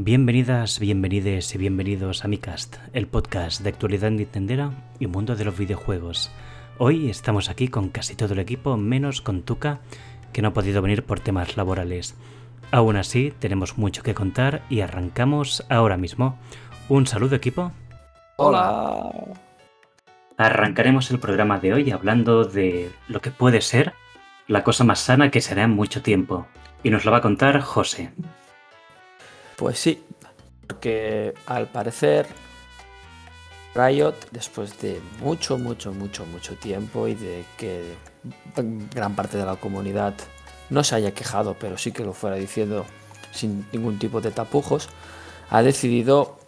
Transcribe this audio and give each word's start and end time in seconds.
Bienvenidas, 0.00 0.78
bienvenides 0.78 1.52
y 1.56 1.58
bienvenidos 1.58 2.24
a 2.24 2.28
mi 2.28 2.38
cast, 2.38 2.76
el 2.92 3.08
podcast 3.08 3.62
de 3.62 3.70
actualidad 3.70 4.12
nintendera 4.12 4.70
y 5.00 5.08
mundo 5.08 5.34
de 5.34 5.44
los 5.44 5.58
videojuegos. 5.58 6.30
Hoy 6.78 7.10
estamos 7.10 7.50
aquí 7.50 7.66
con 7.66 7.88
casi 7.88 8.14
todo 8.14 8.34
el 8.34 8.38
equipo, 8.38 8.76
menos 8.76 9.20
con 9.20 9.42
Tuca, 9.42 9.80
que 10.32 10.40
no 10.40 10.48
ha 10.48 10.52
podido 10.52 10.82
venir 10.82 11.02
por 11.02 11.18
temas 11.18 11.56
laborales. 11.56 12.14
Aún 12.70 12.94
así, 12.94 13.34
tenemos 13.40 13.76
mucho 13.76 14.04
que 14.04 14.14
contar 14.14 14.62
y 14.70 14.82
arrancamos 14.82 15.66
ahora 15.68 15.96
mismo. 15.96 16.38
Un 16.88 17.08
saludo 17.08 17.34
equipo. 17.34 17.72
Hola. 18.36 19.10
Arrancaremos 20.36 21.10
el 21.10 21.18
programa 21.18 21.58
de 21.58 21.74
hoy 21.74 21.90
hablando 21.90 22.44
de 22.44 22.92
lo 23.08 23.20
que 23.20 23.32
puede 23.32 23.60
ser 23.62 23.94
la 24.46 24.62
cosa 24.62 24.84
más 24.84 25.00
sana 25.00 25.32
que 25.32 25.40
será 25.40 25.64
en 25.64 25.70
mucho 25.70 26.02
tiempo. 26.02 26.46
Y 26.84 26.90
nos 26.90 27.04
lo 27.04 27.10
va 27.10 27.16
a 27.16 27.22
contar 27.22 27.60
José. 27.62 28.12
Pues 29.58 29.80
sí, 29.80 30.04
porque 30.68 31.34
al 31.46 31.66
parecer 31.66 32.28
Riot, 33.74 34.14
después 34.30 34.80
de 34.80 35.00
mucho, 35.20 35.58
mucho, 35.58 35.92
mucho, 35.92 36.24
mucho 36.26 36.54
tiempo 36.54 37.08
y 37.08 37.16
de 37.16 37.44
que 37.56 37.94
gran 38.94 39.16
parte 39.16 39.36
de 39.36 39.44
la 39.44 39.56
comunidad 39.56 40.14
no 40.70 40.84
se 40.84 40.94
haya 40.94 41.12
quejado, 41.12 41.56
pero 41.58 41.76
sí 41.76 41.90
que 41.90 42.04
lo 42.04 42.12
fuera 42.12 42.36
diciendo 42.36 42.86
sin 43.32 43.66
ningún 43.72 43.98
tipo 43.98 44.20
de 44.20 44.30
tapujos, 44.30 44.90
ha 45.50 45.60
decidido 45.62 46.38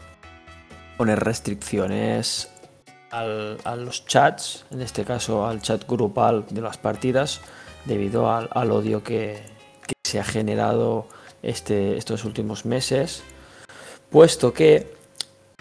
poner 0.96 1.18
restricciones 1.18 2.48
a 3.10 3.74
los 3.74 4.06
chats, 4.06 4.66
en 4.70 4.82
este 4.82 5.04
caso 5.04 5.48
al 5.48 5.60
chat 5.62 5.84
grupal 5.84 6.46
de 6.48 6.60
las 6.60 6.78
partidas, 6.78 7.40
debido 7.86 8.30
al, 8.30 8.70
odio 8.70 9.02
que, 9.02 9.42
que 9.84 9.94
se 10.04 10.20
ha 10.20 10.24
generado 10.24 11.08
este, 11.42 11.96
estos 11.96 12.24
últimos 12.24 12.64
meses, 12.64 13.22
puesto 14.10 14.52
que 14.52 14.94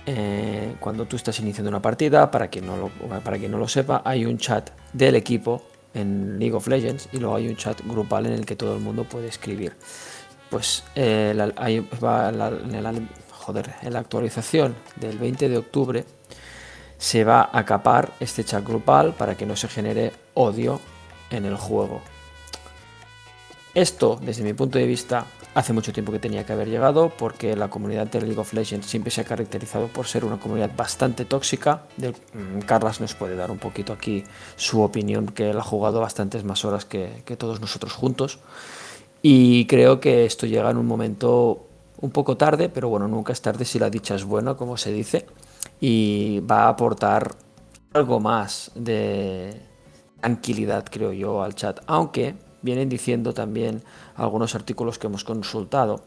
eh, 0.06 0.76
cuando 0.80 1.06
tú 1.06 1.16
estás 1.16 1.40
iniciando 1.40 1.70
una 1.70 1.82
partida, 1.82 2.32
para 2.32 2.48
quien, 2.48 2.66
no 2.66 2.78
lo, 2.78 2.90
para 3.22 3.38
quien 3.38 3.52
no 3.52 3.58
lo 3.58 3.68
sepa, 3.68 4.02
hay 4.06 4.26
un 4.26 4.38
chat 4.38 4.70
del 4.94 5.16
equipo 5.16 5.62
en 5.94 6.40
League 6.40 6.56
of 6.56 6.68
Legends 6.68 7.10
y 7.12 7.18
luego 7.18 7.36
hay 7.36 7.48
un 7.48 7.56
chat 7.56 7.80
grupal 7.86 8.26
en 8.26 8.34
el 8.34 8.46
que 8.46 8.56
todo 8.56 8.76
el 8.76 8.82
mundo 8.82 9.04
puede 9.04 9.28
escribir. 9.28 9.74
Pues 10.50 10.84
eh, 10.96 11.30
en, 11.32 11.38
la, 11.38 12.94
en 13.82 13.94
la 13.94 14.00
actualización 14.00 14.76
del 14.96 15.18
20 15.20 15.50
de 15.50 15.58
octubre 15.58 16.06
se 16.98 17.24
va 17.24 17.50
a 17.54 17.66
capar 17.66 18.12
este 18.20 18.44
chat 18.44 18.66
grupal 18.66 19.14
para 19.14 19.36
que 19.36 19.46
no 19.46 19.56
se 19.56 19.68
genere 19.68 20.12
odio 20.34 20.82
en 21.30 21.46
el 21.46 21.56
juego. 21.56 22.02
Esto, 23.76 24.20
desde 24.22 24.44
mi 24.44 24.54
punto 24.54 24.80
de 24.80 24.88
vista, 24.88 25.26
hace 25.54 25.74
mucho 25.74 25.94
tiempo 25.94 26.12
que 26.12 26.20
tenía 26.20 26.46
que 26.46 26.54
haber 26.54 26.70
llegado 26.70 27.12
porque 27.16 27.56
la 27.56 27.70
comunidad 27.70 28.08
de 28.08 28.22
League 28.22 28.40
of 28.40 28.54
Legends 28.54 28.88
siempre 28.88 29.12
se 29.12 29.22
ha 29.22 29.24
caracterizado 29.24 29.88
por 29.88 30.08
ser 30.08 30.26
una 30.26 30.40
comunidad 30.40 30.72
bastante 30.76 31.26
tóxica. 31.26 31.84
Mm, 31.98 32.60
Carlas 32.62 33.00
nos 33.00 33.14
puede 33.14 33.36
dar 33.36 33.52
un 33.52 33.60
poquito 33.60 33.94
aquí 33.94 34.24
su 34.56 34.82
opinión, 34.82 35.28
que 35.28 35.52
él 35.52 35.60
ha 35.60 35.64
jugado 35.64 36.00
bastantes 36.00 36.44
más 36.44 36.66
horas 36.66 36.86
que, 36.86 37.24
todos 37.38 37.62
nosotros 37.62 37.94
juntos. 37.94 38.40
Y 39.22 39.66
creo 39.66 40.00
que 40.00 40.26
esto 40.26 40.46
llega 40.46 40.72
en 40.72 40.78
un 40.78 40.88
momento 40.88 41.68
un 42.02 42.12
poco 42.12 42.38
tarde, 42.38 42.70
pero 42.70 42.90
bueno, 42.90 43.08
nunca 43.08 43.34
es 43.34 43.42
tarde 43.42 43.66
si 43.66 43.78
la 43.78 43.90
dicha 43.90 44.16
es 44.16 44.24
buena, 44.24 44.56
como 44.56 44.78
se 44.78 44.92
dice, 44.94 45.26
y 45.82 46.40
va 46.40 46.64
a 46.64 46.70
aportar 46.70 47.36
algo 47.94 48.20
más 48.20 48.72
de 48.76 49.62
tranquilidad, 50.22 50.86
creo 50.90 51.12
yo, 51.12 51.44
al 51.44 51.56
chat. 51.56 51.82
Aunque 51.88 52.36
vienen 52.62 52.90
diciendo 52.90 53.34
también 53.34 53.84
algunos 54.16 54.56
artículos 54.56 55.00
que 55.00 55.08
hemos 55.08 55.24
consultado, 55.24 56.04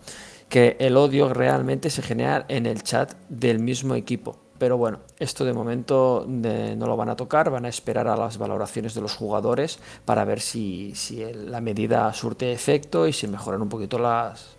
que 0.48 0.76
el 0.80 0.96
odio 0.96 1.32
realmente 1.32 1.88
se 1.88 2.02
genera 2.02 2.44
en 2.48 2.66
el 2.66 2.82
chat 2.82 3.14
del 3.28 3.58
mismo 3.58 3.94
equipo. 3.94 4.36
Pero 4.58 4.76
bueno, 4.76 5.00
esto 5.18 5.44
de 5.44 5.52
momento 5.52 6.24
no 6.28 6.86
lo 6.86 6.96
van 6.96 7.08
a 7.08 7.16
tocar, 7.16 7.50
van 7.50 7.64
a 7.64 7.68
esperar 7.68 8.06
a 8.06 8.16
las 8.16 8.38
valoraciones 8.38 8.94
de 8.94 9.00
los 9.00 9.16
jugadores 9.16 9.80
para 10.04 10.24
ver 10.24 10.40
si, 10.40 10.94
la 11.34 11.60
medida 11.60 12.12
surte 12.12 12.52
efecto 12.52 13.08
y 13.08 13.12
si 13.12 13.26
mejoran 13.26 13.62
un 13.62 13.68
poquito 13.68 13.98
las, 13.98 14.50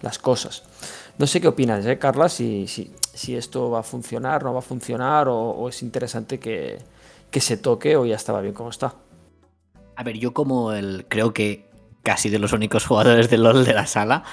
las 0.00 0.18
cosas. 0.18 0.64
No 1.18 1.26
sé 1.28 1.40
qué 1.40 1.48
opinas, 1.48 1.86
¿eh, 1.86 1.98
Carla? 1.98 2.28
Si, 2.28 2.66
si, 2.66 3.36
esto 3.36 3.70
va 3.70 3.80
a 3.80 3.84
funcionar, 3.84 4.42
no 4.42 4.52
va 4.52 4.58
a 4.58 4.62
funcionar 4.62 5.28
o, 5.28 5.68
es 5.68 5.82
interesante 5.82 6.40
que, 6.40 6.78
que 7.30 7.40
se 7.40 7.56
toque 7.56 7.94
o 7.96 8.04
ya 8.04 8.16
estaba 8.16 8.40
bien 8.40 8.54
como 8.54 8.70
está. 8.70 8.94
A 9.96 10.02
ver, 10.02 10.18
yo 10.18 10.32
como 10.32 10.72
el 10.72 11.06
creo 11.08 11.32
que 11.32 11.70
casi 12.02 12.30
de 12.30 12.38
los 12.38 12.52
únicos 12.52 12.84
jugadores 12.86 13.30
de 13.30 13.38
LOL 13.38 13.64
de 13.64 13.74
la 13.74 13.86
sala, 13.86 14.24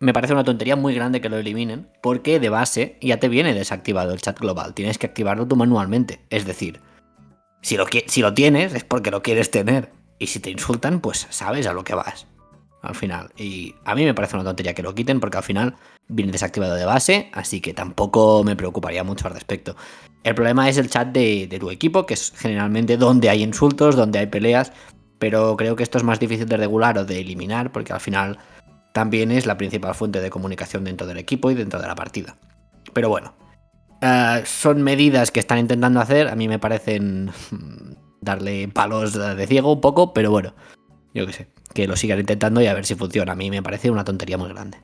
me 0.00 0.12
parece 0.12 0.32
una 0.32 0.44
tontería 0.44 0.76
muy 0.76 0.94
grande 0.94 1.20
que 1.20 1.28
lo 1.28 1.38
eliminen, 1.38 1.88
porque 2.02 2.40
de 2.40 2.48
base 2.48 2.98
ya 3.00 3.18
te 3.18 3.28
viene 3.28 3.54
desactivado 3.54 4.12
el 4.12 4.20
chat 4.20 4.38
global, 4.38 4.74
tienes 4.74 4.98
que 4.98 5.06
activarlo 5.06 5.46
tú 5.46 5.56
manualmente. 5.56 6.20
Es 6.30 6.46
decir, 6.46 6.80
si 7.62 7.76
lo, 7.76 7.86
si 8.06 8.20
lo 8.20 8.34
tienes 8.34 8.74
es 8.74 8.84
porque 8.84 9.10
lo 9.10 9.22
quieres 9.22 9.50
tener, 9.50 9.90
y 10.18 10.28
si 10.28 10.40
te 10.40 10.50
insultan, 10.50 11.00
pues 11.00 11.26
sabes 11.30 11.66
a 11.66 11.72
lo 11.72 11.84
que 11.84 11.94
vas. 11.94 12.26
Al 12.84 12.94
final. 12.94 13.30
Y 13.38 13.74
a 13.86 13.94
mí 13.94 14.04
me 14.04 14.12
parece 14.12 14.36
una 14.36 14.44
tontería 14.44 14.74
que 14.74 14.82
lo 14.82 14.94
quiten 14.94 15.18
porque 15.18 15.38
al 15.38 15.42
final 15.42 15.74
viene 16.06 16.32
desactivado 16.32 16.74
de 16.74 16.84
base, 16.84 17.30
así 17.32 17.62
que 17.62 17.72
tampoco 17.72 18.44
me 18.44 18.56
preocuparía 18.56 19.02
mucho 19.02 19.26
al 19.26 19.32
respecto. 19.32 19.74
El 20.22 20.34
problema 20.34 20.68
es 20.68 20.76
el 20.76 20.90
chat 20.90 21.08
de, 21.08 21.56
tu 21.58 21.70
equipo, 21.70 22.04
que 22.04 22.12
es 22.12 22.34
generalmente 22.36 22.98
donde 22.98 23.30
hay 23.30 23.42
insultos, 23.42 23.96
donde 23.96 24.18
hay 24.18 24.26
peleas, 24.26 24.70
pero 25.18 25.56
creo 25.56 25.76
que 25.76 25.82
esto 25.82 25.96
es 25.96 26.04
más 26.04 26.20
difícil 26.20 26.46
de 26.46 26.58
regular 26.58 26.98
o 26.98 27.06
de 27.06 27.20
eliminar 27.20 27.72
porque 27.72 27.94
al 27.94 28.00
final 28.00 28.38
también 28.92 29.30
es 29.30 29.46
la 29.46 29.56
principal 29.56 29.94
fuente 29.94 30.20
de 30.20 30.28
comunicación 30.28 30.84
dentro 30.84 31.06
del 31.06 31.16
equipo 31.16 31.50
y 31.50 31.54
dentro 31.54 31.80
de 31.80 31.86
la 31.86 31.94
partida. 31.94 32.36
Pero 32.92 33.08
bueno, 33.08 33.34
eh, 34.02 34.42
son 34.44 34.82
medidas 34.82 35.30
que 35.30 35.40
están 35.40 35.58
intentando 35.58 36.00
hacer, 36.00 36.28
a 36.28 36.36
mí 36.36 36.48
me 36.48 36.58
parecen 36.58 37.30
darle 38.20 38.68
palos 38.68 39.14
de 39.14 39.46
ciego 39.46 39.72
un 39.72 39.80
poco, 39.80 40.12
pero 40.12 40.30
bueno, 40.30 40.52
yo 41.14 41.26
qué 41.26 41.32
sé, 41.32 41.46
que 41.72 41.86
lo 41.86 41.96
sigan 41.96 42.18
intentando 42.18 42.60
y 42.60 42.66
a 42.66 42.74
ver 42.74 42.84
si 42.84 42.96
funciona. 42.96 43.32
A 43.32 43.36
mí 43.36 43.50
me 43.50 43.62
parece 43.62 43.90
una 43.90 44.04
tontería 44.04 44.36
muy 44.36 44.48
grande. 44.48 44.78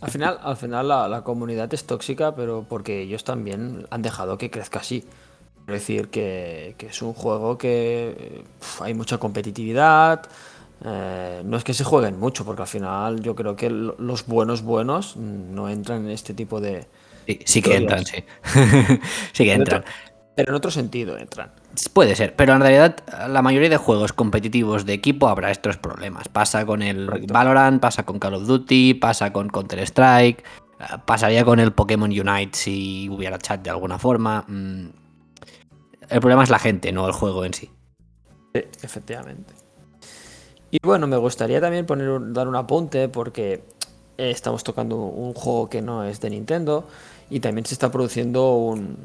Al 0.00 0.10
final, 0.10 0.38
al 0.42 0.56
final 0.56 0.88
la, 0.88 1.22
comunidad 1.24 1.72
es 1.72 1.84
tóxica, 1.84 2.34
pero 2.34 2.66
porque 2.68 3.02
ellos 3.02 3.24
también 3.24 3.86
han 3.90 4.02
dejado 4.02 4.38
que 4.38 4.50
crezca 4.50 4.78
así. 4.78 5.04
Es 5.66 5.72
decir, 5.72 6.08
que, 6.08 6.76
es 6.78 7.02
un 7.02 7.14
juego 7.14 7.56
que 7.58 8.44
hay 8.80 8.94
mucha 8.94 9.18
competitividad. 9.18 10.22
Eh, 10.84 11.42
no 11.44 11.56
es 11.56 11.64
que 11.64 11.72
se 11.72 11.84
jueguen 11.84 12.20
mucho, 12.20 12.44
porque 12.44 12.62
al 12.62 12.68
final 12.68 13.22
yo 13.22 13.34
creo 13.34 13.56
que 13.56 13.70
los 13.70 14.26
buenos 14.26 14.62
buenos 14.62 15.16
no 15.16 15.70
entran 15.70 16.04
en 16.04 16.10
este 16.10 16.34
tipo 16.34 16.60
de. 16.60 16.86
Sí, 17.26 17.40
sí 17.46 17.62
que 17.62 17.76
entran, 17.76 18.04
sí. 18.04 18.22
sí 19.32 19.44
que 19.44 19.52
entran. 19.54 19.84
Pero 20.34 20.52
en 20.52 20.56
otro 20.56 20.70
sentido 20.70 21.16
entran. 21.16 21.50
Puede 21.92 22.16
ser, 22.16 22.34
pero 22.34 22.54
en 22.54 22.60
realidad 22.60 22.96
la 23.28 23.42
mayoría 23.42 23.68
de 23.68 23.76
juegos 23.76 24.12
competitivos 24.12 24.84
de 24.84 24.92
equipo 24.92 25.28
habrá 25.28 25.50
estos 25.50 25.76
problemas. 25.76 26.28
Pasa 26.28 26.66
con 26.66 26.82
el 26.82 27.08
Valorant, 27.28 27.80
pasa 27.80 28.04
con 28.04 28.18
Call 28.18 28.34
of 28.34 28.46
Duty, 28.46 28.94
pasa 28.94 29.32
con 29.32 29.48
Counter-Strike, 29.48 30.40
eh, 30.40 30.84
pasaría 31.04 31.44
con 31.44 31.60
el 31.60 31.72
Pokémon 31.72 32.10
Unite 32.10 32.56
si 32.56 33.08
hubiera 33.08 33.38
chat 33.38 33.62
de 33.62 33.70
alguna 33.70 33.98
forma. 33.98 34.44
Mm, 34.48 34.86
el 36.08 36.20
problema 36.20 36.42
es 36.42 36.50
la 36.50 36.58
gente, 36.58 36.92
no 36.92 37.06
el 37.06 37.12
juego 37.12 37.44
en 37.44 37.54
sí. 37.54 37.70
Sí, 38.54 38.62
efectivamente. 38.82 39.54
Y 40.70 40.78
bueno, 40.82 41.06
me 41.06 41.16
gustaría 41.16 41.60
también 41.60 41.86
poner 41.86 42.32
dar 42.32 42.48
un 42.48 42.56
apunte 42.56 43.08
porque 43.08 43.62
estamos 44.16 44.64
tocando 44.64 44.96
un 44.96 45.32
juego 45.34 45.68
que 45.68 45.82
no 45.82 46.04
es 46.04 46.20
de 46.20 46.30
Nintendo 46.30 46.88
y 47.30 47.40
también 47.40 47.64
se 47.66 47.74
está 47.74 47.90
produciendo 47.90 48.54
un, 48.56 48.96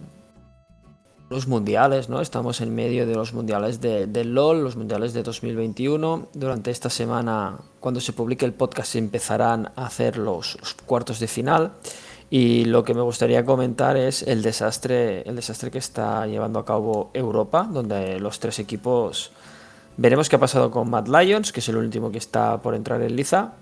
los 1.30 1.48
mundiales, 1.48 2.10
¿no? 2.10 2.22
Estamos 2.22 2.60
en 2.60 2.74
medio 2.74 3.06
de 3.06 3.14
los 3.14 3.34
mundiales 3.34 3.80
de, 3.80 4.24
LOL, 4.26 4.64
los 4.64 4.76
mundiales 4.76 5.14
de 5.14 5.22
2021. 5.22 6.30
Durante 6.34 6.72
esta 6.72 6.90
semana, 6.90 7.60
cuando 7.80 8.02
se 8.02 8.14
publique 8.14 8.46
el 8.46 8.54
podcast, 8.54 8.94
se 8.94 8.98
empezarán 8.98 9.72
a 9.76 9.86
hacer 9.86 10.18
los, 10.18 10.58
cuartos 10.86 11.20
de 11.20 11.28
final. 11.28 11.74
Y 12.32 12.66
lo 12.66 12.84
que 12.84 12.94
me 12.94 13.02
gustaría 13.02 13.46
comentar 13.46 13.96
es 13.96 14.24
el 14.24 14.42
desastre, 14.42 15.22
el 15.24 15.36
desastre 15.36 15.72
que 15.72 15.78
está 15.78 16.26
llevando 16.26 16.60
a 16.60 16.66
cabo 16.66 17.12
Europa, 17.14 17.68
donde 17.72 18.20
los 18.20 18.40
tres 18.40 18.60
equipos. 18.60 19.32
Veremos 19.98 20.30
qué 20.30 20.36
ha 20.36 20.40
pasado 20.40 20.72
con 20.72 20.90
Mad 20.90 21.08
Lions, 21.08 21.52
que 21.52 21.60
es 21.60 21.70
el 21.70 21.78
último 21.78 22.12
que 22.12 22.18
está 22.18 22.60
por 22.62 22.74
entrar 22.74 23.02
en 23.02 23.16
Liza. 23.16 23.54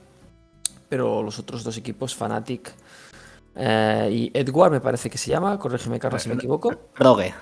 Pero 0.88 1.22
los 1.22 1.38
otros 1.40 1.64
dos 1.66 1.76
equipos, 1.78 2.16
Fnatic 2.16 2.72
eh, 3.56 4.10
y 4.12 4.32
Edward, 4.34 4.72
me 4.72 4.80
parece 4.80 5.10
que 5.10 5.18
se 5.18 5.32
llama, 5.32 5.58
corrígeme 5.60 6.00
Carlos 6.00 6.22
si 6.22 6.30
me 6.30 6.36
equivoco. 6.36 6.72
Rogue. 6.96 7.34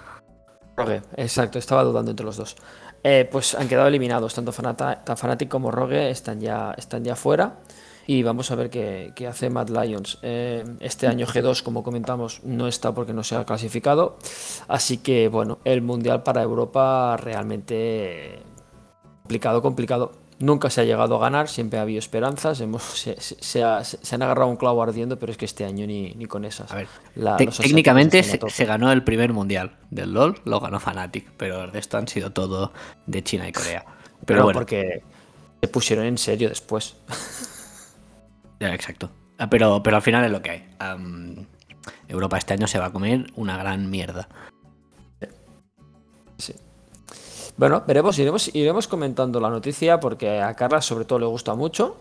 Rogue, 0.78 1.02
exacto, 1.16 1.60
estaba 1.60 1.84
dudando 1.84 2.12
entre 2.12 2.26
los 2.26 2.38
dos. 2.38 2.56
Eh, 3.04 3.28
pues 3.32 3.54
han 3.56 3.68
quedado 3.68 3.88
eliminados, 3.88 4.34
tanto 4.34 4.52
Fnatic 4.52 5.48
como 5.48 5.72
Rogue 5.72 6.10
están 6.10 6.42
ya, 6.42 6.74
están 6.78 7.04
ya 7.04 7.16
fuera. 7.16 7.60
Y 8.08 8.22
vamos 8.22 8.52
a 8.52 8.56
ver 8.56 8.70
qué, 8.70 9.28
hace 9.28 9.50
Mad 9.50 9.70
Lions. 9.70 10.20
Eh, 10.22 10.64
este 10.80 11.08
año 11.08 11.26
G2, 11.26 11.64
como 11.64 11.84
comentamos, 11.84 12.42
no 12.44 12.68
está 12.68 12.94
porque 12.94 13.14
no 13.14 13.24
se 13.24 13.36
ha 13.36 13.46
clasificado. 13.46 14.18
Así 14.68 14.98
que, 14.98 15.28
bueno, 15.28 15.60
el 15.66 15.82
Mundial 15.82 16.22
para 16.24 16.44
Europa 16.44 17.18
realmente 17.18 18.44
complicado, 19.24 19.62
complicado. 19.62 20.12
Nunca 20.38 20.70
se 20.70 20.82
ha 20.82 20.84
llegado 20.84 21.16
a 21.16 21.20
ganar, 21.20 21.48
siempre 21.48 21.80
ha 21.80 21.84
habido 21.84 22.00
esperanzas. 22.00 22.60
Hemos, 22.60 22.84
se, 23.18 23.64
han 23.64 24.22
agarrado 24.22 24.50
un 24.50 24.58
clavo 24.58 24.84
ardiendo, 24.84 25.18
pero 25.18 25.32
es 25.32 25.38
que 25.38 25.46
este 25.46 25.64
año 25.66 25.88
ni, 25.88 26.14
ni 26.14 26.26
con 26.26 26.44
esas. 26.44 26.72
A 26.72 26.76
ver, 26.76 26.88
técnicamente 27.62 28.22
se, 28.24 28.66
ganó 28.66 28.92
el 28.92 29.04
primer 29.04 29.32
mundial 29.32 29.78
del 29.92 30.14
LOL, 30.14 30.42
lo 30.44 30.60
ganó 30.60 30.80
Fnatic, 30.80 31.32
pero 31.38 31.64
el 31.64 31.72
resto 31.72 31.98
han 31.98 32.08
sido 32.08 32.32
todo 32.32 32.74
de 33.06 33.24
China 33.24 33.48
y 33.48 33.54
Corea. 33.54 33.86
Pero, 34.26 34.44
bueno. 34.44 34.60
porque 34.60 35.04
se 35.62 35.68
pusieron 35.70 36.06
en 36.06 36.18
serio 36.18 36.50
después. 36.50 36.98
exacto. 38.60 39.10
Ah, 39.38 39.50
pero, 39.50 39.82
pero 39.84 39.98
al 39.98 40.02
final 40.02 40.26
es 40.26 40.32
lo 40.32 40.42
que 40.42 40.52
hay. 40.52 40.66
Europa 42.08 42.38
este 42.38 42.54
año 42.54 42.68
se 42.68 42.80
va 42.80 42.88
a 42.88 42.92
comer 42.92 43.28
una 43.36 43.58
gran 43.58 43.90
mierda. 43.90 44.28
Bueno, 47.58 47.84
veremos, 47.88 48.20
iremos, 48.20 48.54
iremos 48.54 48.88
comentando 48.88 49.40
la 49.40 49.50
noticia 49.50 50.00
porque 50.00 50.42
a 50.42 50.54
Carla 50.56 50.82
sobre 50.82 51.06
todo 51.06 51.20
le 51.20 51.26
gusta 51.26 51.56
mucho. 51.56 51.96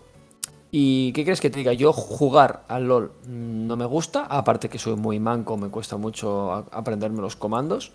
¿Y 0.69 1.13
qué 1.13 1.23
crees 1.23 1.39
que 1.39 1.49
te 1.49 1.59
diga? 1.59 1.71
Yo 1.71 1.93
jugar 1.93 2.63
al 2.67 2.85
LOL 2.85 3.13
no 3.27 3.77
me 3.77 3.85
gusta, 3.85 4.25
aparte 4.25 4.67
que 4.67 4.77
soy 4.77 4.97
muy 4.97 5.21
manco, 5.21 5.55
me 5.55 5.69
cuesta 5.69 5.95
mucho 5.95 6.51
aprenderme 6.51 7.21
los 7.21 7.37
comandos, 7.37 7.93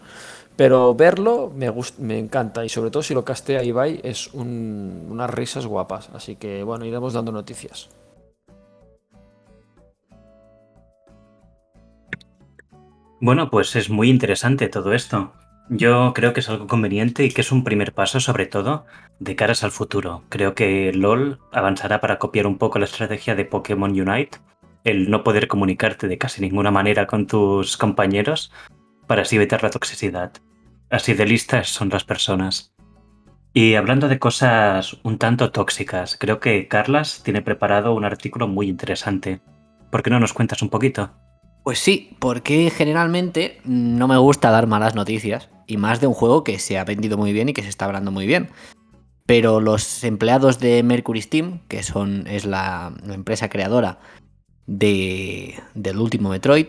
pero 0.56 0.94
verlo 0.94 1.52
me, 1.54 1.70
me 1.98 2.18
encanta 2.18 2.64
y 2.64 2.70
sobre 2.70 2.90
todo 2.90 3.02
si 3.02 3.12
lo 3.12 3.22
castea 3.22 3.62
Ibai 3.62 4.00
es 4.02 4.32
unas 4.32 5.28
risas 5.28 5.66
guapas, 5.66 6.08
así 6.14 6.36
que 6.36 6.62
bueno, 6.62 6.86
iremos 6.86 7.12
dando 7.12 7.32
noticias. 7.32 7.90
Bueno, 13.20 13.50
pues 13.50 13.76
es 13.76 13.90
muy 13.90 14.08
interesante 14.08 14.70
todo 14.70 14.94
esto. 14.94 15.34
Yo 15.72 16.12
creo 16.14 16.32
que 16.32 16.40
es 16.40 16.48
algo 16.48 16.66
conveniente 16.66 17.24
y 17.24 17.30
que 17.30 17.42
es 17.42 17.52
un 17.52 17.62
primer 17.62 17.94
paso, 17.94 18.18
sobre 18.18 18.46
todo, 18.46 18.86
de 19.20 19.36
caras 19.36 19.62
al 19.62 19.70
futuro. 19.70 20.24
Creo 20.28 20.56
que 20.56 20.92
LOL 20.92 21.38
avanzará 21.52 22.00
para 22.00 22.18
copiar 22.18 22.48
un 22.48 22.58
poco 22.58 22.80
la 22.80 22.86
estrategia 22.86 23.36
de 23.36 23.44
Pokémon 23.44 23.92
Unite, 23.92 24.38
el 24.82 25.08
no 25.08 25.22
poder 25.22 25.46
comunicarte 25.46 26.08
de 26.08 26.18
casi 26.18 26.40
ninguna 26.40 26.72
manera 26.72 27.06
con 27.06 27.28
tus 27.28 27.76
compañeros 27.76 28.52
para 29.06 29.22
así 29.22 29.36
evitar 29.36 29.62
la 29.62 29.70
toxicidad. 29.70 30.32
Así 30.90 31.14
de 31.14 31.24
listas 31.24 31.68
son 31.68 31.88
las 31.90 32.02
personas. 32.02 32.74
Y 33.52 33.76
hablando 33.76 34.08
de 34.08 34.18
cosas 34.18 34.96
un 35.04 35.18
tanto 35.18 35.52
tóxicas, 35.52 36.16
creo 36.18 36.40
que 36.40 36.66
Carlas 36.66 37.22
tiene 37.22 37.42
preparado 37.42 37.94
un 37.94 38.04
artículo 38.04 38.48
muy 38.48 38.68
interesante. 38.68 39.40
¿Por 39.92 40.02
qué 40.02 40.10
no 40.10 40.18
nos 40.18 40.32
cuentas 40.32 40.62
un 40.62 40.68
poquito? 40.68 41.12
Pues 41.62 41.78
sí, 41.78 42.16
porque 42.18 42.70
generalmente 42.70 43.60
no 43.64 44.08
me 44.08 44.16
gusta 44.16 44.50
dar 44.50 44.66
malas 44.66 44.94
noticias, 44.94 45.50
y 45.70 45.76
más 45.76 46.00
de 46.00 46.06
un 46.06 46.14
juego 46.14 46.44
que 46.44 46.58
se 46.58 46.78
ha 46.78 46.84
vendido 46.84 47.16
muy 47.16 47.32
bien 47.32 47.48
y 47.48 47.52
que 47.52 47.62
se 47.62 47.68
está 47.68 47.84
hablando 47.84 48.10
muy 48.10 48.26
bien. 48.26 48.50
Pero 49.26 49.60
los 49.60 50.02
empleados 50.02 50.58
de 50.58 50.82
Mercury 50.82 51.22
Steam, 51.22 51.60
que 51.68 51.82
son, 51.82 52.26
es 52.26 52.44
la, 52.44 52.92
empresa 53.08 53.48
creadora 53.48 54.00
de, 54.66 55.54
del 55.74 55.98
último 55.98 56.30
Metroid, 56.30 56.66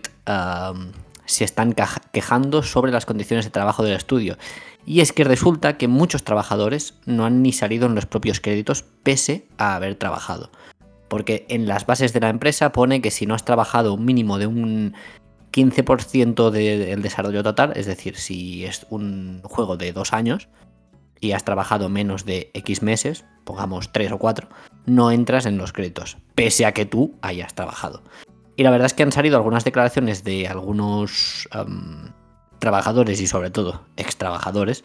se 1.25 1.43
están 1.43 1.73
quejando 2.11 2.61
sobre 2.61 2.91
las 2.91 3.05
condiciones 3.05 3.45
de 3.45 3.51
trabajo 3.51 3.83
del 3.83 3.95
estudio. 3.95 4.37
Y 4.85 5.01
es 5.01 5.11
que 5.13 5.23
resulta 5.23 5.77
que 5.77 5.87
muchos 5.87 6.23
trabajadores 6.23 6.95
no 7.05 7.25
han 7.25 7.41
ni 7.41 7.51
salido 7.51 7.87
en 7.87 7.95
los 7.95 8.05
propios 8.05 8.39
créditos 8.39 8.83
pese 9.03 9.47
a 9.57 9.75
haber 9.75 9.95
trabajado 9.95 10.51
porque 11.11 11.45
en 11.49 11.67
las 11.67 11.85
bases 11.85 12.13
de 12.13 12.21
la 12.21 12.29
empresa 12.29 12.71
pone 12.71 13.01
que 13.01 13.11
si 13.11 13.25
no 13.25 13.35
has 13.35 13.43
trabajado 13.43 13.95
un 13.95 14.05
mínimo 14.05 14.37
de 14.37 14.47
un 14.47 14.93
15% 15.51 16.49
del 16.49 17.01
desarrollo 17.01 17.43
total, 17.43 17.73
es 17.75 17.85
decir, 17.85 18.15
si 18.17 18.65
es 18.65 18.85
un 18.89 19.41
juego 19.43 19.77
de 19.77 19.93
dos 19.93 20.13
años 20.13 20.49
y 21.19 21.33
has 21.33 21.43
trabajado 21.43 21.89
menos 21.89 22.25
de 22.25 22.51
X 22.53 22.81
meses, 22.81 23.25
pongamos 23.43 23.91
3 23.91 24.13
o 24.13 24.17
4, 24.17 24.49
no 24.85 25.11
entras 25.11 25.45
en 25.45 25.57
los 25.57 25.73
créditos, 25.73 26.17
pese 26.35 26.65
a 26.65 26.73
que 26.73 26.85
tú 26.85 27.15
hayas 27.21 27.53
trabajado. 27.53 28.03
Y 28.55 28.63
la 28.63 28.71
verdad 28.71 28.87
es 28.87 28.93
que 28.93 29.03
han 29.03 29.11
salido 29.11 29.37
algunas 29.37 29.63
declaraciones 29.63 30.23
de 30.23 30.47
algunos 30.47 31.47
trabajadores 32.59 33.19
y 33.21 33.27
sobre 33.27 33.49
todo 33.49 33.85
ex 33.97 34.17
trabajadores 34.17 34.83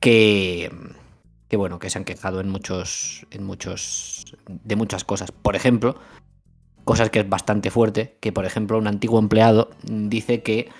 que, 0.00 0.70
que 1.48 1.56
bueno, 1.56 1.78
que 1.78 1.90
se 1.90 1.98
han 1.98 2.04
quejado 2.04 2.40
en 2.40 2.48
muchos, 2.48 3.26
en 3.30 3.44
muchos, 3.44 4.36
de 4.46 4.76
muchas 4.76 5.04
cosas. 5.04 5.32
Por 5.32 5.56
ejemplo, 5.56 5.96
cosas 6.84 7.10
que 7.10 7.20
es 7.20 7.28
bastante 7.28 7.70
fuerte, 7.70 8.16
que 8.20 8.32
por 8.32 8.44
ejemplo 8.44 8.78
un 8.78 8.86
antiguo 8.86 9.18
empleado 9.18 9.70
dice 9.82 10.42
que 10.42 10.70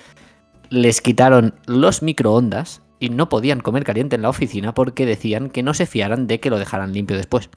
les 0.71 1.01
quitaron 1.01 1.55
los 1.67 2.03
microondas 2.03 2.83
y 2.99 3.11
no 3.11 3.29
podían 3.29 3.61
comer 3.61 3.85
caliente 3.85 4.17
en 4.17 4.23
la 4.23 4.29
oficina 4.29 4.75
porque 4.75 5.06
decían 5.06 5.51
que 5.51 5.62
no 5.62 5.75
se 5.75 5.87
fiaran 5.87 6.27
de 6.27 6.41
que 6.41 6.51
lo 6.51 6.59
dejaran 6.59 6.93
limpio 6.93 7.17
después. 7.17 7.51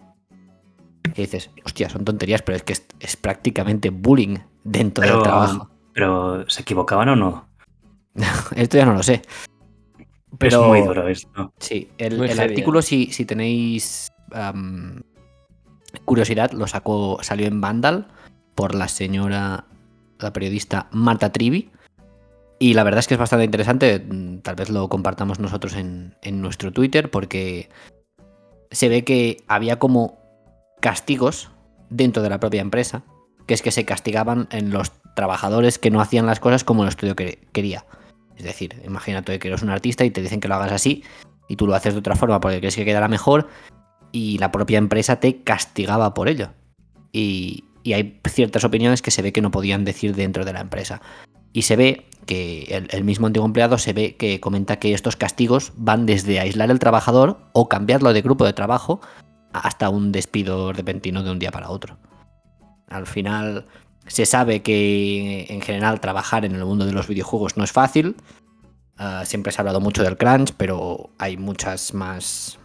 Y 1.16 1.22
dices, 1.22 1.52
hostia, 1.66 1.90
son 1.90 2.06
tonterías, 2.06 2.42
pero 2.42 2.58
es 2.58 2.64
que 2.64 2.74
es, 2.74 3.16
prácticamente 3.16 3.90
bullying 3.90 4.38
dentro 4.64 5.06
del 5.06 5.24
trabajo. 5.24 5.70
Pero, 5.94 6.48
¿se 6.50 6.62
equivocaban 6.62 7.10
o 7.10 7.16
no? 7.16 7.48
Esto 8.56 8.78
ya 8.78 8.86
no 8.86 8.94
lo 8.94 9.04
sé. 9.04 9.22
Pero, 10.38 10.64
es 10.64 10.68
muy 10.68 10.82
duro 10.82 11.08
esto. 11.08 11.54
Sí, 11.58 11.90
el, 11.98 12.40
artículo, 12.40 12.82
si, 12.82 13.08
si 13.08 13.26
tenéis 13.26 14.12
curiosidad, 16.06 16.52
lo 16.52 16.68
sacó, 16.68 17.18
salió 17.22 17.48
en 17.48 17.62
Vandal 17.62 18.08
por 18.58 18.74
la 18.74 18.88
señora, 18.88 19.66
la 20.18 20.34
periodista 20.34 20.88
Marta 20.92 21.32
Trivi. 21.32 21.70
Y 22.58 22.74
la 22.74 22.84
verdad 22.84 23.00
es 23.00 23.08
que 23.08 23.14
es 23.14 23.20
bastante 23.20 23.46
interesante. 23.46 24.00
Mm, 24.00 24.40
tal 24.40 24.56
vez 24.56 24.72
lo 24.72 24.90
compartamos 24.90 25.40
nosotros 25.40 25.76
en, 25.76 26.16
en 26.24 26.42
nuestro 26.42 26.74
Twitter 26.74 27.12
porque 27.12 27.70
se 28.72 28.90
ve 28.90 29.04
que 29.04 29.38
había 29.48 29.78
como 29.78 30.18
castigos 30.82 31.52
dentro 31.92 32.24
de 32.24 32.32
la 32.32 32.40
propia 32.40 32.62
empresa, 32.62 33.04
que 33.46 33.54
es 33.54 33.62
que 33.62 33.72
se 33.72 33.86
castigaban 33.86 34.48
en 34.50 34.72
los 34.72 34.92
trabajadores 35.16 35.78
que 35.78 35.92
no 35.92 36.02
hacían 36.02 36.26
las 36.26 36.40
cosas 36.40 36.64
como 36.64 36.82
el 36.82 36.90
estudio 36.90 37.16
quería. 37.16 37.86
Es 38.38 38.44
decir, 38.44 38.82
imagínate 38.84 39.38
que 39.38 39.50
eres 39.50 39.62
un 39.62 39.70
artista 39.70 40.04
y 40.04 40.10
te 40.10 40.24
dicen 40.24 40.40
que 40.40 40.48
lo 40.48 40.56
hagas 40.56 40.72
así 40.72 41.04
y 41.48 41.58
tú 41.58 41.68
lo 41.68 41.76
haces 41.76 41.94
de 41.94 42.00
otra 42.00 42.16
forma 42.16 42.40
porque 42.40 42.58
crees 42.58 42.76
que 42.76 42.86
quedará 42.86 43.08
mejor 43.08 43.50
y 44.12 44.40
la 44.40 44.52
propia 44.52 44.80
empresa 44.80 45.20
te 45.20 45.44
castigaba 45.44 46.16
por 46.16 46.28
ello. 46.28 46.50
Y, 47.12 47.64
hay 47.94 48.20
ciertas 48.30 48.64
opiniones 48.64 49.02
que 49.02 49.12
se 49.12 49.22
ve 49.22 49.32
que 49.32 49.42
no 49.42 49.52
podían 49.52 49.86
decir 49.86 50.16
dentro 50.16 50.46
de 50.46 50.54
la 50.54 50.62
empresa. 50.62 51.02
Y 51.54 51.64
se 51.64 51.76
ve 51.76 52.06
que 52.26 52.88
el, 52.90 53.04
mismo 53.04 53.28
antiguo 53.28 53.46
empleado 53.46 53.78
se 53.78 53.94
ve 53.94 54.16
que 54.16 54.40
comenta 54.40 54.80
que 54.80 54.94
estos 54.94 55.16
castigos 55.16 55.72
van 55.76 56.06
desde 56.06 56.40
aislar 56.40 56.70
al 56.70 56.80
trabajador 56.80 57.40
o 57.54 57.70
cambiarlo 57.70 58.14
de 58.14 58.22
grupo 58.22 58.46
de 58.46 58.54
trabajo 58.54 59.02
hasta 59.54 59.90
un 59.90 60.12
despido 60.12 60.74
repentino 60.74 61.24
de 61.24 61.32
un 61.32 61.40
día 61.40 61.52
para 61.52 61.70
otro. 61.70 61.98
Al 62.90 63.08
final, 63.08 63.66
se 64.08 64.26
sabe 64.26 64.62
que 64.62 65.48
en 65.50 65.62
general 65.62 66.00
trabajar 66.00 66.46
en 66.46 66.56
el 66.56 66.66
mundo 66.66 66.86
de 66.86 66.94
los 66.94 67.08
videojuegos 67.08 67.58
no 67.58 67.64
es 67.64 67.72
fácil. 67.72 68.16
Ah, 68.98 69.24
siempre 69.26 69.52
se 69.52 69.60
ha 69.60 69.62
hablado 69.62 69.80
mucho 69.80 70.04
del 70.04 70.18
crunch, 70.18 70.54
pero 70.58 71.10
hay 71.18 71.38
muchas 71.38 71.94
más... 71.94 72.60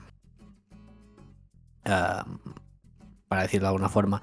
Ah, 1.85 2.25
para 3.29 3.43
decirlo 3.43 3.67
de 3.67 3.69
alguna 3.69 3.89
forma, 3.89 4.21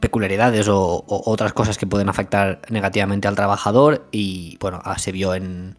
peculiaridades 0.00 0.68
o, 0.68 1.04
otras 1.06 1.52
cosas 1.52 1.78
que 1.78 1.86
pueden 1.86 2.08
afectar 2.08 2.60
negativamente 2.70 3.28
al 3.28 3.36
trabajador 3.36 4.08
y 4.10 4.56
bueno, 4.60 4.80
ah, 4.84 4.98
se 4.98 5.12
vio 5.12 5.34
en 5.34 5.76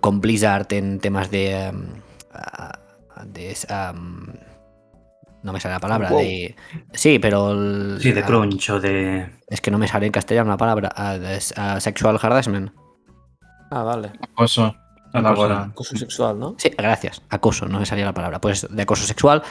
con 0.00 0.20
Blizzard 0.20 0.66
en 0.72 0.98
temas 0.98 1.30
de, 1.30 1.72
de 3.26 3.54
no 5.44 5.52
me 5.52 5.60
sale 5.60 5.74
la 5.74 5.80
palabra. 5.80 6.10
De... 6.10 6.56
Sí, 6.94 7.18
pero. 7.18 8.00
sí, 8.00 8.12
de 8.12 8.22
crunch 8.24 8.70
o 8.70 8.80
de. 8.80 9.30
Es 9.46 9.60
que 9.60 9.70
no 9.70 9.78
me 9.78 9.86
sale 9.86 10.06
en 10.06 10.12
castellano 10.12 10.50
la 10.50 10.56
palabra. 10.56 10.90
Uh, 10.96 11.80
sexual 11.80 12.18
harassment. 12.20 12.72
Ah, 13.70 13.82
vale. 13.82 14.12
Acoso. 14.22 14.74
Acoso 15.12 15.96
sexual, 15.96 16.38
¿no? 16.38 16.54
Sí, 16.58 16.70
gracias. 16.76 17.22
Acoso, 17.28 17.68
no 17.68 17.78
me 17.78 17.86
salía 17.86 18.06
la 18.06 18.14
palabra. 18.14 18.40
Pues 18.40 18.66
de 18.68 18.82
acoso 18.82 19.04
sexual. 19.04 19.42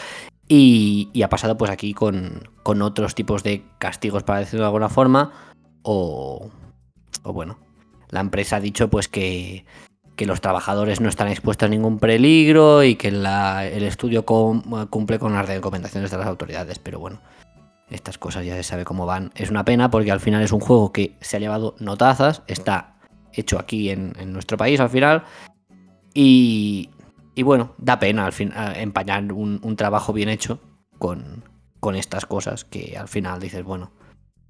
Y, 0.47 1.09
y 1.13 1.21
ha 1.21 1.29
pasado 1.29 1.57
pues 1.57 1.71
aquí 1.71 1.93
con, 1.93 2.50
con, 2.63 2.81
otros 2.81 3.15
tipos 3.15 3.43
de 3.43 3.63
castigos, 3.79 4.23
para 4.23 4.39
decirlo 4.39 4.63
de 4.63 4.67
alguna 4.67 4.89
forma. 4.89 5.31
O, 5.83 6.50
o 7.23 7.33
bueno, 7.33 7.57
la 8.09 8.19
empresa 8.19 8.57
ha 8.57 8.59
dicho 8.59 8.89
pues 8.89 9.07
que 9.07 9.65
que 10.15 10.25
los 10.25 10.41
trabajadores 10.41 11.01
no 11.01 11.09
están 11.09 11.27
expuestos 11.27 11.67
a 11.67 11.69
ningún 11.69 12.00
peligro 12.00 12.83
y 12.83 12.95
que 12.95 13.07
el 13.07 13.83
estudio 13.83 14.25
cumple 14.25 15.19
con 15.19 15.33
las 15.33 15.47
recomendaciones 15.47 16.12
de 16.12 16.17
las 16.17 16.27
autoridades. 16.27 16.79
Pero 16.79 17.00
bueno, 17.00 17.21
estas 17.89 18.17
cosas 18.17 18.45
ya 18.45 18.55
se 18.55 18.63
sabe 18.63 18.85
cómo 18.85 19.05
van. 19.05 19.31
Es 19.35 19.50
una 19.50 19.65
pena 19.65 19.89
porque 19.89 20.12
al 20.12 20.19
final 20.19 20.43
es 20.43 20.51
un 20.51 20.59
juego 20.59 20.91
que 20.91 21.15
se 21.21 21.38
ha 21.38 21.39
llevado 21.39 21.75
notazas, 21.79 22.43
está 22.47 22.95
hecho 23.33 23.57
aquí 23.57 23.89
en, 23.89 24.13
nuestro 24.31 24.57
país 24.57 24.79
al 24.79 24.89
final. 24.89 25.23
Y, 26.13 26.91
bueno, 27.42 27.74
da 27.80 27.98
pena 28.00 28.28
al 28.28 28.34
fin, 28.34 28.54
empañar 28.75 29.34
un, 29.34 29.75
trabajo 29.75 30.13
bien 30.13 30.30
hecho 30.30 30.60
con, 31.00 31.44
con 31.80 31.96
estas 31.96 32.28
cosas 32.28 32.63
que 32.63 32.96
al 32.98 33.08
final 33.08 33.40
dices, 33.40 33.63
bueno, 33.63 33.92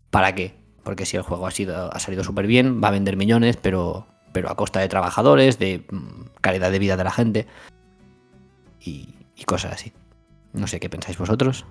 ¿para 0.10 0.36
qué? 0.36 0.56
Porque 0.84 1.06
si 1.06 1.16
el 1.16 1.24
juego 1.24 1.48
ha, 1.48 1.52
sido, 1.52 1.94
ha 1.94 2.00
salido 2.00 2.26
súper 2.26 2.46
bien, 2.46 2.84
va 2.84 2.90
a 2.90 2.92
vender 2.92 3.16
millones, 3.16 3.56
pero 3.56 4.08
pero 4.34 4.50
a 4.50 4.56
costa 4.56 4.82
de 4.82 4.90
trabajadores, 4.90 5.60
de 5.60 5.86
mm, 5.90 6.42
calidad 6.42 6.72
de 6.72 6.80
vida 6.80 6.98
de 6.98 7.04
la 7.06 7.12
gente 7.12 7.48
y, 8.82 9.14
cosas 9.46 9.74
así. 9.74 9.92
No 10.54 10.68
sé 10.68 10.80
qué 10.80 10.90
pensáis 10.90 11.18
vosotros. 11.18 11.66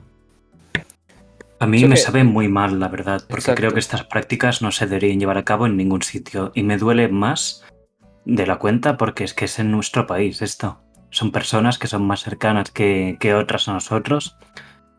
A 1.59 1.67
mí 1.67 1.83
me 1.85 1.95
que- 1.95 1.97
sabe 1.97 2.23
muy 2.23 2.49
mal, 2.49 2.79
la 2.79 2.89
verdad, 2.89 3.23
porque 3.23 3.41
Exacto. 3.41 3.61
creo 3.61 3.73
que 3.73 3.79
estas 3.79 4.05
prácticas 4.05 4.61
no 4.61 4.73
se 4.73 4.87
deberían 4.87 5.19
llevar 5.19 5.39
a 5.39 5.45
cabo 5.45 5.65
en 5.67 5.79
ningún 5.79 6.03
sitio 6.03 6.53
y 6.55 6.65
me 6.65 6.77
duele 6.77 7.09
más 7.09 7.65
de 8.27 8.47
la 8.47 8.59
cuenta 8.59 8.99
porque 8.99 9.25
es 9.25 9.33
que 9.33 9.47
es 9.47 9.59
en 9.59 9.71
nuestro 9.71 10.07
país 10.07 10.43
esto. 10.43 10.82
Son 11.13 11.31
personas 11.31 11.79
que 11.79 11.87
son 11.89 12.07
más 12.07 12.21
cercanas 12.23 12.71
que, 12.71 13.19
que 13.21 13.35
otras 13.35 13.69
a 13.69 13.75
nosotros 13.75 14.37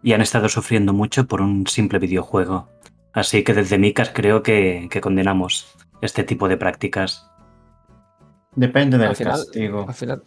y 0.03 0.13
han 0.13 0.22
estado 0.22 0.48
sufriendo 0.48 0.93
mucho 0.93 1.25
por 1.27 1.41
un 1.41 1.65
simple 1.65 1.98
videojuego. 1.98 2.70
Así 3.13 3.43
que 3.43 3.53
desde 3.55 3.79
Micas 3.79 4.12
creo 4.13 4.43
que, 4.43 4.88
que 4.91 5.01
condenamos 5.01 5.75
este 6.01 6.24
tipo 6.24 6.48
de 6.48 6.58
prácticas. 6.58 7.29
Depende 8.55 9.00
del 9.00 9.10
Al 9.10 9.15
final- 9.15 9.32
castigo. 9.39 9.86
Al 9.88 9.93
final, 9.96 10.24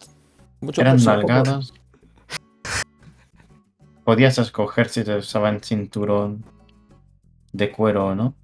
mucho 0.59 0.81
Eran 0.81 1.01
nalgadas. 1.03 1.71
Podías 4.03 4.37
escoger 4.37 4.89
si 4.89 5.03
te 5.05 5.15
usaban 5.15 5.61
cinturón 5.61 6.43
de 7.53 7.71
cuero 7.71 8.07
o 8.07 8.15
no. 8.15 8.35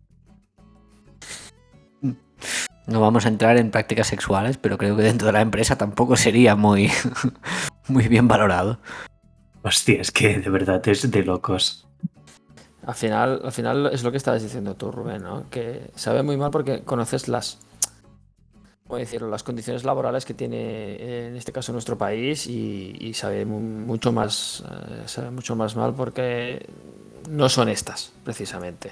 No 2.87 2.99
vamos 2.99 3.25
a 3.25 3.29
entrar 3.29 3.57
en 3.57 3.71
prácticas 3.71 4.07
sexuales, 4.07 4.57
pero 4.57 4.77
creo 4.77 4.95
que 4.95 5.03
dentro 5.03 5.27
de 5.27 5.33
la 5.33 5.41
empresa 5.41 5.77
tampoco 5.77 6.15
sería 6.17 6.55
muy, 6.55 6.91
muy 7.87 8.07
bien 8.07 8.27
valorado. 8.27 8.79
Hostia, 9.63 10.01
es 10.01 10.11
que 10.11 10.39
de 10.39 10.49
verdad 10.49 10.85
es 10.89 11.09
de 11.09 11.23
locos. 11.23 11.87
Al 12.85 12.95
final, 12.95 13.39
al 13.45 13.51
final 13.53 13.89
es 13.93 14.03
lo 14.03 14.11
que 14.11 14.17
estabas 14.17 14.43
diciendo 14.43 14.75
tú, 14.75 14.91
Rubén, 14.91 15.23
¿no? 15.23 15.49
Que 15.49 15.89
sabe 15.95 16.21
muy 16.23 16.35
mal 16.35 16.51
porque 16.51 16.81
conoces 16.83 17.29
las, 17.29 17.59
¿cómo 18.85 18.97
decirlo? 18.99 19.29
las 19.29 19.43
condiciones 19.43 19.85
laborales 19.85 20.25
que 20.25 20.33
tiene 20.33 20.57
eh, 20.57 21.27
en 21.29 21.37
este 21.37 21.53
caso 21.53 21.71
nuestro 21.71 21.97
país 21.97 22.45
y, 22.47 22.97
y 22.99 23.13
sabe 23.13 23.45
mu- 23.45 23.61
mucho 23.61 24.11
más, 24.11 24.65
eh, 24.69 25.03
sabe 25.05 25.31
mucho 25.31 25.55
más 25.55 25.77
mal 25.77 25.93
porque 25.93 26.67
no 27.29 27.47
son 27.47 27.69
estas, 27.69 28.11
precisamente. 28.25 28.91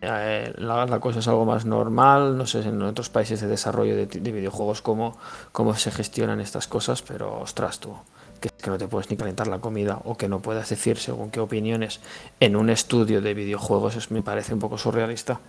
Eh, 0.00 0.52
la, 0.58 1.00
cosa 1.00 1.18
es 1.18 1.28
algo 1.28 1.44
más 1.44 1.64
normal, 1.64 2.38
no 2.38 2.46
sé 2.46 2.60
en 2.60 2.80
otros 2.82 3.08
países 3.08 3.40
de 3.40 3.48
desarrollo 3.48 3.96
de, 3.96 4.06
de 4.06 4.32
videojuegos 4.32 4.80
cómo, 4.80 5.18
cómo 5.50 5.74
se 5.74 5.90
gestionan 5.90 6.40
estas 6.40 6.68
cosas, 6.68 7.02
pero 7.02 7.40
ostras 7.40 7.80
tú, 7.80 7.96
que, 8.40 8.48
que 8.50 8.70
no 8.70 8.78
te 8.78 8.86
puedes 8.86 9.10
ni 9.10 9.16
calentar 9.16 9.48
la 9.48 9.58
comida 9.58 10.00
o 10.04 10.16
que 10.16 10.28
no 10.28 10.40
puedas 10.40 10.68
decir 10.68 10.98
según 10.98 11.30
qué 11.30 11.40
opiniones 11.40 12.00
en 12.38 12.54
un 12.54 12.70
estudio 12.70 13.20
de 13.20 13.34
videojuegos 13.34 13.96
es, 13.96 14.12
me 14.12 14.22
parece 14.22 14.54
un 14.54 14.60
poco 14.60 14.78
surrealista. 14.78 15.40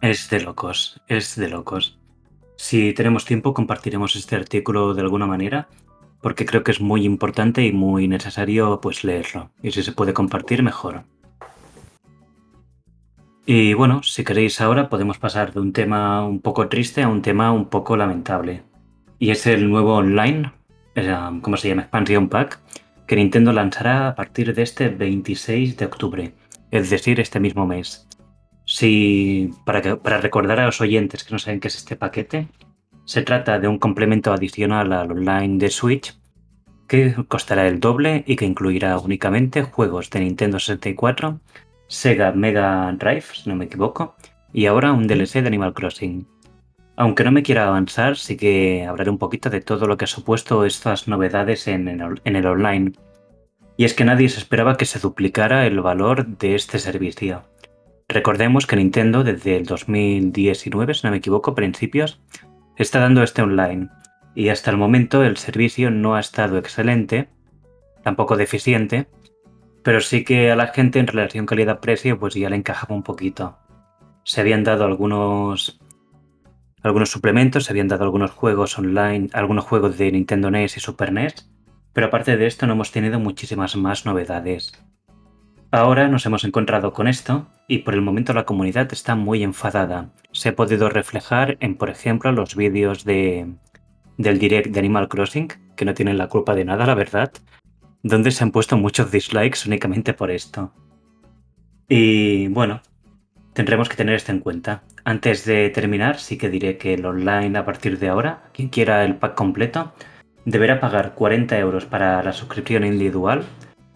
Es 0.00 0.30
de 0.30 0.40
locos, 0.40 1.00
es 1.06 1.36
de 1.36 1.48
locos. 1.48 1.98
Si 2.56 2.92
tenemos 2.92 3.24
tiempo 3.24 3.54
compartiremos 3.54 4.16
este 4.16 4.34
artículo 4.34 4.94
de 4.94 5.02
alguna 5.02 5.26
manera, 5.26 5.68
porque 6.20 6.44
creo 6.44 6.64
que 6.64 6.72
es 6.72 6.80
muy 6.80 7.04
importante 7.04 7.64
y 7.64 7.72
muy 7.72 8.08
necesario 8.08 8.80
pues 8.80 9.04
leerlo. 9.04 9.50
Y 9.62 9.70
si 9.70 9.82
se 9.82 9.92
puede 9.92 10.12
compartir, 10.12 10.62
mejor. 10.62 11.04
Y 13.46 13.74
bueno, 13.74 14.02
si 14.02 14.22
queréis 14.22 14.60
ahora 14.60 14.88
podemos 14.88 15.18
pasar 15.18 15.52
de 15.52 15.60
un 15.60 15.72
tema 15.72 16.26
un 16.26 16.40
poco 16.40 16.68
triste 16.68 17.02
a 17.02 17.08
un 17.08 17.22
tema 17.22 17.52
un 17.52 17.66
poco 17.66 17.96
lamentable. 17.96 18.62
Y 19.18 19.30
es 19.30 19.46
el 19.46 19.68
nuevo 19.68 19.96
online, 19.96 20.52
eh, 20.94 21.14
¿cómo 21.42 21.56
se 21.56 21.68
llama? 21.68 21.82
Expansion 21.82 22.28
Pack, 22.28 22.60
que 23.06 23.16
Nintendo 23.16 23.52
lanzará 23.52 24.08
a 24.08 24.14
partir 24.14 24.54
de 24.54 24.62
este 24.62 24.88
26 24.88 25.76
de 25.76 25.84
octubre, 25.84 26.34
es 26.70 26.90
decir, 26.90 27.18
este 27.18 27.40
mismo 27.40 27.66
mes. 27.66 28.06
Si, 28.66 29.50
para, 29.64 29.96
para 29.96 30.18
recordar 30.18 30.60
a 30.60 30.66
los 30.66 30.80
oyentes 30.80 31.24
que 31.24 31.32
no 31.32 31.38
saben 31.38 31.60
qué 31.60 31.68
es 31.68 31.76
este 31.76 31.96
paquete, 31.96 32.48
se 33.04 33.22
trata 33.22 33.58
de 33.58 33.66
un 33.66 33.78
complemento 33.78 34.32
adicional 34.32 34.92
al 34.92 35.10
online 35.10 35.58
de 35.58 35.70
Switch 35.70 36.16
que 36.86 37.14
costará 37.26 37.66
el 37.66 37.80
doble 37.80 38.22
y 38.26 38.36
que 38.36 38.44
incluirá 38.44 38.98
únicamente 38.98 39.62
juegos 39.62 40.10
de 40.10 40.20
Nintendo 40.20 40.58
64, 40.58 41.40
Sega 41.90 42.30
Mega 42.30 42.94
Drive, 42.96 43.24
si 43.34 43.48
no 43.50 43.56
me 43.56 43.64
equivoco, 43.64 44.14
y 44.52 44.66
ahora 44.66 44.92
un 44.92 45.08
DLC 45.08 45.42
de 45.42 45.48
Animal 45.48 45.74
Crossing. 45.74 46.24
Aunque 46.94 47.24
no 47.24 47.32
me 47.32 47.42
quiera 47.42 47.66
avanzar, 47.66 48.16
sí 48.16 48.36
que 48.36 48.86
hablaré 48.88 49.10
un 49.10 49.18
poquito 49.18 49.50
de 49.50 49.60
todo 49.60 49.88
lo 49.88 49.96
que 49.96 50.04
ha 50.04 50.08
supuesto 50.08 50.64
estas 50.64 51.08
novedades 51.08 51.66
en 51.66 51.88
el, 51.88 52.20
en 52.24 52.36
el 52.36 52.46
online. 52.46 52.92
Y 53.76 53.84
es 53.84 53.94
que 53.94 54.04
nadie 54.04 54.28
se 54.28 54.38
esperaba 54.38 54.76
que 54.76 54.84
se 54.86 55.00
duplicara 55.00 55.66
el 55.66 55.80
valor 55.80 56.26
de 56.26 56.54
este 56.54 56.78
servicio. 56.78 57.42
Recordemos 58.08 58.68
que 58.68 58.76
Nintendo 58.76 59.24
desde 59.24 59.56
el 59.56 59.66
2019, 59.66 60.94
si 60.94 61.00
no 61.04 61.10
me 61.10 61.16
equivoco, 61.16 61.56
principios, 61.56 62.20
está 62.76 63.00
dando 63.00 63.24
este 63.24 63.42
online. 63.42 63.88
Y 64.36 64.50
hasta 64.50 64.70
el 64.70 64.76
momento 64.76 65.24
el 65.24 65.38
servicio 65.38 65.90
no 65.90 66.14
ha 66.14 66.20
estado 66.20 66.56
excelente, 66.56 67.28
tampoco 68.04 68.36
deficiente, 68.36 69.08
pero 69.82 70.00
sí 70.00 70.24
que 70.24 70.50
a 70.50 70.56
la 70.56 70.68
gente 70.68 70.98
en 70.98 71.06
relación 71.06 71.46
calidad-precio 71.46 72.18
pues 72.18 72.34
ya 72.34 72.50
le 72.50 72.56
encajaba 72.56 72.94
un 72.94 73.02
poquito. 73.02 73.58
Se 74.24 74.40
habían 74.40 74.64
dado 74.64 74.84
algunos 74.84 75.80
algunos 76.82 77.10
suplementos, 77.10 77.64
se 77.64 77.72
habían 77.72 77.88
dado 77.88 78.04
algunos 78.04 78.30
juegos 78.30 78.78
online, 78.78 79.28
algunos 79.32 79.64
juegos 79.64 79.98
de 79.98 80.12
Nintendo 80.12 80.50
NES 80.50 80.78
y 80.78 80.80
Super 80.80 81.12
NES, 81.12 81.50
pero 81.92 82.06
aparte 82.06 82.36
de 82.36 82.46
esto 82.46 82.66
no 82.66 82.72
hemos 82.72 82.90
tenido 82.90 83.18
muchísimas 83.18 83.76
más 83.76 84.06
novedades. 84.06 84.72
Ahora 85.72 86.08
nos 86.08 86.26
hemos 86.26 86.44
encontrado 86.44 86.92
con 86.92 87.06
esto 87.06 87.46
y 87.68 87.78
por 87.78 87.94
el 87.94 88.02
momento 88.02 88.32
la 88.32 88.44
comunidad 88.44 88.92
está 88.92 89.14
muy 89.14 89.42
enfadada. 89.42 90.10
Se 90.32 90.48
ha 90.48 90.56
podido 90.56 90.88
reflejar 90.88 91.58
en, 91.60 91.76
por 91.76 91.90
ejemplo, 91.90 92.32
los 92.32 92.56
vídeos 92.56 93.04
de, 93.04 93.54
del 94.16 94.38
direct 94.38 94.70
de 94.70 94.80
Animal 94.80 95.08
Crossing, 95.08 95.48
que 95.76 95.84
no 95.84 95.94
tienen 95.94 96.18
la 96.18 96.28
culpa 96.28 96.54
de 96.54 96.64
nada, 96.64 96.86
la 96.86 96.94
verdad, 96.94 97.30
donde 98.02 98.30
se 98.30 98.44
han 98.44 98.50
puesto 98.50 98.76
muchos 98.76 99.10
dislikes 99.10 99.66
únicamente 99.66 100.14
por 100.14 100.30
esto. 100.30 100.72
Y 101.88 102.48
bueno, 102.48 102.80
tendremos 103.52 103.88
que 103.88 103.96
tener 103.96 104.14
esto 104.14 104.32
en 104.32 104.40
cuenta. 104.40 104.82
Antes 105.04 105.44
de 105.44 105.70
terminar, 105.70 106.18
sí 106.18 106.38
que 106.38 106.50
diré 106.50 106.78
que 106.78 106.94
el 106.94 107.04
online 107.04 107.58
a 107.58 107.64
partir 107.64 107.98
de 107.98 108.08
ahora, 108.08 108.44
quien 108.52 108.68
quiera 108.68 109.04
el 109.04 109.16
pack 109.16 109.34
completo, 109.34 109.92
deberá 110.44 110.80
pagar 110.80 111.14
40 111.14 111.58
euros 111.58 111.84
para 111.84 112.22
la 112.22 112.32
suscripción 112.32 112.84
individual 112.84 113.44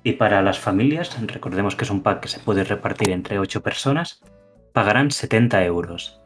y 0.03 0.13
para 0.13 0.43
las 0.43 0.59
familias, 0.59 1.17
recordemos 1.27 1.77
que 1.77 1.85
es 1.85 1.91
un 1.91 2.03
pack 2.03 2.21
que 2.21 2.29
se 2.29 2.41
puede 2.41 2.65
repartir 2.65 3.11
entre 3.11 3.39
8 3.39 3.63
personas, 3.63 4.23
pagarán 4.73 5.11
70 5.11 5.65
euros. 5.65 6.21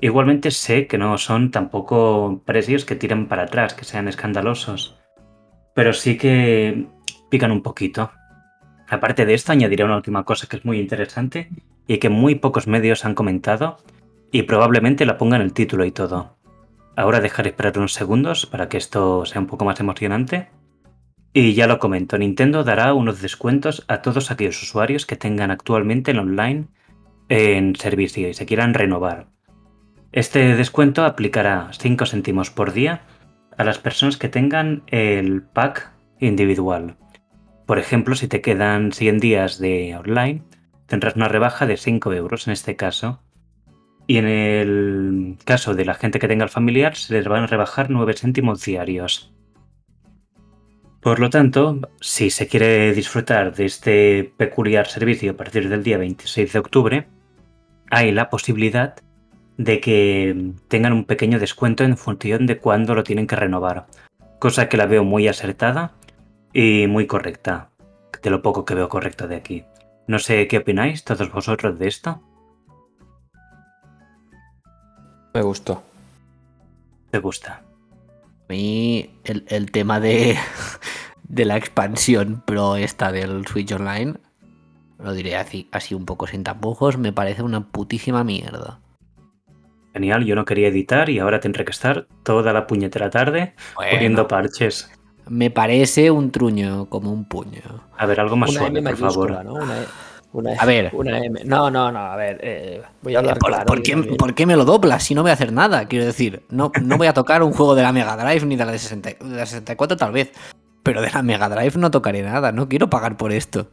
Igualmente 0.00 0.52
sé 0.52 0.86
que 0.86 0.98
no 0.98 1.18
son 1.18 1.50
tampoco 1.50 2.42
precios 2.44 2.84
que 2.84 2.94
tiran 2.94 3.26
para 3.26 3.44
atrás, 3.44 3.74
que 3.74 3.84
sean 3.84 4.06
escandalosos, 4.06 4.96
pero 5.74 5.92
sí 5.92 6.16
que 6.16 6.86
pican 7.28 7.50
un 7.50 7.62
poquito. 7.62 8.10
Aparte 8.88 9.26
de 9.26 9.34
esto, 9.34 9.52
añadiré 9.52 9.84
una 9.84 9.96
última 9.96 10.24
cosa 10.24 10.46
que 10.46 10.56
es 10.56 10.64
muy 10.64 10.78
interesante 10.78 11.50
y 11.86 11.98
que 11.98 12.08
muy 12.08 12.36
pocos 12.36 12.66
medios 12.66 13.04
han 13.04 13.14
comentado 13.14 13.78
y 14.30 14.42
probablemente 14.42 15.06
la 15.06 15.18
pongan 15.18 15.40
el 15.40 15.52
título 15.52 15.84
y 15.84 15.90
todo. 15.90 16.36
Ahora 16.96 17.20
dejaré 17.20 17.50
esperar 17.50 17.78
unos 17.78 17.92
segundos 17.92 18.46
para 18.46 18.68
que 18.68 18.76
esto 18.76 19.24
sea 19.24 19.40
un 19.40 19.46
poco 19.46 19.64
más 19.64 19.78
emocionante. 19.80 20.48
Y 21.32 21.54
ya 21.54 21.66
lo 21.66 21.78
comento, 21.78 22.18
Nintendo 22.18 22.64
dará 22.64 22.94
unos 22.94 23.20
descuentos 23.20 23.84
a 23.88 24.02
todos 24.02 24.30
aquellos 24.30 24.62
usuarios 24.62 25.06
que 25.06 25.16
tengan 25.16 25.50
actualmente 25.50 26.10
el 26.10 26.18
online 26.18 26.66
en 27.28 27.76
servicio 27.76 28.28
y 28.28 28.34
se 28.34 28.46
quieran 28.46 28.74
renovar. 28.74 29.28
Este 30.10 30.56
descuento 30.56 31.04
aplicará 31.04 31.68
5 31.72 32.06
céntimos 32.06 32.50
por 32.50 32.72
día 32.72 33.02
a 33.56 33.64
las 33.64 33.78
personas 33.78 34.16
que 34.16 34.28
tengan 34.28 34.82
el 34.86 35.42
pack 35.42 35.92
individual. 36.18 36.96
Por 37.68 37.78
ejemplo, 37.78 38.14
si 38.14 38.28
te 38.28 38.40
quedan 38.40 38.92
100 38.92 39.18
días 39.18 39.58
de 39.58 39.94
online, 39.94 40.42
tendrás 40.86 41.16
una 41.16 41.28
rebaja 41.28 41.66
de 41.66 41.76
5 41.76 42.14
euros 42.14 42.46
en 42.46 42.54
este 42.54 42.76
caso. 42.76 43.20
Y 44.06 44.16
en 44.16 44.26
el 44.26 45.36
caso 45.44 45.74
de 45.74 45.84
la 45.84 45.92
gente 45.92 46.18
que 46.18 46.28
tenga 46.28 46.44
el 46.44 46.48
familiar, 46.48 46.96
se 46.96 47.12
les 47.12 47.28
van 47.28 47.42
a 47.42 47.46
rebajar 47.46 47.90
9 47.90 48.14
céntimos 48.14 48.64
diarios. 48.64 49.34
Por 51.02 51.20
lo 51.20 51.28
tanto, 51.28 51.78
si 52.00 52.30
se 52.30 52.46
quiere 52.46 52.94
disfrutar 52.94 53.54
de 53.54 53.66
este 53.66 54.32
peculiar 54.38 54.86
servicio 54.86 55.32
a 55.32 55.36
partir 55.36 55.68
del 55.68 55.82
día 55.82 55.98
26 55.98 56.50
de 56.50 56.58
octubre, 56.58 57.06
hay 57.90 58.12
la 58.12 58.30
posibilidad 58.30 58.94
de 59.58 59.78
que 59.80 60.52
tengan 60.68 60.94
un 60.94 61.04
pequeño 61.04 61.38
descuento 61.38 61.84
en 61.84 61.98
función 61.98 62.46
de 62.46 62.56
cuándo 62.56 62.94
lo 62.94 63.04
tienen 63.04 63.26
que 63.26 63.36
renovar, 63.36 63.88
cosa 64.38 64.70
que 64.70 64.78
la 64.78 64.86
veo 64.86 65.04
muy 65.04 65.28
acertada 65.28 65.92
y 66.52 66.86
muy 66.86 67.06
correcta, 67.06 67.70
de 68.22 68.30
lo 68.30 68.42
poco 68.42 68.64
que 68.64 68.74
veo 68.74 68.88
correcto 68.88 69.28
de 69.28 69.36
aquí. 69.36 69.64
No 70.06 70.18
sé 70.18 70.48
qué 70.48 70.58
opináis 70.58 71.04
todos 71.04 71.30
vosotros 71.30 71.78
de 71.78 71.88
esto. 71.88 72.22
Me 75.34 75.42
gustó. 75.42 75.82
¿Te 77.10 77.18
gusta? 77.18 77.62
A 78.48 78.52
mí 78.52 79.10
el, 79.24 79.44
el 79.48 79.70
tema 79.70 80.00
de, 80.00 80.36
de 81.28 81.44
la 81.44 81.56
expansión 81.56 82.42
pro 82.46 82.76
esta 82.76 83.12
del 83.12 83.46
Switch 83.46 83.72
Online, 83.72 84.14
lo 84.98 85.12
diré 85.12 85.36
así, 85.36 85.68
así 85.72 85.94
un 85.94 86.06
poco 86.06 86.26
sin 86.26 86.42
tapujos, 86.42 86.98
me 86.98 87.12
parece 87.12 87.42
una 87.42 87.68
putísima 87.68 88.24
mierda. 88.24 88.80
Genial, 89.92 90.24
yo 90.24 90.34
no 90.34 90.44
quería 90.44 90.68
editar 90.68 91.08
y 91.08 91.18
ahora 91.18 91.40
tendré 91.40 91.64
que 91.64 91.72
estar 91.72 92.06
toda 92.22 92.52
la 92.52 92.66
puñetera 92.66 93.10
tarde 93.10 93.54
Bueno, 93.74 93.92
poniendo 93.92 94.28
parches. 94.28 94.90
Me 95.28 95.50
parece 95.50 96.10
un 96.10 96.30
truño 96.30 96.86
como 96.86 97.12
un 97.12 97.24
puño. 97.24 97.60
A 97.96 98.06
ver, 98.06 98.20
algo 98.20 98.36
más 98.36 98.50
Una 98.50 98.58
suave, 98.60 98.78
M 98.78 98.90
por 98.90 98.98
favor. 98.98 99.30
mayúscula, 99.32 99.44
¿no? 99.44 99.54
Una, 99.64 99.82
E- 99.82 99.86
una, 100.32 100.52
A 100.60 100.64
ver. 100.66 100.90
Una 100.92 101.18
M. 101.24 101.40
No, 101.44 101.70
no, 101.70 101.90
no, 101.90 101.98
a 101.98 102.16
ver. 102.16 102.38
eh, 102.42 102.82
voy 103.02 103.14
a 103.14 103.18
hablar 103.20 103.38
¿Por, 103.38 103.50
claro. 103.50 103.66
por 103.66 103.82
qué, 103.82 103.96
por 103.96 104.34
qué 104.34 104.46
me 104.46 104.56
lo 104.56 104.64
doblas 104.64 105.02
si 105.02 105.14
no 105.14 105.22
voy 105.22 105.30
a 105.30 105.34
hacer 105.34 105.52
nada? 105.52 105.86
Quiero 105.88 106.04
decir, 106.04 106.42
no, 106.50 106.70
no 106.82 106.98
voy 106.98 107.06
a 107.06 107.14
tocar 107.14 107.42
un 107.42 107.52
juego 107.52 107.74
de 107.74 107.82
la 107.82 107.92
Mega 107.92 108.16
Drive 108.16 108.44
ni 108.46 108.56
de 108.56 108.64
la 108.66 108.72
de, 108.72 108.78
60 108.78 109.08
de 109.10 109.36
la 109.36 109.46
64 109.46 109.96
tal 109.96 110.12
vez. 110.12 110.32
Pero 110.82 111.00
de 111.02 111.10
la 111.10 111.22
Mega 111.22 111.48
Drive 111.48 111.78
no 111.78 111.90
tocaré 111.90 112.22
nada, 112.22 112.52
no 112.52 112.68
quiero 112.68 112.88
pagar 112.90 113.16
por 113.16 113.32
esto. 113.32 113.68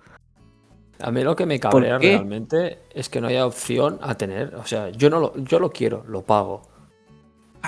A 1.01 1.11
mí 1.11 1.23
lo 1.23 1.35
que 1.35 1.45
me 1.45 1.59
cabrea 1.59 1.97
realmente 1.97 2.79
es 2.93 3.09
que 3.09 3.19
no 3.19 3.27
haya 3.27 3.45
opción 3.45 3.99
a 4.01 4.15
tener. 4.15 4.55
O 4.55 4.65
sea, 4.65 4.89
yo 4.89 5.09
no 5.09 5.19
lo, 5.19 5.33
yo 5.37 5.59
lo 5.59 5.71
quiero, 5.71 6.05
lo 6.07 6.21
pago. 6.23 6.61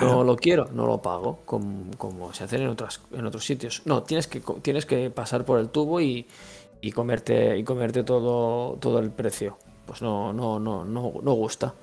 No 0.00 0.24
lo 0.24 0.36
quiero, 0.36 0.68
no 0.72 0.86
lo 0.86 1.00
pago, 1.02 1.40
como, 1.44 1.90
como 1.96 2.32
se 2.32 2.44
hacen 2.44 2.62
en, 2.62 2.68
otras, 2.68 3.00
en 3.12 3.26
otros 3.26 3.44
sitios. 3.44 3.82
No, 3.84 4.02
tienes 4.02 4.26
que, 4.26 4.40
tienes 4.62 4.86
que 4.86 5.10
pasar 5.10 5.44
por 5.44 5.58
el 5.58 5.68
tubo 5.70 6.00
y, 6.00 6.26
y 6.80 6.92
comerte, 6.92 7.56
y 7.58 7.64
comerte 7.64 8.04
todo, 8.04 8.74
todo 8.80 8.98
el 8.98 9.10
precio. 9.10 9.58
Pues 9.86 10.02
no, 10.02 10.32
no, 10.32 10.58
no, 10.60 10.84
no, 10.84 11.12
no 11.22 11.32
gusta. 11.32 11.74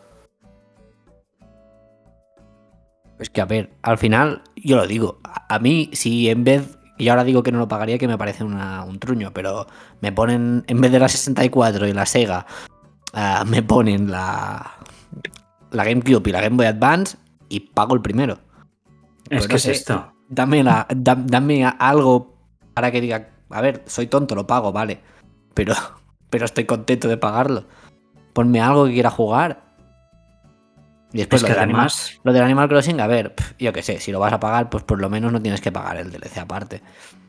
Es 3.19 3.29
que, 3.29 3.41
a 3.41 3.45
ver, 3.45 3.72
al 3.81 3.98
final, 3.98 4.41
yo 4.55 4.75
lo 4.75 4.88
digo. 4.88 5.19
A, 5.24 5.55
a 5.55 5.60
mí, 5.60 5.89
si 5.93 6.29
en 6.29 6.43
vez. 6.43 6.77
Y 6.98 7.10
ahora 7.10 7.24
digo 7.25 7.43
que 7.43 7.51
no 7.51 7.60
lo 7.60 7.67
pagaría, 7.67 7.98
que 7.98 8.07
me 8.07 8.17
parece 8.17 8.43
una- 8.45 8.84
un 8.86 9.00
truño, 9.00 9.34
pero 9.34 9.67
me 10.01 10.13
ponen, 10.13 10.63
en 10.67 10.79
vez 10.79 10.91
de 10.93 11.00
la 11.00 11.10
64 11.10 11.88
y 11.88 11.93
la 11.93 12.05
Sega, 12.05 12.45
ah, 13.13 13.43
me 13.45 13.62
ponen 13.63 14.10
la, 14.10 14.77
la 15.72 15.84
GameCube 15.84 16.29
y 16.29 16.31
la 16.31 16.39
Game 16.39 16.55
Boy 16.55 16.67
Advance 16.67 17.17
y 17.50 17.60
pago 17.62 17.96
el 17.96 18.02
primero. 18.02 18.40
Es 19.30 19.46
Pues 19.46 19.48
que 19.48 19.54
no 19.54 19.58
es 19.58 19.66
esto. 19.68 20.14
Dame, 20.30 20.64
la, 20.64 20.88
da- 20.96 21.16
dame 21.16 21.66
algo 21.66 22.36
para 22.74 22.92
que 22.92 23.02
diga, 23.02 23.30
a 23.50 23.62
ver, 23.62 23.84
soy 23.86 24.08
tonto, 24.08 24.36
lo 24.36 24.46
pago, 24.48 24.72
vale. 24.72 25.00
Pero, 25.54 25.74
pero 26.30 26.46
estoy 26.46 26.66
contento 26.66 27.08
de 27.08 27.18
pagarlo. 27.18 27.66
Ponme 28.34 28.60
algo 28.62 28.86
que 28.86 28.94
quiera 28.94 29.10
jugar. 29.10 29.64
Y 31.14 31.20
después 31.20 31.42
Es 31.42 31.44
lo, 31.44 31.48
que 31.48 31.54
del 31.54 31.64
Animal, 31.64 31.90
lo 32.24 32.34
del 32.34 32.44
Animal 32.44 32.68
Crossing, 32.68 33.00
a 33.00 33.08
ver, 33.08 33.34
yo 33.58 33.72
qué 33.72 33.82
sé, 33.82 34.00
si 34.02 34.12
lo 34.12 34.20
vas 34.20 34.34
a 34.34 34.40
pagar, 34.40 34.70
pues 34.70 34.84
por 34.84 35.00
lo 35.00 35.10
menos 35.10 35.32
no 35.32 35.42
tienes 35.42 35.62
que 35.62 35.72
pagar 35.72 35.96
el 35.98 36.12
DLC 36.12 36.40
aparte. 36.40 36.82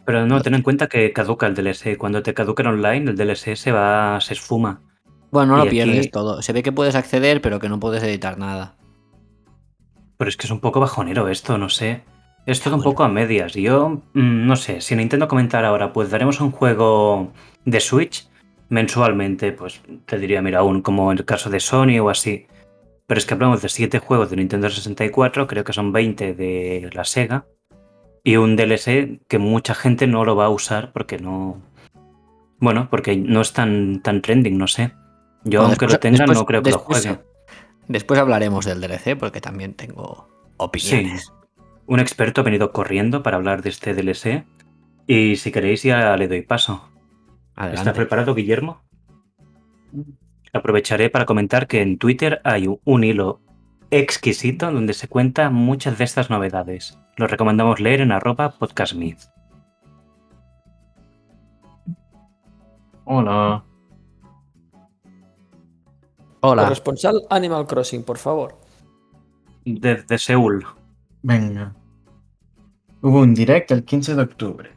pero 0.04 0.26
no, 0.26 0.40
ten 0.42 0.54
en 0.54 0.62
cuenta 0.62 0.88
que 0.88 1.12
caduca 1.12 1.46
el 1.46 1.54
DLC. 1.54 1.96
Cuando 1.96 2.22
te 2.22 2.34
caduca 2.34 2.68
online, 2.68 3.10
el 3.12 3.16
DLC 3.16 3.54
se 3.54 3.70
va, 3.70 4.20
se 4.20 4.34
esfuma. 4.34 4.80
Bueno, 5.30 5.52
no 5.52 5.58
Y 5.58 5.58
lo 5.58 5.62
aquí- 5.66 5.70
pierdes 5.76 6.10
todo. 6.10 6.42
Se 6.42 6.52
ve 6.52 6.64
que 6.64 6.72
puedes 6.72 6.96
acceder, 6.96 7.40
pero 7.40 7.60
que 7.60 7.68
no 7.68 7.78
puedes 7.78 8.02
editar 8.02 8.38
nada. 8.38 8.74
Pero 10.18 10.28
es 10.28 10.36
que 10.36 10.46
es 10.46 10.50
un 10.50 10.60
poco 10.60 10.80
bajonero 10.80 11.28
esto, 11.28 11.58
no 11.58 11.68
sé. 11.68 12.02
Es 12.46 12.60
todo 12.60 12.76
un 12.76 12.82
poco 12.82 13.02
a 13.02 13.08
medias. 13.08 13.54
Yo, 13.54 14.02
mm, 14.14 14.46
no 14.46 14.56
sé, 14.56 14.80
si 14.80 14.94
Nintendo 14.96 15.26
comentar 15.28 15.64
ahora, 15.64 15.92
pues 15.92 16.10
daremos 16.10 16.40
un 16.40 16.52
juego 16.52 17.32
de 17.64 17.80
Switch 17.80 18.28
mensualmente, 18.68 19.52
pues 19.52 19.80
te 20.06 20.18
diría, 20.18 20.42
mira, 20.42 20.60
aún 20.60 20.80
como 20.82 21.10
en 21.12 21.18
el 21.18 21.24
caso 21.24 21.50
de 21.50 21.60
Sony 21.60 21.98
o 22.00 22.08
así. 22.10 22.46
Pero 23.06 23.18
es 23.18 23.26
que 23.26 23.34
hablamos 23.34 23.62
de 23.62 23.68
7 23.68 23.98
juegos 24.00 24.30
de 24.30 24.36
Nintendo 24.36 24.68
64, 24.70 25.46
creo 25.46 25.64
que 25.64 25.72
son 25.72 25.92
20 25.92 26.34
de 26.34 26.90
la 26.92 27.04
Sega, 27.04 27.46
y 28.24 28.36
un 28.36 28.56
DLC 28.56 29.20
que 29.28 29.38
mucha 29.38 29.74
gente 29.74 30.06
no 30.08 30.24
lo 30.24 30.34
va 30.34 30.46
a 30.46 30.50
usar 30.50 30.92
porque 30.92 31.18
no... 31.18 31.60
Bueno, 32.58 32.88
porque 32.90 33.16
no 33.16 33.40
es 33.42 33.52
tan, 33.52 34.02
tan 34.02 34.22
trending, 34.22 34.56
no 34.58 34.66
sé. 34.66 34.92
Yo, 35.44 35.60
aunque 35.62 35.86
después- 35.86 35.92
lo 35.92 35.98
tenga, 36.00 36.16
después- 36.18 36.38
no 36.38 36.46
creo 36.46 36.62
que 36.62 36.70
después- 36.70 37.04
lo 37.06 37.12
juegue. 37.14 37.26
Después 37.88 38.18
hablaremos 38.18 38.64
del 38.64 38.80
DLC, 38.80 39.16
porque 39.18 39.40
también 39.40 39.74
tengo 39.74 40.28
opiniones. 40.56 41.32
Un 41.86 42.00
experto 42.00 42.40
ha 42.40 42.44
venido 42.44 42.72
corriendo 42.72 43.22
para 43.22 43.36
hablar 43.36 43.62
de 43.62 43.68
este 43.70 43.94
DLC. 43.94 44.44
Y 45.06 45.36
si 45.36 45.52
queréis, 45.52 45.82
ya 45.84 46.16
le 46.16 46.26
doy 46.26 46.42
paso. 46.42 46.90
¿Está 47.56 47.92
preparado, 47.92 48.34
Guillermo? 48.34 48.82
Aprovecharé 50.52 51.10
para 51.10 51.26
comentar 51.26 51.68
que 51.68 51.80
en 51.80 51.98
Twitter 51.98 52.40
hay 52.44 52.66
un 52.84 53.04
hilo 53.04 53.40
exquisito 53.90 54.70
donde 54.72 54.94
se 54.94 55.08
cuentan 55.08 55.54
muchas 55.54 55.96
de 55.98 56.04
estas 56.04 56.28
novedades. 56.28 56.98
Lo 57.16 57.26
recomendamos 57.26 57.80
leer 57.80 58.00
en 58.00 58.12
arroba 58.12 58.50
podcastmith. 58.50 59.20
Hola. 63.04 63.65
Hola. 66.48 66.62
Corresponsal 66.62 67.26
Animal 67.30 67.66
Crossing, 67.66 68.04
por 68.04 68.18
favor. 68.18 68.56
Desde 69.64 70.16
Seúl. 70.16 70.64
Venga. 71.22 71.74
Hubo 73.02 73.20
un 73.20 73.34
direct 73.34 73.72
el 73.72 73.84
15 73.84 74.14
de 74.14 74.22
octubre. 74.22 74.70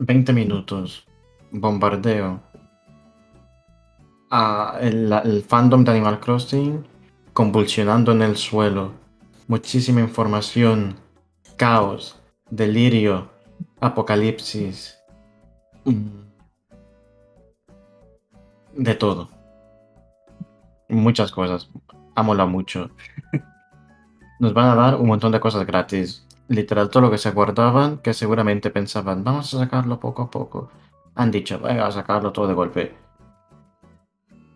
20 0.00 0.32
minutos. 0.32 1.06
Bombardeo. 1.52 2.40
Ah, 4.30 4.78
el, 4.80 5.12
el 5.12 5.42
fandom 5.42 5.84
de 5.84 5.92
Animal 5.92 6.18
Crossing 6.18 6.84
convulsionando 7.32 8.10
en 8.12 8.22
el 8.22 8.36
suelo. 8.36 8.92
Muchísima 9.46 10.00
información. 10.00 10.96
Caos. 11.56 12.18
Delirio. 12.50 13.30
Apocalipsis. 13.80 14.98
mm, 15.84 16.22
De 18.74 18.94
todo. 18.96 19.28
Muchas 20.92 21.32
cosas. 21.32 21.70
Amola 22.14 22.44
mucho. 22.44 22.90
Nos 24.40 24.52
van 24.52 24.68
a 24.68 24.74
dar 24.74 24.96
un 24.96 25.06
montón 25.06 25.32
de 25.32 25.40
cosas 25.40 25.66
gratis. 25.66 26.26
Literal, 26.48 26.90
todo 26.90 27.04
lo 27.04 27.10
que 27.10 27.16
se 27.16 27.30
guardaban, 27.30 27.98
que 27.98 28.12
seguramente 28.12 28.68
pensaban, 28.68 29.24
vamos 29.24 29.54
a 29.54 29.58
sacarlo 29.60 29.98
poco 29.98 30.22
a 30.22 30.30
poco. 30.30 30.70
Han 31.14 31.30
dicho, 31.30 31.58
venga 31.60 31.86
a 31.86 31.92
sacarlo 31.92 32.30
todo 32.30 32.46
de 32.46 32.52
golpe. 32.52 32.94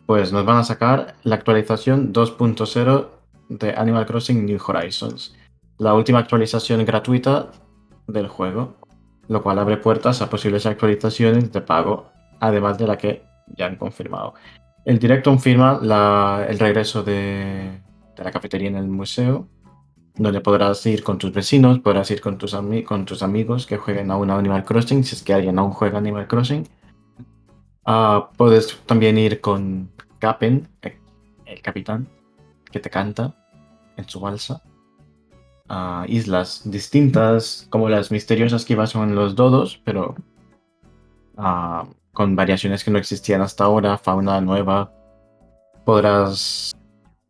Pues 0.05 0.31
nos 0.31 0.45
van 0.45 0.59
a 0.59 0.65
sacar 0.65 1.15
la 1.23 1.37
actualización 1.37 2.13
2.0 2.13 3.09
de 3.49 3.75
Animal 3.75 4.05
Crossing 4.05 4.45
New 4.45 4.61
Horizons. 4.65 5.35
La 5.79 5.95
última 5.95 6.19
actualización 6.19 6.85
gratuita 6.85 7.51
del 8.07 8.29
juego. 8.29 8.77
Lo 9.29 9.43
cual 9.43 9.59
abre 9.59 9.79
puertas 9.79 10.21
a 10.21 10.29
posibles 10.29 10.67
actualizaciones 10.67 11.51
de 11.51 11.63
pago, 11.63 12.11
además 12.41 12.77
de 12.77 12.87
la 12.87 12.99
que 12.99 13.25
ya 13.57 13.67
han 13.67 13.77
confirmado. 13.77 14.35
El 14.87 15.01
directo 15.01 15.31
confirma 15.31 15.81
la- 15.83 16.47
el 16.49 16.61
regreso 16.61 17.03
de, 17.03 17.83
la 18.17 18.31
cafetería 18.31 18.69
en 18.69 18.77
el 18.77 18.87
museo, 18.87 19.49
donde 20.15 20.41
podrás 20.41 20.87
ir 20.87 21.03
con 21.03 21.19
tus 21.19 21.33
vecinos, 21.33 21.81
podrás 21.81 22.09
ir 22.13 22.21
con 22.21 22.39
tus, 22.39 22.55
ami- 22.55 22.85
con 22.85 23.05
tus 23.05 23.23
amigos 23.25 23.67
que 23.67 23.79
jueguen 23.79 24.13
aún 24.13 24.31
a 24.31 24.39
Animal 24.39 24.65
Crossing, 24.65 25.03
si 25.03 25.17
es 25.17 25.23
que 25.25 25.35
alguien 25.35 25.59
aún 25.59 25.73
juega 25.73 25.99
Animal 25.99 26.29
Crossing. 26.29 26.69
Ah, 27.85 28.31
puedes 28.37 28.81
también 28.87 29.19
ir 29.19 29.41
con 29.41 29.91
Capen, 30.21 30.69
el 31.47 31.61
capitán, 31.63 32.07
que 32.71 32.79
te 32.79 32.89
canta 32.89 33.35
en 33.97 34.09
su 34.09 34.21
balsa. 34.21 34.63
A 35.69 36.05
islas 36.07 36.63
distintas, 36.65 37.67
como 37.71 37.89
las 37.89 38.13
misteriosas 38.13 38.65
que 38.65 38.75
iban 38.75 38.87
son 38.87 39.17
los 39.17 39.35
dodos, 39.35 39.81
pero 39.85 40.15
ah, 41.37 41.89
con 42.17 42.35
variaciones 42.35 42.83
que 42.83 42.91
no 42.91 42.97
existían 42.97 43.43
hasta 43.43 43.65
ahora, 43.65 43.99
fauna 43.99 44.41
nueva. 44.41 44.91
Podrás... 45.85 46.73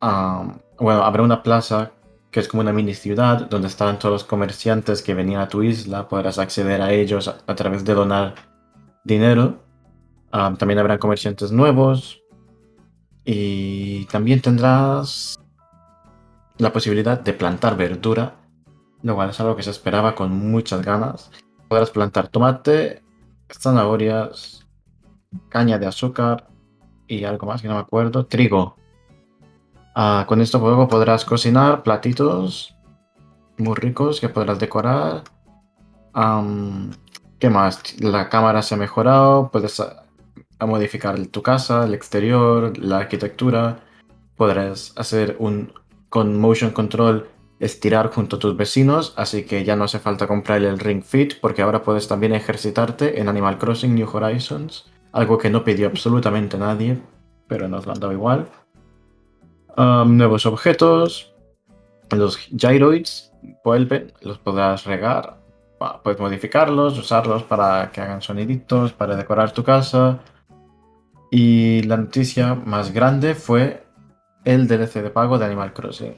bueno, 0.01 1.03
habrá 1.03 1.25
una 1.25 1.43
plaza 1.43 1.91
que 2.31 2.39
es 2.39 2.47
como 2.47 2.61
una 2.61 2.73
mini 2.73 2.95
ciudad 2.95 3.49
donde 3.51 3.67
están 3.67 3.99
todos 3.99 4.13
los 4.13 4.25
comerciantes 4.25 5.03
que 5.03 5.13
venían 5.13 5.41
a 5.41 5.49
tu 5.49 5.65
isla. 5.65 6.07
Podrás 6.07 6.39
acceder 6.39 6.81
a 6.83 6.93
ellos 6.93 7.27
a, 7.27 7.55
través 7.57 7.85
de 7.85 7.95
donar 7.95 8.37
dinero. 9.03 9.59
También 10.31 10.79
habrá 10.79 10.99
comerciantes 10.99 11.51
nuevos. 11.51 12.23
Y 13.25 14.05
también 14.05 14.41
tendrás 14.41 15.41
la 16.59 16.73
posibilidad 16.73 17.19
de 17.19 17.33
plantar 17.33 17.77
verdura, 17.77 18.37
lo 19.03 19.17
cual 19.17 19.31
es 19.31 19.41
algo 19.41 19.57
que 19.57 19.65
se 19.65 19.71
esperaba 19.71 20.15
con 20.15 20.31
muchas 20.31 20.81
ganas. 20.83 21.33
Podrás 21.67 21.91
plantar 21.91 22.29
tomate, 22.29 23.03
zanahorias, 23.51 24.66
caña 25.49 25.79
de 25.79 25.87
azúcar 25.87 26.49
y 27.07 27.25
algo 27.25 27.47
más 27.47 27.63
que 27.63 27.69
no 27.69 27.75
me 27.75 27.81
acuerdo, 27.81 28.27
trigo. 28.27 28.77
Ah, 29.95 30.25
con 30.29 30.41
esto 30.41 30.61
podrás 30.89 31.25
cocinar 31.25 31.83
platitos 31.83 32.77
muy 33.59 33.75
ricos 33.75 34.21
que 34.21 34.29
podrás 34.29 34.59
decorar. 34.59 35.25
¿Qué 37.39 37.51
más? 37.51 38.01
La 38.01 38.29
cámara 38.29 38.63
se 38.63 38.75
ha 38.75 38.79
mejorado, 38.79 39.51
puedes 39.51 39.83
modificar 40.61 41.19
tu 41.27 41.43
casa, 41.43 41.85
el 41.85 41.95
exterior, 41.95 42.77
la 42.79 42.99
arquitectura. 42.99 43.81
Podrás 44.37 44.93
hacer 44.97 45.37
un 45.39 45.73
con 46.09 46.39
motion 46.39 46.71
control 46.71 47.29
estirar 47.59 48.11
junto 48.13 48.37
a 48.37 48.39
tus 48.39 48.57
vecinos, 48.57 49.15
así 49.17 49.45
que 49.45 49.65
ya 49.65 49.77
no 49.77 49.85
hace 49.85 49.99
falta 49.99 50.27
comprar 50.27 50.63
el 50.63 50.79
Ring 50.79 51.03
Fit 51.03 51.41
porque 51.41 51.63
ahora 51.63 51.83
puedes 51.83 52.07
también 52.07 52.35
ejercitarte 52.35 53.21
en 53.21 53.29
Animal 53.29 53.59
Crossing 53.59 53.95
New 53.95 54.09
Horizons, 54.11 54.87
algo 55.17 55.39
que 55.39 55.49
no 55.49 55.65
pidió 55.65 55.87
absolutamente 55.87 56.59
nadie, 56.59 57.01
pero 57.49 57.69
nos 57.69 57.87
lo 57.87 58.13
igual. 58.13 58.47
Nuevos 59.77 60.45
objetos, 60.45 61.35
los 62.11 62.37
gyroids 62.51 63.33
vuelven, 63.65 64.13
los 64.21 64.39
podrás 64.39 64.85
regar, 64.85 65.39
puedes 66.03 66.21
modificarlos, 66.21 66.99
usarlos 66.99 67.45
para 67.45 67.91
que 67.93 68.03
hagan 68.03 68.21
soniditos, 68.21 68.93
para 68.93 69.17
decorar 69.17 69.53
tu 69.53 69.65
casa. 69.65 70.19
Y 71.31 71.83
la 71.85 71.97
noticia 71.97 72.55
más 72.55 72.93
grande 72.93 73.35
fue 73.35 73.87
el 74.45 74.69
DLC 74.69 75.03
de 75.03 75.11
pago 75.11 75.39
de 75.39 75.47
Animal 75.47 75.73
Crossing. 75.73 76.15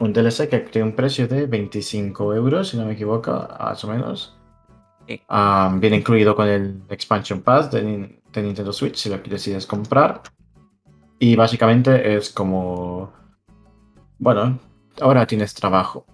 Un 0.00 0.14
DLC 0.14 0.48
que 0.48 0.60
tiene 0.60 0.88
un 0.88 0.96
precio 0.96 1.28
de 1.28 1.44
25 1.44 2.34
euros, 2.34 2.68
si 2.68 2.78
no 2.78 2.86
me 2.86 2.94
equivoco, 2.94 3.48
más 3.60 3.84
o 3.84 3.88
menos. 3.88 4.37
Ah, 5.28 5.74
viene 5.78 5.96
incluido 5.96 6.36
con 6.36 6.48
el 6.48 6.82
Expansion 6.88 7.40
Pass 7.40 7.70
de, 7.70 7.82
Nin- 7.82 8.20
de 8.32 8.42
Nintendo 8.42 8.72
Switch, 8.72 8.96
si 8.96 9.08
lo 9.08 9.18
decides 9.18 9.66
comprar. 9.66 10.22
Y 11.18 11.34
básicamente 11.36 12.16
es 12.16 12.30
como... 12.30 13.12
Bueno, 14.18 14.58
ahora 15.00 15.26
tienes 15.26 15.54
trabajo. 15.54 16.04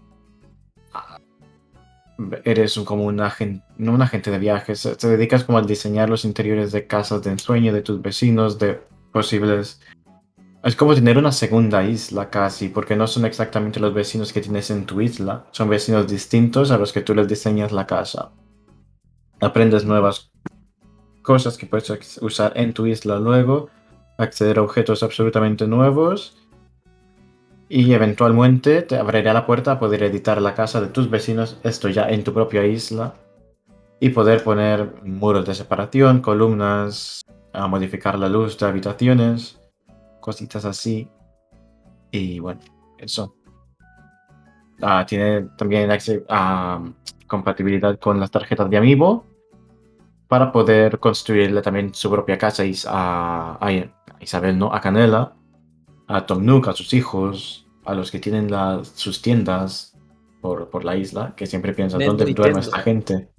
Eres 2.44 2.78
como 2.84 3.04
un 3.06 3.20
agente, 3.20 3.64
no 3.76 3.92
un 3.92 4.02
agente 4.02 4.30
de 4.30 4.38
viajes, 4.38 4.88
te 4.98 5.08
dedicas 5.08 5.42
como 5.42 5.58
a 5.58 5.62
diseñar 5.62 6.08
los 6.08 6.24
interiores 6.24 6.70
de 6.70 6.86
casas 6.86 7.22
de 7.22 7.32
ensueño 7.32 7.72
de 7.72 7.82
tus 7.82 8.00
vecinos, 8.00 8.58
de 8.58 8.80
posibles... 9.12 9.80
Es 10.62 10.76
como 10.76 10.94
tener 10.94 11.18
una 11.18 11.32
segunda 11.32 11.82
isla 11.84 12.30
casi, 12.30 12.68
porque 12.68 12.96
no 12.96 13.06
son 13.06 13.26
exactamente 13.26 13.80
los 13.80 13.92
vecinos 13.92 14.32
que 14.32 14.40
tienes 14.40 14.70
en 14.70 14.86
tu 14.86 15.00
isla, 15.00 15.44
son 15.50 15.68
vecinos 15.68 16.06
distintos 16.06 16.70
a 16.70 16.78
los 16.78 16.92
que 16.92 17.02
tú 17.02 17.14
les 17.14 17.28
diseñas 17.28 17.72
la 17.72 17.86
casa. 17.86 18.30
Aprendes 19.44 19.84
nuevas 19.84 20.32
cosas 21.20 21.58
que 21.58 21.66
puedes 21.66 22.18
usar 22.22 22.54
en 22.56 22.72
tu 22.72 22.86
isla 22.86 23.18
luego, 23.18 23.68
acceder 24.16 24.58
a 24.58 24.62
objetos 24.62 25.02
absolutamente 25.02 25.66
nuevos 25.66 26.38
y 27.68 27.92
eventualmente 27.92 28.80
te 28.80 28.96
abrirá 28.96 29.34
la 29.34 29.44
puerta 29.44 29.72
a 29.72 29.78
poder 29.78 30.02
editar 30.04 30.40
la 30.40 30.54
casa 30.54 30.80
de 30.80 30.86
tus 30.86 31.10
vecinos, 31.10 31.58
esto 31.62 31.90
ya 31.90 32.08
en 32.08 32.24
tu 32.24 32.32
propia 32.32 32.64
isla, 32.64 33.12
y 34.00 34.08
poder 34.08 34.42
poner 34.42 35.02
muros 35.02 35.44
de 35.44 35.54
separación, 35.54 36.22
columnas, 36.22 37.20
a 37.52 37.66
modificar 37.66 38.18
la 38.18 38.30
luz 38.30 38.58
de 38.58 38.64
habitaciones, 38.66 39.60
cositas 40.20 40.64
así. 40.64 41.06
Y 42.10 42.38
bueno, 42.38 42.60
eso. 42.96 43.36
Ah, 44.80 45.04
tiene 45.06 45.48
también 45.58 45.90
ah, 46.30 46.82
compatibilidad 47.26 47.98
con 47.98 48.18
las 48.18 48.30
tarjetas 48.30 48.70
de 48.70 48.78
Amiibo 48.78 49.33
para 50.28 50.52
poder 50.52 50.98
construirle 50.98 51.62
también 51.62 51.94
su 51.94 52.10
propia 52.10 52.38
casa 52.38 52.62
a, 52.88 53.58
a- 53.60 54.20
Isabel, 54.20 54.58
¿no? 54.58 54.72
A 54.72 54.80
Canela, 54.80 55.34
a 56.06 56.24
Tom 56.26 56.44
Nook, 56.44 56.68
a 56.68 56.72
sus 56.72 56.92
hijos, 56.94 57.66
a 57.84 57.94
los 57.94 58.10
que 58.10 58.18
tienen 58.18 58.50
las- 58.50 58.88
sus 58.88 59.20
tiendas 59.22 59.96
por, 60.40 60.70
por 60.70 60.84
la 60.84 60.96
isla, 60.96 61.34
que 61.36 61.46
siempre 61.46 61.72
piensan, 61.74 62.00
¿dónde 62.08 62.24
duerme 62.42 62.60
esta 62.60 62.78
gente? 62.84 63.30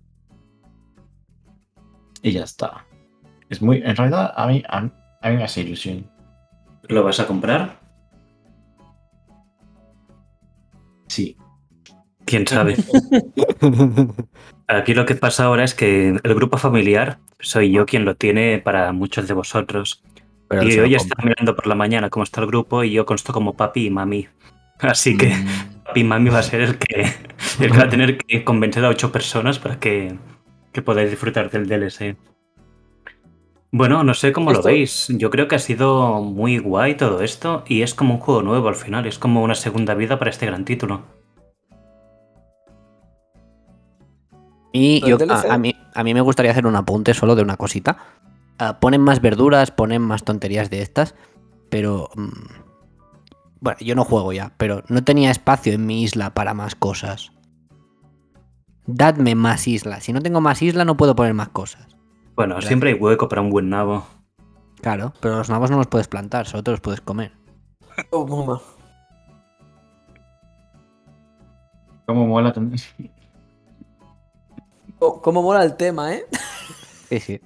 Y 2.22 2.32
ya 2.32 2.44
está. 2.44 2.86
Es 3.50 3.62
muy, 3.62 3.78
en 3.84 3.96
realidad, 3.96 4.34
a 4.36 4.48
mí, 4.48 4.64
a, 4.68 4.78
a 4.80 5.30
mí 5.30 5.36
me 5.38 5.44
hace 5.44 5.62
ilusión. 5.62 6.10
¿Lo 6.88 7.04
vas 7.04 7.20
a 7.20 7.28
comprar? 7.28 7.80
Sí. 11.08 11.38
¿Quién 12.26 12.48
sabe? 12.48 12.76
Aquí 14.68 14.94
lo 14.94 15.06
que 15.06 15.16
pasa 15.16 15.46
ahora 15.46 15.64
es 15.64 15.76
que 15.76 16.20
el 16.22 16.36
grupo 16.36 16.58
familiar 16.58 17.20
soy 17.40 17.72
yo 17.72 17.86
quien 17.86 18.06
lo 18.06 18.16
tiene 18.16 18.60
para 18.60 18.92
muchos 18.92 19.28
de 19.28 19.34
vosotros. 19.34 20.04
Pero 20.48 20.64
y 20.64 20.80
hoy 20.80 20.96
estaba 20.96 21.24
mirando 21.24 21.56
por 21.56 21.68
la 21.68 21.76
mañana 21.76 22.10
cómo 22.10 22.24
está 22.24 22.42
el 22.42 22.48
grupo 22.48 22.84
y 22.84 22.92
yo 22.92 23.06
consto 23.06 23.34
como 23.34 23.56
papi 23.56 23.88
y 23.88 23.90
mami. 23.90 24.28
Así 24.80 25.18
que 25.18 25.30
Mm, 25.30 25.84
papi 25.86 26.00
y 26.02 26.04
mami 26.04 26.30
va 26.30 26.40
a 26.40 26.44
ser 26.44 26.62
el 26.62 26.78
que, 26.78 27.02
el 27.02 27.72
que 27.72 27.78
va 27.78 27.84
a 27.84 27.90
tener 27.90 28.18
que 28.18 28.44
convencer 28.44 28.84
a 28.86 28.90
ocho 28.90 29.12
personas 29.12 29.60
para 29.60 29.80
que, 29.80 30.18
que 30.72 30.82
podáis 30.82 31.10
disfrutar 31.10 31.50
del 31.50 31.68
DLC. 31.68 32.18
Bueno, 33.72 34.04
no 34.04 34.14
sé 34.14 34.32
cómo 34.32 34.54
lo 34.54 34.62
veis. 34.62 35.08
Yo 35.10 35.30
creo 35.30 35.48
que 35.48 35.56
ha 35.56 35.60
sido 35.60 36.22
muy 36.22 36.60
guay 36.60 36.96
todo 36.96 37.22
esto 37.22 37.66
y 37.68 37.82
es 37.82 37.94
como 37.94 38.14
un 38.16 38.20
juego 38.22 38.42
nuevo 38.42 38.70
al 38.70 38.76
final. 38.76 39.06
Es 39.06 39.20
como 39.20 39.44
una 39.44 39.56
segunda 39.56 39.96
vida 39.96 40.18
para 40.18 40.32
este 40.32 40.46
gran 40.46 40.64
título. 40.64 41.04
Y 44.78 45.00
Lo 45.00 45.08
yo, 45.08 45.18
del 45.18 45.32
a, 45.32 45.58
mí, 45.58 45.74
a 45.94 46.04
mí 46.04 46.14
me 46.14 46.20
gustaría 46.20 46.52
hacer 46.52 46.68
un 46.68 46.76
apunte 46.76 47.14
solo 47.14 47.36
de 47.36 47.42
una 47.42 47.56
cosita. 47.56 47.98
Ah, 48.60 48.78
ponen 48.82 49.00
más 49.00 49.22
verduras, 49.22 49.72
ponen 49.72 50.02
más 50.02 50.26
tonterías 50.26 50.70
de 50.70 50.82
estas, 50.82 51.16
pero... 51.70 52.10
mm, 52.16 52.30
bueno, 53.62 53.80
yo 53.80 53.96
no 53.96 54.04
juego 54.04 54.34
ya, 54.34 54.52
pero 54.58 54.84
no 54.90 55.02
tenía 55.02 55.32
espacio 55.32 55.72
en 55.72 55.86
mi 55.86 56.04
isla 56.04 56.34
para 56.34 56.54
más 56.54 56.76
cosas. 56.76 57.32
Dadme 58.86 59.34
más 59.34 59.66
isla. 59.66 60.02
Si 60.02 60.12
no 60.12 60.22
tengo 60.22 60.42
más 60.42 60.62
isla, 60.62 60.84
no 60.84 60.98
puedo 60.98 61.16
poner 61.16 61.34
más 61.34 61.50
cosas. 61.50 61.96
Bueno, 62.36 62.62
siempre 62.62 62.92
hay 62.92 62.96
hueco 63.00 63.30
para 63.30 63.42
un 63.42 63.52
buen 63.52 63.70
nabo. 63.70 64.06
Claro, 64.82 65.14
pero 65.22 65.38
los 65.38 65.50
nabos 65.50 65.72
no 65.72 65.78
los 65.78 65.88
puedes 65.88 66.10
plantar, 66.10 66.48
solo 66.48 66.64
te 66.64 66.72
los 66.72 66.82
puedes 66.82 67.00
comer. 67.00 67.32
Oh. 68.12 68.62
Cómo 72.06 72.28
mola 72.28 72.52
también. 72.52 72.82
Oh, 75.00 75.22
cómo 75.22 75.42
mola 75.42 75.64
el 75.64 75.76
tema, 75.76 76.14
¿eh? 76.14 76.26
Sí, 77.10 77.20
sí. 77.20 77.42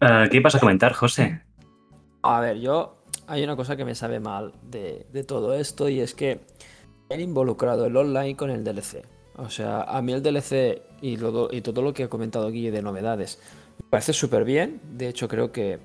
Ah, 0.00 0.26
¿Qué 0.30 0.36
ibas 0.38 0.54
a 0.54 0.60
comentar, 0.60 0.92
José? 0.92 1.42
A 2.22 2.40
ver, 2.40 2.58
yo 2.58 2.96
hay 3.26 3.44
una 3.44 3.56
cosa 3.56 3.76
que 3.76 3.84
me 3.84 3.94
sabe 3.94 4.20
mal 4.20 4.52
de, 4.62 5.06
de 5.12 5.24
todo 5.24 5.54
esto 5.54 5.88
y 5.88 6.00
es 6.00 6.14
que 6.14 6.40
han 7.10 7.20
involucrado 7.20 7.86
el 7.86 7.96
online 7.96 8.36
con 8.36 8.50
el 8.50 8.64
DLC. 8.64 9.04
O 9.36 9.50
sea, 9.50 9.82
a 9.82 10.02
mí 10.02 10.12
el 10.12 10.22
DLC 10.22 10.82
y, 11.02 11.16
lo- 11.16 11.52
y 11.52 11.60
todo 11.60 11.82
lo 11.82 11.92
que 11.94 12.04
ha 12.04 12.08
comentado 12.08 12.50
Guille 12.50 12.70
de 12.70 12.82
novedades 12.82 13.38
me 13.78 13.88
parece 13.90 14.12
súper 14.12 14.44
bien. 14.44 14.80
De 14.92 15.08
hecho, 15.08 15.28
creo 15.28 15.52
que 15.52 15.78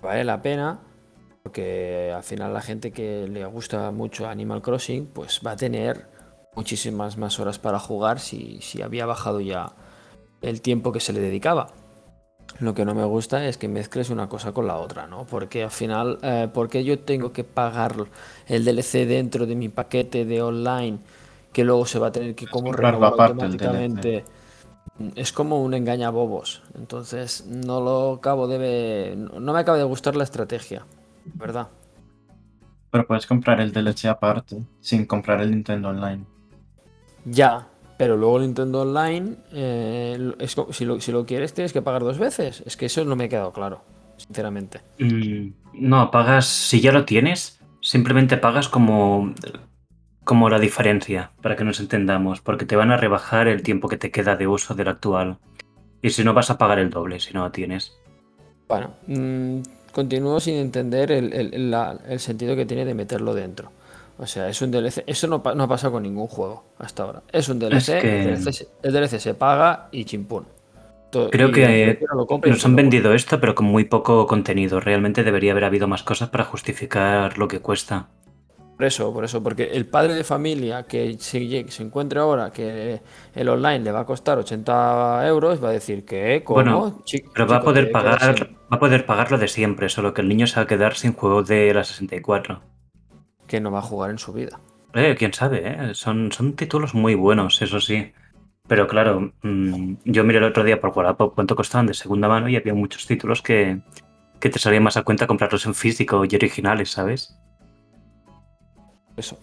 vale 0.00 0.24
la 0.24 0.40
pena 0.42 0.80
porque 1.42 2.12
al 2.14 2.22
final 2.22 2.54
la 2.54 2.60
gente 2.62 2.92
que 2.92 3.26
le 3.28 3.44
gusta 3.46 3.90
mucho 3.90 4.28
Animal 4.28 4.62
Crossing 4.62 5.06
pues 5.06 5.40
va 5.46 5.52
a 5.52 5.56
tener 5.56 6.06
muchísimas 6.58 7.16
más 7.16 7.38
horas 7.38 7.60
para 7.60 7.78
jugar 7.78 8.18
si, 8.18 8.58
si 8.62 8.82
había 8.82 9.06
bajado 9.06 9.40
ya 9.40 9.70
el 10.42 10.60
tiempo 10.60 10.90
que 10.90 10.98
se 10.98 11.12
le 11.12 11.20
dedicaba. 11.20 11.68
Lo 12.58 12.74
que 12.74 12.84
no 12.84 12.96
me 12.96 13.04
gusta 13.04 13.46
es 13.46 13.56
que 13.58 13.68
mezcles 13.68 14.10
una 14.10 14.28
cosa 14.28 14.50
con 14.50 14.66
la 14.66 14.76
otra, 14.76 15.06
¿no? 15.06 15.24
Porque 15.24 15.62
al 15.62 15.70
final, 15.70 16.18
eh, 16.22 16.48
¿por 16.52 16.68
qué 16.68 16.82
yo 16.82 16.98
tengo 16.98 17.32
que 17.32 17.44
pagar 17.44 17.94
el 18.48 18.64
DLC 18.64 19.06
dentro 19.06 19.46
de 19.46 19.54
mi 19.54 19.68
paquete 19.68 20.24
de 20.24 20.42
online 20.42 20.98
que 21.52 21.62
luego 21.62 21.86
se 21.86 22.00
va 22.00 22.08
a 22.08 22.12
tener 22.12 22.34
que 22.34 22.48
como 22.48 22.70
comprarlo 22.70 23.06
renovar 23.06 23.30
automáticamente? 23.30 24.24
Es 25.14 25.32
como 25.32 25.62
un 25.62 25.74
engañabobos. 25.74 26.62
Entonces, 26.74 27.46
no 27.46 27.80
lo 27.80 28.14
acabo 28.14 28.48
de 28.48 29.14
no 29.16 29.52
me 29.52 29.60
acaba 29.60 29.78
de 29.78 29.84
gustar 29.84 30.16
la 30.16 30.24
estrategia, 30.24 30.84
¿verdad? 31.34 31.68
Pero 32.90 33.06
puedes 33.06 33.26
comprar 33.26 33.60
el 33.60 33.70
DLC 33.70 34.06
aparte, 34.06 34.56
sin 34.80 35.06
comprar 35.06 35.40
el 35.40 35.52
Nintendo 35.52 35.90
Online. 35.90 36.24
Ya, 37.24 37.68
pero 37.96 38.16
luego 38.16 38.38
Nintendo 38.40 38.82
Online, 38.82 39.36
eh, 39.52 40.32
es 40.38 40.56
si, 40.70 40.84
lo, 40.84 41.00
si 41.00 41.12
lo 41.12 41.26
quieres, 41.26 41.52
tienes 41.54 41.72
que 41.72 41.82
pagar 41.82 42.02
dos 42.04 42.18
veces. 42.18 42.62
Es 42.66 42.76
que 42.76 42.86
eso 42.86 43.04
no 43.04 43.16
me 43.16 43.24
ha 43.24 43.28
quedado 43.28 43.52
claro, 43.52 43.82
sinceramente. 44.16 44.80
Mm, 44.98 45.48
no, 45.74 46.10
pagas, 46.10 46.46
si 46.46 46.80
ya 46.80 46.92
lo 46.92 47.04
tienes, 47.04 47.60
simplemente 47.80 48.36
pagas 48.36 48.68
como, 48.68 49.34
como 50.24 50.48
la 50.48 50.58
diferencia, 50.58 51.32
para 51.42 51.56
que 51.56 51.64
nos 51.64 51.80
entendamos, 51.80 52.40
porque 52.40 52.66
te 52.66 52.76
van 52.76 52.90
a 52.90 52.96
rebajar 52.96 53.48
el 53.48 53.62
tiempo 53.62 53.88
que 53.88 53.96
te 53.96 54.10
queda 54.10 54.36
de 54.36 54.46
uso 54.46 54.74
del 54.74 54.88
actual. 54.88 55.38
Y 56.00 56.10
si 56.10 56.22
no, 56.22 56.32
vas 56.34 56.50
a 56.50 56.58
pagar 56.58 56.78
el 56.78 56.90
doble 56.90 57.18
si 57.18 57.34
no 57.34 57.42
lo 57.44 57.50
tienes. 57.50 57.92
Bueno, 58.68 58.94
mm, 59.06 59.60
continúo 59.92 60.38
sin 60.38 60.54
entender 60.54 61.10
el, 61.10 61.32
el- 61.32 61.70
la- 61.70 61.98
el 62.06 62.20
sentido 62.20 62.54
que 62.54 62.66
tiene 62.66 62.84
de 62.84 62.94
meterlo 62.94 63.34
dentro. 63.34 63.72
O 64.18 64.26
sea, 64.26 64.48
es 64.48 64.60
un 64.62 64.70
DLC. 64.70 65.04
Eso 65.06 65.26
no, 65.28 65.42
no 65.54 65.62
ha 65.64 65.68
pasado 65.68 65.92
con 65.92 66.02
ningún 66.02 66.26
juego 66.26 66.64
hasta 66.78 67.04
ahora. 67.04 67.22
Es 67.32 67.48
un 67.48 67.58
DLC, 67.58 68.00
que- 68.00 68.32
el, 68.34 68.42
DLC 68.42 68.52
se, 68.52 68.68
el 68.82 68.92
DLC 68.92 69.18
se 69.20 69.34
paga 69.34 69.88
y 69.92 70.04
chimpún. 70.04 70.46
Creo 71.30 71.48
y 71.48 71.52
que 71.52 71.98
nos 72.46 72.64
han 72.66 72.76
vendido 72.76 73.14
esto, 73.14 73.40
pero 73.40 73.54
con 73.54 73.66
muy 73.66 73.84
poco 73.84 74.26
contenido. 74.26 74.80
Realmente 74.80 75.24
debería 75.24 75.52
haber 75.52 75.64
habido 75.64 75.88
más 75.88 76.02
cosas 76.02 76.28
para 76.28 76.44
justificar 76.44 77.38
lo 77.38 77.48
que 77.48 77.60
cuesta. 77.60 78.08
Por 78.76 78.84
eso, 78.86 79.12
por 79.12 79.24
eso, 79.24 79.42
porque 79.42 79.64
el 79.72 79.86
padre 79.86 80.14
de 80.14 80.22
familia 80.22 80.84
que 80.84 81.16
se, 81.18 81.66
se 81.68 81.82
encuentre 81.82 82.20
ahora 82.20 82.52
que 82.52 83.00
el 83.34 83.48
online 83.48 83.80
le 83.80 83.90
va 83.90 84.00
a 84.00 84.06
costar 84.06 84.38
80 84.38 85.26
euros, 85.26 85.62
va 85.62 85.70
a 85.70 85.72
decir 85.72 86.04
que, 86.04 86.42
¿cómo? 86.44 86.54
Bueno, 86.54 87.02
Chi- 87.04 87.24
Pero 87.32 87.46
va 87.48 87.56
a 87.56 87.58
chico, 87.58 87.64
poder 87.64 87.86
que 87.86 87.90
pagar, 87.90 88.50
va 88.72 88.76
a 88.76 88.78
poder 88.78 89.04
pagar 89.06 89.32
lo 89.32 89.38
de 89.38 89.48
siempre, 89.48 89.88
solo 89.88 90.14
que 90.14 90.20
el 90.20 90.28
niño 90.28 90.46
se 90.46 90.56
va 90.56 90.62
a 90.62 90.66
quedar 90.68 90.94
sin 90.94 91.12
juego 91.12 91.42
de 91.42 91.74
la 91.74 91.82
64. 91.82 92.62
Que 93.48 93.60
no 93.60 93.72
va 93.72 93.80
a 93.80 93.82
jugar 93.82 94.10
en 94.10 94.18
su 94.18 94.32
vida. 94.32 94.60
Eh, 94.94 95.16
quién 95.18 95.32
sabe, 95.34 95.62
¿eh? 95.64 95.94
Son, 95.94 96.30
son 96.30 96.54
títulos 96.54 96.94
muy 96.94 97.14
buenos, 97.16 97.60
eso 97.60 97.80
sí. 97.80 98.12
Pero 98.68 98.86
claro, 98.86 99.32
mm, 99.42 99.94
yo 100.04 100.24
miré 100.24 100.38
el 100.38 100.44
otro 100.44 100.62
día 100.62 100.80
por 100.80 100.90
Wallapop 100.96 101.34
cuánto 101.34 101.56
costaban 101.56 101.86
de 101.86 101.94
segunda 101.94 102.28
mano 102.28 102.48
y 102.48 102.56
había 102.56 102.74
muchos 102.74 103.06
títulos 103.06 103.42
que, 103.42 103.80
que 104.40 104.50
te 104.50 104.58
salía 104.58 104.80
más 104.80 104.96
a 104.96 105.02
cuenta 105.02 105.26
comprarlos 105.26 105.66
en 105.66 105.74
físico 105.74 106.22
y 106.24 106.34
originales, 106.36 106.90
¿sabes? 106.90 107.34
Eso. 109.16 109.38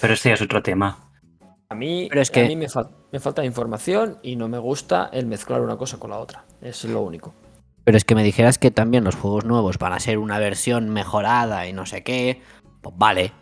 Pero 0.00 0.14
este 0.14 0.30
ya 0.30 0.34
es 0.34 0.42
otro 0.42 0.62
tema. 0.62 0.98
A 1.68 1.74
mí, 1.74 2.06
Pero 2.10 2.20
es 2.22 2.30
a 2.30 2.32
que- 2.32 2.48
mí 2.48 2.56
me, 2.56 2.66
fal- 2.68 2.90
me 3.12 3.20
falta 3.20 3.44
información 3.44 4.18
y 4.22 4.36
no 4.36 4.48
me 4.48 4.58
gusta 4.58 5.08
el 5.12 5.26
mezclar 5.26 5.60
una 5.60 5.76
cosa 5.76 5.98
con 5.98 6.10
la 6.10 6.18
otra. 6.18 6.44
Es 6.60 6.84
lo 6.84 7.00
único. 7.02 7.34
Pero 7.84 7.96
es 7.96 8.04
que 8.04 8.14
me 8.14 8.22
dijeras 8.24 8.58
que 8.58 8.70
también 8.70 9.04
los 9.04 9.16
juegos 9.16 9.44
nuevos 9.44 9.78
van 9.78 9.92
a 9.92 10.00
ser 10.00 10.18
una 10.18 10.38
versión 10.38 10.88
mejorada 10.90 11.66
y 11.66 11.72
no 11.72 11.86
sé 11.86 12.02
qué. 12.02 12.40
Pues 12.80 12.94
vale. 12.98 13.32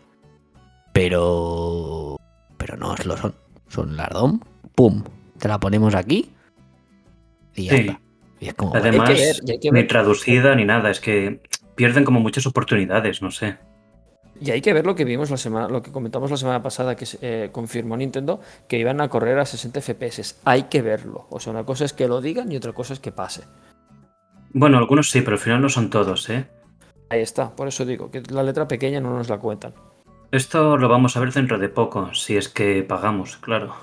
Pero. 0.93 2.17
Pero 2.57 2.77
no 2.77 2.95
lo 3.05 3.17
son. 3.17 3.33
Son 3.67 3.95
las 3.95 4.09
DOM. 4.09 4.39
Pum. 4.75 5.03
Te 5.39 5.47
la 5.47 5.59
ponemos 5.59 5.95
aquí. 5.95 6.31
Y 7.55 7.65
ya 7.65 7.71
Sí. 7.71 7.77
está. 7.81 8.01
Y 8.39 8.47
es 8.49 8.53
como. 8.53 8.75
Además, 8.75 9.09
Hay 9.09 9.15
que 9.15 9.21
ver, 9.21 9.35
y 9.45 9.51
hay 9.51 9.59
que 9.59 9.71
ni 9.71 9.83
traducida 9.85 10.55
ni 10.55 10.65
nada, 10.65 10.89
es 10.89 10.99
que 10.99 11.41
pierden 11.75 12.03
como 12.03 12.19
muchas 12.19 12.45
oportunidades, 12.45 13.21
no 13.21 13.31
sé. 13.31 13.57
Y 14.39 14.49
hay 14.49 14.61
que 14.61 14.73
ver 14.73 14.85
lo 14.87 14.95
que 14.95 15.05
vimos 15.05 15.29
la 15.29 15.37
semana, 15.37 15.67
lo 15.67 15.83
que 15.83 15.91
comentamos 15.91 16.31
la 16.31 16.37
semana 16.37 16.63
pasada 16.63 16.95
que 16.95 17.05
eh, 17.21 17.49
confirmó 17.51 17.95
Nintendo 17.95 18.39
que 18.67 18.79
iban 18.79 18.99
a 18.99 19.07
correr 19.07 19.37
a 19.37 19.45
60 19.45 19.79
FPS. 19.81 20.39
Hay 20.45 20.63
que 20.63 20.81
verlo. 20.81 21.27
O 21.29 21.39
sea, 21.39 21.53
una 21.53 21.63
cosa 21.63 21.85
es 21.85 21.93
que 21.93 22.07
lo 22.07 22.21
digan 22.21 22.51
y 22.51 22.55
otra 22.55 22.73
cosa 22.73 22.93
es 22.93 22.99
que 22.99 23.11
pase. 23.11 23.43
Bueno, 24.53 24.79
algunos 24.79 25.11
sí, 25.11 25.21
pero 25.21 25.33
al 25.35 25.39
final 25.39 25.61
no 25.61 25.69
son 25.69 25.91
todos, 25.91 26.27
¿eh? 26.31 26.47
Ahí 27.09 27.21
está. 27.21 27.55
Por 27.55 27.67
eso 27.67 27.85
digo 27.85 28.09
que 28.09 28.21
la 28.31 28.41
letra 28.41 28.67
pequeña 28.67 28.99
no 28.99 29.15
nos 29.15 29.29
la 29.29 29.37
cuentan. 29.37 29.73
Esto 30.31 30.77
lo 30.77 30.87
vamos 30.87 31.17
a 31.17 31.19
ver 31.19 31.33
dentro 31.33 31.59
de 31.59 31.69
poco, 31.69 32.13
si 32.13 32.37
es 32.37 32.47
que 32.47 32.83
pagamos, 32.83 33.37
claro. 33.37 33.75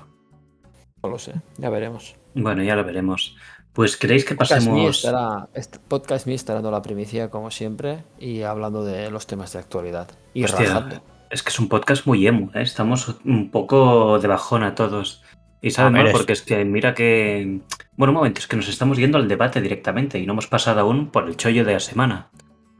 No 1.03 1.09
lo 1.09 1.19
sé. 1.19 1.33
Ya 1.57 1.69
veremos. 1.69 2.15
Bueno, 2.33 2.63
ya 2.63 2.75
lo 2.75 2.83
veremos. 2.83 3.35
Pues 3.73 3.95
queréis 3.97 4.25
que 4.25 4.35
Podcast 4.35 4.65
Me 4.65 4.71
pasemos. 4.71 4.97
estará, 4.97 5.47
Podcast 5.87 6.25
Me 6.27 6.33
estará 6.33 6.55
dando 6.55 6.71
la 6.71 6.81
primicia 6.81 7.29
como 7.29 7.51
siempre 7.51 8.03
y 8.19 8.41
hablando 8.41 8.83
de 8.83 9.11
los 9.11 9.27
temas 9.27 9.53
de 9.53 9.59
actualidad. 9.59 10.09
Y 10.33 10.43
Hostia, 10.43 10.65
rajando. 10.65 11.01
es 11.29 11.43
que 11.43 11.49
es 11.49 11.59
un 11.59 11.69
podcast 11.69 12.05
muy 12.07 12.25
emo, 12.25 12.49
¿eh? 12.55 12.63
Estamos 12.63 13.15
un 13.23 13.51
poco 13.51 14.17
de 14.19 14.27
bajona 14.27 14.73
todos. 14.75 15.21
Y 15.61 15.71
sabe 15.71 15.89
A 15.89 15.91
ver, 15.91 16.01
mal 16.01 16.07
es- 16.07 16.13
porque 16.17 16.33
es 16.33 16.41
que 16.41 16.65
mira 16.65 16.93
que. 16.95 17.61
Bueno, 17.95 18.11
un 18.11 18.17
momento, 18.17 18.39
es 18.39 18.47
que 18.47 18.55
nos 18.57 18.67
estamos 18.69 18.97
yendo 18.97 19.17
al 19.17 19.27
debate 19.27 19.61
directamente 19.61 20.17
y 20.19 20.25
no 20.25 20.33
hemos 20.33 20.47
pasado 20.47 20.79
aún 20.81 21.11
por 21.11 21.27
el 21.27 21.37
chollo 21.37 21.63
de 21.63 21.73
la 21.73 21.79
semana. 21.79 22.29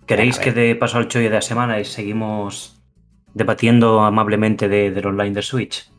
¿Queréis 0.07 0.39
que 0.39 0.51
dé 0.51 0.75
paso 0.75 0.97
al 0.97 1.07
chollo 1.07 1.29
de 1.29 1.35
la 1.35 1.41
semana 1.41 1.79
y 1.79 1.85
seguimos 1.85 2.78
debatiendo 3.39 4.01
amablemente 4.01 4.67
de, 4.67 4.91
del 4.91 5.07
online 5.07 5.33
de 5.33 5.41
Switch? 5.41 5.91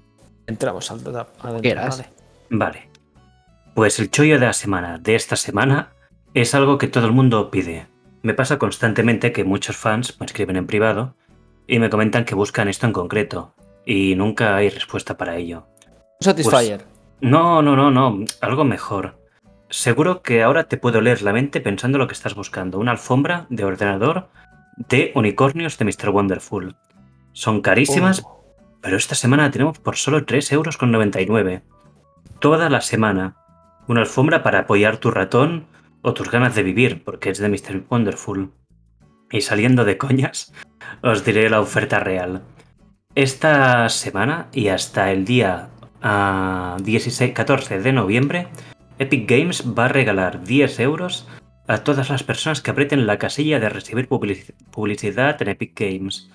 Entramos 0.47 0.91
al. 0.91 1.01
Vale. 1.01 2.07
Vale. 2.51 2.91
Pues 3.75 3.99
el 3.99 4.11
chollo 4.11 4.39
de 4.39 4.47
la 4.47 4.53
semana 4.53 4.99
de 4.99 5.15
esta 5.15 5.37
semana 5.37 5.93
es 6.35 6.55
algo 6.55 6.79
que 6.79 6.87
todo 6.87 7.07
el 7.07 7.13
mundo 7.13 7.51
pide. 7.51 7.87
Me 8.23 8.35
pasa 8.35 8.59
constantemente 8.59 9.33
que 9.33 9.45
muchos 9.45 9.77
fans 9.77 10.21
me 10.21 10.27
escriben 10.27 10.57
en 10.57 10.67
privado 10.67 11.15
y 11.67 11.79
me 11.79 11.89
comentan 11.89 12.25
que 12.25 12.35
buscan 12.35 12.69
esto 12.69 12.87
en 12.87 12.93
concreto 12.93 13.55
y 13.87 14.15
nunca 14.17 14.57
hay 14.57 14.69
respuesta 14.69 15.17
para 15.17 15.37
ello. 15.37 15.67
Satisfyer. 16.21 16.85
No, 17.21 17.63
no, 17.63 17.75
no, 17.75 17.91
no, 17.91 18.25
algo 18.43 18.65
mejor. 18.65 19.19
Seguro 19.71 20.21
que 20.21 20.43
ahora 20.43 20.65
te 20.65 20.77
puedo 20.77 21.01
leer 21.01 21.23
la 21.23 21.33
mente 21.33 21.61
pensando 21.61 21.97
lo 21.97 22.07
que 22.07 22.13
estás 22.13 22.35
buscando. 22.35 22.79
Una 22.79 22.91
alfombra 22.91 23.47
de 23.49 23.65
ordenador 23.65 24.29
de 24.89 25.13
unicornios 25.15 25.79
de 25.79 25.85
Mr. 25.85 26.11
Wonderful. 26.11 26.77
Son 27.33 27.61
carísimas, 27.63 28.23
Oh. 28.25 28.45
pero 28.81 28.97
esta 28.97 29.15
semana 29.15 29.45
la 29.45 29.51
tenemos 29.51 29.79
por 29.79 29.97
solo 29.97 30.25
3,99 30.27 31.53
euros. 31.53 31.63
Toda 32.41 32.69
la 32.71 32.81
semana. 32.81 33.37
Una 33.89 34.01
alfombra 34.01 34.43
para 34.43 34.61
apoyar 34.61 34.99
tu 34.99 35.11
ratón 35.11 35.67
o 36.03 36.15
tus 36.15 36.31
ganas 36.31 36.55
de 36.55 36.63
vivir, 36.63 37.03
porque 37.05 37.31
es 37.31 37.39
de 37.39 37.49
Mr. 37.49 37.85
Wonderful. 37.91 38.51
Y 39.31 39.43
saliendo 39.43 39.85
de 39.85 39.99
coñas, 39.99 40.53
os 41.03 41.25
diré 41.25 41.49
la 41.51 41.61
oferta 41.61 42.01
real. 42.01 42.43
Esta 43.15 43.89
semana 43.89 44.47
y 44.53 44.69
hasta 44.69 45.11
el 45.13 45.25
día 45.25 45.69
ah, 46.03 46.77
16, 46.83 47.33
14 47.33 47.81
de 47.81 47.93
noviembre, 47.93 48.49
Epic 48.99 49.29
Games 49.29 49.65
va 49.77 49.87
a 49.87 49.89
regalar 49.89 50.43
10 50.45 50.81
euros 50.81 51.27
a 51.67 51.79
todas 51.79 52.11
las 52.11 52.23
personas 52.23 52.61
que 52.63 52.71
aprieten 52.71 53.07
la 53.07 53.19
casilla 53.19 53.61
de 53.61 53.69
recibir 53.69 54.09
publici- 54.09 54.55
publicidad 54.71 55.41
en 55.43 55.49
Epic 55.49 55.79
Games. 55.79 56.31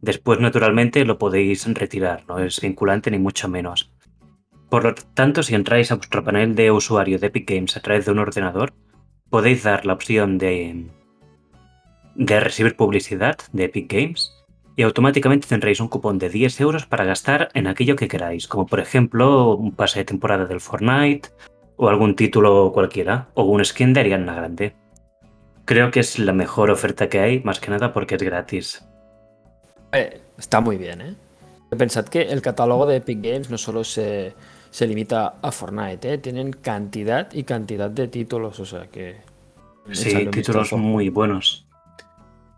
Después, 0.00 0.40
naturalmente, 0.40 1.04
lo 1.04 1.18
podéis 1.18 1.66
retirar, 1.74 2.24
no 2.28 2.38
es 2.38 2.60
vinculante 2.60 3.10
ni 3.10 3.18
mucho 3.18 3.48
menos. 3.48 3.92
Por 4.68 4.84
lo 4.84 4.94
tanto, 4.94 5.42
si 5.42 5.54
entráis 5.54 5.92
a 5.92 5.96
vuestro 5.96 6.24
panel 6.24 6.54
de 6.54 6.70
usuario 6.70 7.18
de 7.18 7.28
Epic 7.28 7.48
Games 7.48 7.76
a 7.76 7.80
través 7.80 8.04
de 8.04 8.12
un 8.12 8.18
ordenador, 8.18 8.74
podéis 9.30 9.62
dar 9.62 9.86
la 9.86 9.92
opción 9.92 10.38
de, 10.38 10.86
de 12.14 12.40
recibir 12.40 12.76
publicidad 12.76 13.36
de 13.52 13.64
Epic 13.64 13.92
Games 13.92 14.32
y 14.76 14.82
automáticamente 14.82 15.48
tendréis 15.48 15.80
un 15.80 15.88
cupón 15.88 16.18
de 16.18 16.28
10 16.28 16.60
euros 16.60 16.86
para 16.86 17.04
gastar 17.04 17.48
en 17.54 17.66
aquello 17.66 17.96
que 17.96 18.08
queráis, 18.08 18.46
como 18.46 18.66
por 18.66 18.80
ejemplo 18.80 19.54
un 19.54 19.72
pase 19.72 20.00
de 20.00 20.04
temporada 20.04 20.44
del 20.44 20.60
Fortnite 20.60 21.30
o 21.76 21.88
algún 21.88 22.14
título 22.14 22.72
cualquiera, 22.72 23.28
o 23.34 23.44
un 23.44 23.64
skin 23.64 23.92
de 23.92 24.00
Ariana 24.00 24.34
Grande. 24.34 24.74
Creo 25.64 25.90
que 25.90 26.00
es 26.00 26.18
la 26.18 26.32
mejor 26.32 26.70
oferta 26.70 27.08
que 27.08 27.20
hay, 27.20 27.40
más 27.40 27.60
que 27.60 27.70
nada 27.70 27.92
porque 27.92 28.14
es 28.14 28.22
gratis. 28.22 28.86
Eh, 29.96 30.20
está 30.38 30.60
muy 30.60 30.76
bien, 30.76 31.00
¿eh? 31.00 31.14
Pensad 31.76 32.06
que 32.06 32.22
el 32.22 32.42
catálogo 32.42 32.86
de 32.86 32.96
Epic 32.96 33.20
Games 33.20 33.50
no 33.50 33.58
solo 33.58 33.82
se, 33.82 34.34
se 34.70 34.86
limita 34.86 35.34
a 35.42 35.50
Fortnite, 35.50 36.12
¿eh? 36.12 36.18
Tienen 36.18 36.52
cantidad 36.52 37.32
y 37.32 37.44
cantidad 37.44 37.90
de 37.90 38.08
títulos, 38.08 38.60
o 38.60 38.64
sea 38.64 38.86
que... 38.86 39.16
Sí, 39.92 40.26
títulos 40.26 40.72
muy 40.72 41.08
buenos. 41.08 41.66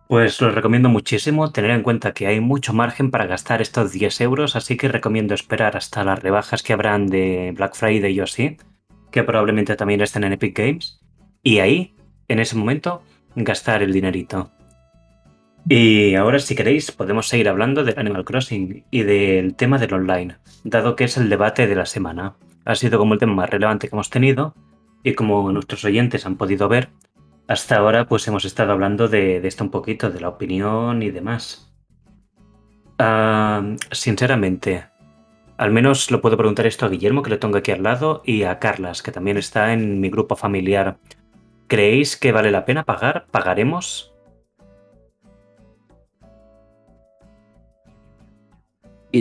Pues 0.09 0.41
los 0.41 0.55
recomiendo 0.55 0.89
muchísimo 0.89 1.53
tener 1.53 1.71
en 1.71 1.83
cuenta 1.83 2.13
que 2.13 2.27
hay 2.27 2.41
mucho 2.41 2.73
margen 2.73 3.11
para 3.11 3.27
gastar 3.27 3.61
estos 3.61 3.93
10 3.93 4.23
euros, 4.23 4.57
así 4.57 4.77
que 4.79 4.89
recomiendo 4.89 5.35
esperar 5.35 5.77
hasta 5.77 6.03
las 6.05 6.23
rebajas 6.23 6.63
que 6.63 6.73
habrán 6.73 7.09
de 7.09 7.53
Black 7.55 7.75
Friday 7.75 8.15
y 8.15 8.21
así, 8.21 8.57
que 9.11 9.23
probablemente 9.23 9.77
también 9.77 10.01
estén 10.01 10.25
en 10.25 10.33
Epic 10.33 10.59
Games, 10.59 11.01
y 11.43 11.59
ahí, 11.59 11.95
en 12.29 12.41
ese 12.41 12.57
momento, 12.57 13.03
gastar 13.37 13.83
el 13.83 13.93
dinerito. 13.93 14.51
Y 15.71 16.15
ahora, 16.15 16.39
si 16.39 16.55
queréis, 16.55 16.91
podemos 16.93 17.29
seguir 17.29 17.47
hablando 17.47 17.85
del 17.85 17.99
Animal 17.99 18.25
Crossing 18.25 18.87
y 18.91 19.03
del 19.03 19.55
tema 19.55 19.77
del 19.77 19.93
online, 19.93 20.37
dado 20.65 20.97
que 20.97 21.05
es 21.05 21.19
el 21.19 21.29
debate 21.29 21.67
de 21.67 21.75
la 21.75 21.85
semana. 21.85 22.37
Ha 22.65 22.75
sido 22.75 22.99
como 22.99 23.13
el 23.13 23.21
tema 23.21 23.35
más 23.35 23.51
relevante 23.51 23.87
que 23.87 23.95
hemos 23.95 24.09
tenido, 24.09 24.55
y 25.03 25.13
como 25.13 25.53
nuestros 25.53 25.85
oyentes 25.85 26.25
han 26.25 26.37
podido 26.37 26.69
ver, 26.69 26.89
hasta 27.49 27.77
ahora 27.77 28.07
pues 28.07 28.27
hemos 28.29 28.47
estado 28.47 28.73
hablando 28.73 29.09
de, 29.09 29.41
de 29.41 29.49
esto 29.49 29.63
un 29.63 29.71
poquito, 29.71 30.11
de 30.11 30.21
la 30.21 30.31
opinión 30.31 31.03
y 31.03 31.11
demás. 31.11 31.71
Ah, 32.99 33.63
sinceramente, 33.91 34.87
al 35.59 35.71
menos 35.71 36.11
lo 36.11 36.23
puedo 36.23 36.39
preguntar 36.39 36.67
esto 36.67 36.87
a 36.87 36.89
Guillermo, 36.89 37.23
que 37.23 37.31
lo 37.31 37.39
tengo 37.39 37.59
aquí 37.59 37.73
al 37.73 37.83
lado, 37.83 38.23
y 38.25 38.45
a 38.45 38.59
Carlas, 38.59 39.03
que 39.03 39.13
también 39.13 39.37
está 39.37 39.75
en 39.75 40.01
mi 40.01 40.09
grupo 40.09 40.35
familiar. 40.35 40.97
¿Creéis 41.67 42.17
que 42.17 42.33
vale 42.33 42.51
la 42.51 42.65
pena 42.65 42.85
pagar? 42.85 43.27
¿Pagaremos? 43.31 44.15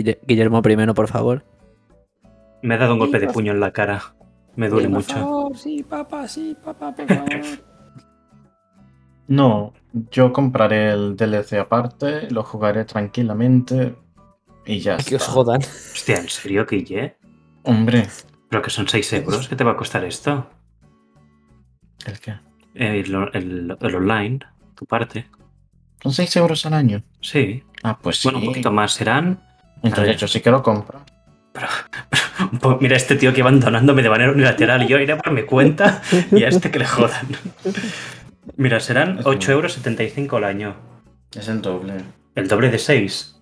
Guillermo 0.02 0.62
primero, 0.62 0.94
por 0.94 1.08
favor. 1.08 1.44
Me 2.62 2.74
ha 2.74 2.78
dado 2.78 2.94
un 2.94 2.98
golpe 2.98 3.18
de 3.18 3.28
puño 3.28 3.52
en 3.52 3.60
la 3.60 3.72
cara. 3.72 4.14
Me 4.56 4.68
duele 4.68 4.88
Sí, 4.88 4.92
por 4.94 5.02
mucho. 5.02 5.14
favor, 5.14 5.56
sí, 5.56 5.82
papá, 5.84 6.26
sí, 6.28 6.56
papá, 6.64 6.94
por 6.94 7.06
favor. 7.06 7.28
No, 9.28 9.74
yo 10.10 10.32
compraré 10.32 10.90
el 10.90 11.14
DLC 11.14 11.58
aparte, 11.58 12.30
lo 12.30 12.42
jugaré 12.42 12.86
tranquilamente 12.86 13.94
y 14.64 14.78
ya 14.80 14.96
que 14.96 15.16
os 15.16 15.26
jodan. 15.26 15.60
Hostia, 15.60 16.16
¿en 16.16 16.28
serio, 16.30 16.64
Guille? 16.66 17.16
Hombre, 17.64 18.06
¿Pero 18.48 18.62
que 18.62 18.70
son 18.70 18.88
6 18.88 19.12
euros? 19.12 19.46
¿Qué 19.48 19.54
te 19.56 19.64
va 19.64 19.72
a 19.72 19.76
costar 19.76 20.02
esto? 20.04 20.46
¿el 22.06 22.18
qué? 22.20 22.36
El, 22.74 23.14
el- 23.34 23.76
el 23.78 23.94
online, 23.94 24.38
tu 24.74 24.86
parte. 24.86 25.26
Son 26.02 26.12
6 26.12 26.34
euros 26.36 26.64
al 26.64 26.72
año. 26.72 27.02
Sí. 27.20 27.62
Ah, 27.82 27.98
pues 28.00 28.16
sí. 28.20 28.28
Bueno, 28.28 28.38
un 28.38 28.46
poquito 28.46 28.72
más 28.72 28.92
serán. 28.92 29.42
Entonces 29.82 30.16
yo 30.16 30.28
sí 30.28 30.40
que 30.40 30.50
lo 30.50 30.62
compro. 30.62 31.00
Pues 32.60 32.76
mira, 32.80 32.96
este 32.96 33.16
tío 33.16 33.32
que 33.32 33.42
va 33.42 33.48
abandonándome 33.48 34.02
de 34.02 34.10
manera 34.10 34.30
unilateral 34.32 34.82
y 34.84 34.86
yo 34.88 34.98
iré 34.98 35.16
por 35.16 35.32
mi 35.32 35.42
cuenta 35.42 36.02
y 36.30 36.44
a 36.44 36.48
este 36.48 36.70
que 36.70 36.78
le 36.78 36.86
jodan. 36.86 37.26
Mira, 38.56 38.78
serán 38.80 39.18
Es 39.18 39.24
8,75 39.26 39.46
muy- 39.46 39.52
euros 39.52 40.32
al 40.34 40.44
año. 40.44 40.76
Es 41.36 41.48
el 41.48 41.60
doble. 41.60 41.94
El 42.34 42.46
doble 42.48 42.70
de 42.70 42.78
6. 42.78 43.40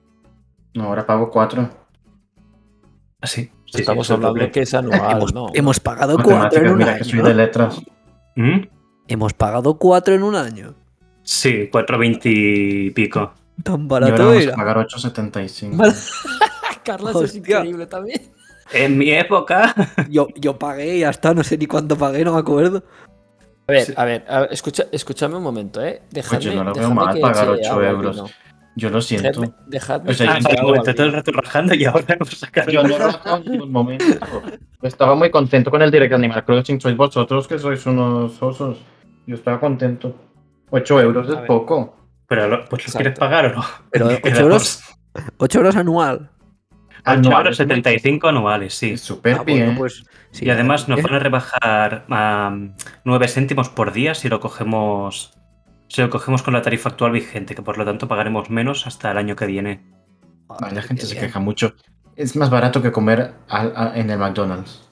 No, 0.75 0.85
ahora 0.85 1.07
pago 1.07 1.31
4. 1.31 1.69
Ah, 3.21 3.27
sí. 3.27 3.51
sí, 3.67 3.81
Estamos 3.81 4.07
sí, 4.07 4.13
hablando 4.15 4.35
doble. 4.35 4.51
que 4.51 4.61
es 4.61 4.75
anual, 4.75 5.17
hemos, 5.17 5.35
¿no? 5.35 5.47
hemos 5.55 5.81
pagado 5.81 6.17
cuatro 6.17 6.33
en 6.35 6.39
Matemáticas, 6.39 6.73
un 6.73 6.79
mira 6.79 6.91
año. 6.93 6.99
que 6.99 7.05
soy 7.05 7.23
de 7.23 7.35
letras. 7.35 7.83
¿Mm? 8.37 8.61
Hemos 9.09 9.33
pagado 9.35 9.79
cuatro 9.79 10.15
en 10.15 10.23
un 10.23 10.37
año. 10.37 10.75
Sí, 11.23 11.69
4,20 11.73 12.21
y 12.25 12.91
pico. 12.91 13.33
Tan 13.63 13.83
Y 13.83 13.93
ahora 13.93 14.01
barato 14.07 14.23
vamos 14.27 14.37
a 14.37 14.43
era. 14.43 14.55
pagar 14.57 14.77
8,75. 14.79 15.77
Vale. 15.77 15.95
Carlos 16.85 17.11
es 17.11 17.17
Hostia. 17.35 17.39
increíble 17.59 17.87
también. 17.87 18.23
En 18.73 18.99
mi 18.99 19.11
época. 19.11 19.75
Yo, 20.11 20.29
yo 20.37 20.59
pagué 20.59 20.97
y 20.97 21.01
ya 21.01 21.11
está, 21.11 21.33
no 21.35 21.43
sé 21.45 21.57
ni 21.59 21.67
cuánto 21.67 21.97
pagué, 21.97 22.25
no 22.25 22.33
me 22.35 22.41
acuerdo. 22.41 22.83
A 23.69 23.73
ver, 23.73 23.83
Sí. 23.87 23.93
a 23.97 24.05
ver, 24.05 24.25
a 24.29 24.41
ver, 24.41 24.53
escucha, 24.53 24.85
escúchame 24.93 25.37
un 25.37 25.43
momento, 25.43 25.85
¿eh? 25.85 26.03
Dejadme, 26.11 26.39
Oye, 26.49 26.55
no 26.55 26.65
lo 26.65 26.73
veo 26.73 26.91
mal 26.95 27.19
pagar 27.21 27.49
eche 27.51 27.61
8 27.63 27.71
agua 27.73 27.83
al 27.89 27.95
euros. 27.95 28.17
vino. 28.17 28.29
Yo 28.77 28.91
lo 28.91 29.01
siento. 29.01 29.41
Dejadme, 29.41 29.55
dejadme 29.67 30.11
O 30.11 30.15
sea, 30.15 30.39
yo- 30.39 30.93
todo 30.95 31.07
el 31.07 31.13
rato 31.15 31.33
rajando 31.33 31.75
y 31.75 31.85
ahora 31.87 32.05
hemos 32.15 32.29
sacado. 32.31 32.71
Yo 32.71 32.83
no 32.83 32.95
he 32.95 32.99
rajado 32.99 33.43
ni 33.45 33.59
un 33.59 33.73
momento. 33.73 34.05
Estaba 34.83 35.15
muy 35.15 35.31
contento 35.31 35.71
con 35.71 35.81
el 35.83 35.91
direct 35.91 36.11
de 36.11 36.15
Animal 36.17 36.45
Crossing. 36.45 36.81
Sois 36.81 36.97
vosotros 36.97 37.49
que 37.49 37.59
sois 37.59 37.85
unos 37.87 38.41
osos. 38.43 38.79
Yo 39.27 39.35
estaba 39.35 39.59
contento. 39.59 40.15
8 40.71 41.01
euros 41.01 41.27
A 41.29 41.33
es 41.33 41.37
ver. 41.39 41.47
poco. 41.47 41.97
Pero 42.29 42.49
lo- 42.49 42.65
pues 42.69 42.83
lo 42.83 42.87
Exacto. 42.87 42.99
quieres 42.99 43.19
pagar 43.19 43.47
o 43.47 43.55
no? 43.57 43.65
Pero 43.91 44.09
¿Qué 44.09 44.15
8 44.15 44.23
quedamos? 44.23 44.41
euros, 44.41 44.83
8 45.39 45.59
euros 45.59 45.77
anual. 45.77 46.31
8 46.99 47.03
Anual, 47.05 47.39
euros 47.47 47.61
es 47.61 47.67
muy- 47.67 47.75
75 47.77 48.29
anuales, 48.29 48.75
sí. 48.75 48.97
Súper 48.97 49.35
Ah, 49.35 49.43
bueno, 49.43 49.65
bien. 49.67 49.77
pues, 49.77 50.05
sí. 50.33 50.45
y 50.45 50.51
además 50.51 50.89
nos 50.89 50.99
Eh, 50.99 51.03
van 51.03 51.15
a 51.15 51.19
rebajar 51.21 52.05
a 52.11 52.57
9 53.05 53.29
céntimos 53.29 53.69
por 53.69 53.93
día 53.93 54.15
si 54.15 54.29
lo 54.29 54.41
cogemos 54.41 55.33
si 55.89 56.03
lo 56.03 56.11
cogemos 56.11 56.43
con 56.43 56.53
la 56.53 56.63
tarifa 56.63 56.89
actual 56.89 57.13
vigente, 57.13 57.55
que 57.55 57.63
por 57.63 57.79
lo 57.79 57.85
tanto 57.85 58.09
pagaremos 58.09 58.51
menos 58.51 58.89
hasta 58.89 59.13
el 59.13 59.19
año 59.19 59.37
que 59.37 59.47
viene. 59.47 59.85
Vale, 60.49 60.75
la 60.75 60.83
gente 60.83 61.07
se 61.07 61.15
bien. 61.15 61.27
queja 61.27 61.39
mucho. 61.39 61.75
Es 62.17 62.35
más 62.35 62.51
barato 62.51 62.83
que 62.83 62.91
comer 62.91 63.35
al- 63.49 63.73
a- 63.77 63.93
en 63.97 64.11
el 64.11 64.19
McDonald's. 64.19 64.89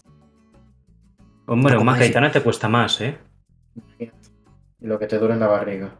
Hombre, 1.47 1.73
No 1.75 1.81
un 1.81 1.87
comáis. 1.87 1.99
macaitana 1.99 2.31
te 2.31 2.41
cuesta 2.43 2.69
más, 2.69 3.01
¿eh? 3.01 3.19
Y 3.99 4.87
lo 4.87 5.01
que 5.01 5.07
te 5.09 5.19
dura 5.19 5.35
en 5.35 5.41
la 5.41 5.49
barriga. 5.49 5.97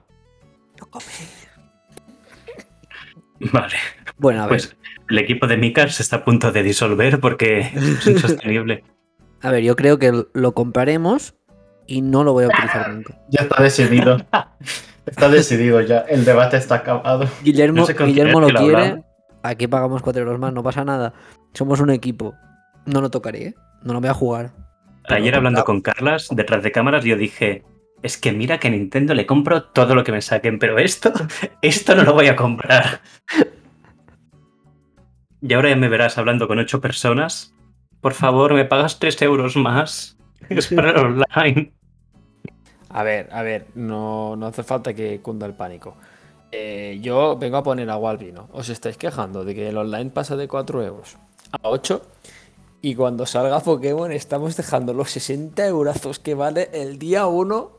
Vale, 3.53 3.75
Bueno, 4.17 4.41
a 4.43 4.47
ver, 4.47 4.49
pues 4.51 4.77
el 5.09 5.19
equipo 5.19 5.47
de 5.47 5.57
Mika 5.57 5.89
se 5.89 6.03
está 6.03 6.17
a 6.17 6.25
punto 6.25 6.53
de 6.53 6.63
disolver 6.63 7.21
porque 7.21 7.61
es 7.75 8.07
insostenible. 8.07 8.85
a 9.43 9.51
ver, 9.51 9.63
yo 9.63 9.77
creo 9.77 9.99
que 9.99 10.25
lo 10.33 10.55
compraremos 10.55 11.35
y 11.87 12.01
no 12.01 12.25
lo 12.25 12.33
voy 12.33 12.45
a 12.45 12.49
utilizar 12.49 12.91
nunca. 12.93 13.19
Ya 13.29 13.43
está 13.43 13.63
decidido. 13.63 14.17
está 15.07 15.29
decidido 15.29 15.81
ya. 15.83 15.99
El 16.01 16.25
debate 16.25 16.57
está 16.57 16.77
acabado. 16.77 17.29
Guillermo, 17.43 17.81
No 17.81 17.87
sé 17.87 17.95
Guillermo 17.95 18.41
lo 18.41 18.49
quiere, 18.49 19.05
aquí 19.43 19.67
pagamos 19.67 20.01
4 20.03 20.23
euros 20.23 20.39
más, 20.39 20.53
no 20.53 20.63
pasa 20.63 20.85
nada. 20.85 21.13
Somos 21.53 21.81
un 21.81 21.91
equipo. 21.91 22.35
No 22.87 23.01
lo 23.01 23.11
tocaré, 23.11 23.47
¿eh? 23.49 23.55
No 23.83 23.93
lo 23.93 24.01
voy 24.01 24.09
a 24.11 24.15
jugar. 24.15 24.53
Ayer 25.09 25.35
hablando 25.35 25.65
con 25.65 25.83
Carlas, 25.83 26.29
detrás 26.31 26.63
de 26.63 26.73
cámaras, 26.73 27.05
yo 27.05 27.17
dije, 27.17 27.63
es 28.05 28.19
que 28.19 28.33
mira 28.33 28.61
que 28.61 28.69
Nintendo 28.69 29.15
le 29.15 29.25
compro 29.25 29.65
todo 29.65 29.95
lo 29.95 30.05
que 30.05 30.13
me 30.13 30.21
saquen, 30.21 30.59
pero 30.59 30.79
esto, 30.79 31.11
esto 31.63 31.95
no 31.95 32.03
lo 32.03 32.13
voy 32.13 32.27
a 32.27 32.37
comprar. 32.37 33.01
Y 35.41 35.55
ahora 35.55 35.71
ya 35.71 35.77
me 35.77 35.89
verás 35.89 36.19
hablando 36.19 36.47
con 36.47 36.59
ocho 36.59 36.83
personas. 36.83 37.55
Por 38.03 38.13
favor, 38.13 38.53
me 38.53 38.67
pagas 38.67 38.99
tres 38.99 39.21
euros 39.23 39.57
más. 39.57 40.19
Es 40.51 40.67
para 40.69 40.91
el 40.91 40.99
online. 40.99 41.73
A 42.91 43.03
ver, 43.03 43.31
a 43.33 43.41
ver, 43.41 43.69
no, 43.75 44.37
no 44.37 44.47
hace 44.49 44.63
falta 44.63 44.93
que 44.93 45.23
cunda 45.23 45.47
el 45.47 45.55
pánico. 45.55 45.97
Eh, 46.53 46.99
yo 47.01 47.39
vengo 47.39 47.57
a 47.57 47.63
poner 47.63 47.89
agua 47.89 48.11
al 48.11 48.19
vino. 48.19 48.51
Os 48.53 48.69
estáis 48.69 48.99
quejando 48.99 49.47
de 49.47 49.55
que 49.55 49.71
el 49.71 49.79
online 49.79 50.11
pasa 50.11 50.37
de 50.37 50.47
4 50.47 50.83
euros 50.83 51.17
a 51.53 51.69
8. 51.69 52.03
Y 52.85 52.95
cuando 52.97 53.25
salga 53.25 53.61
Pokémon 53.61 54.13
estamos 54.13 54.59
dejando 54.59 54.93
los 54.93 55.11
60 55.11 55.67
eurazos 55.67 56.19
que 56.19 56.35
vale 56.35 56.69
el 56.75 56.99
día 56.99 57.27
1 57.27 57.71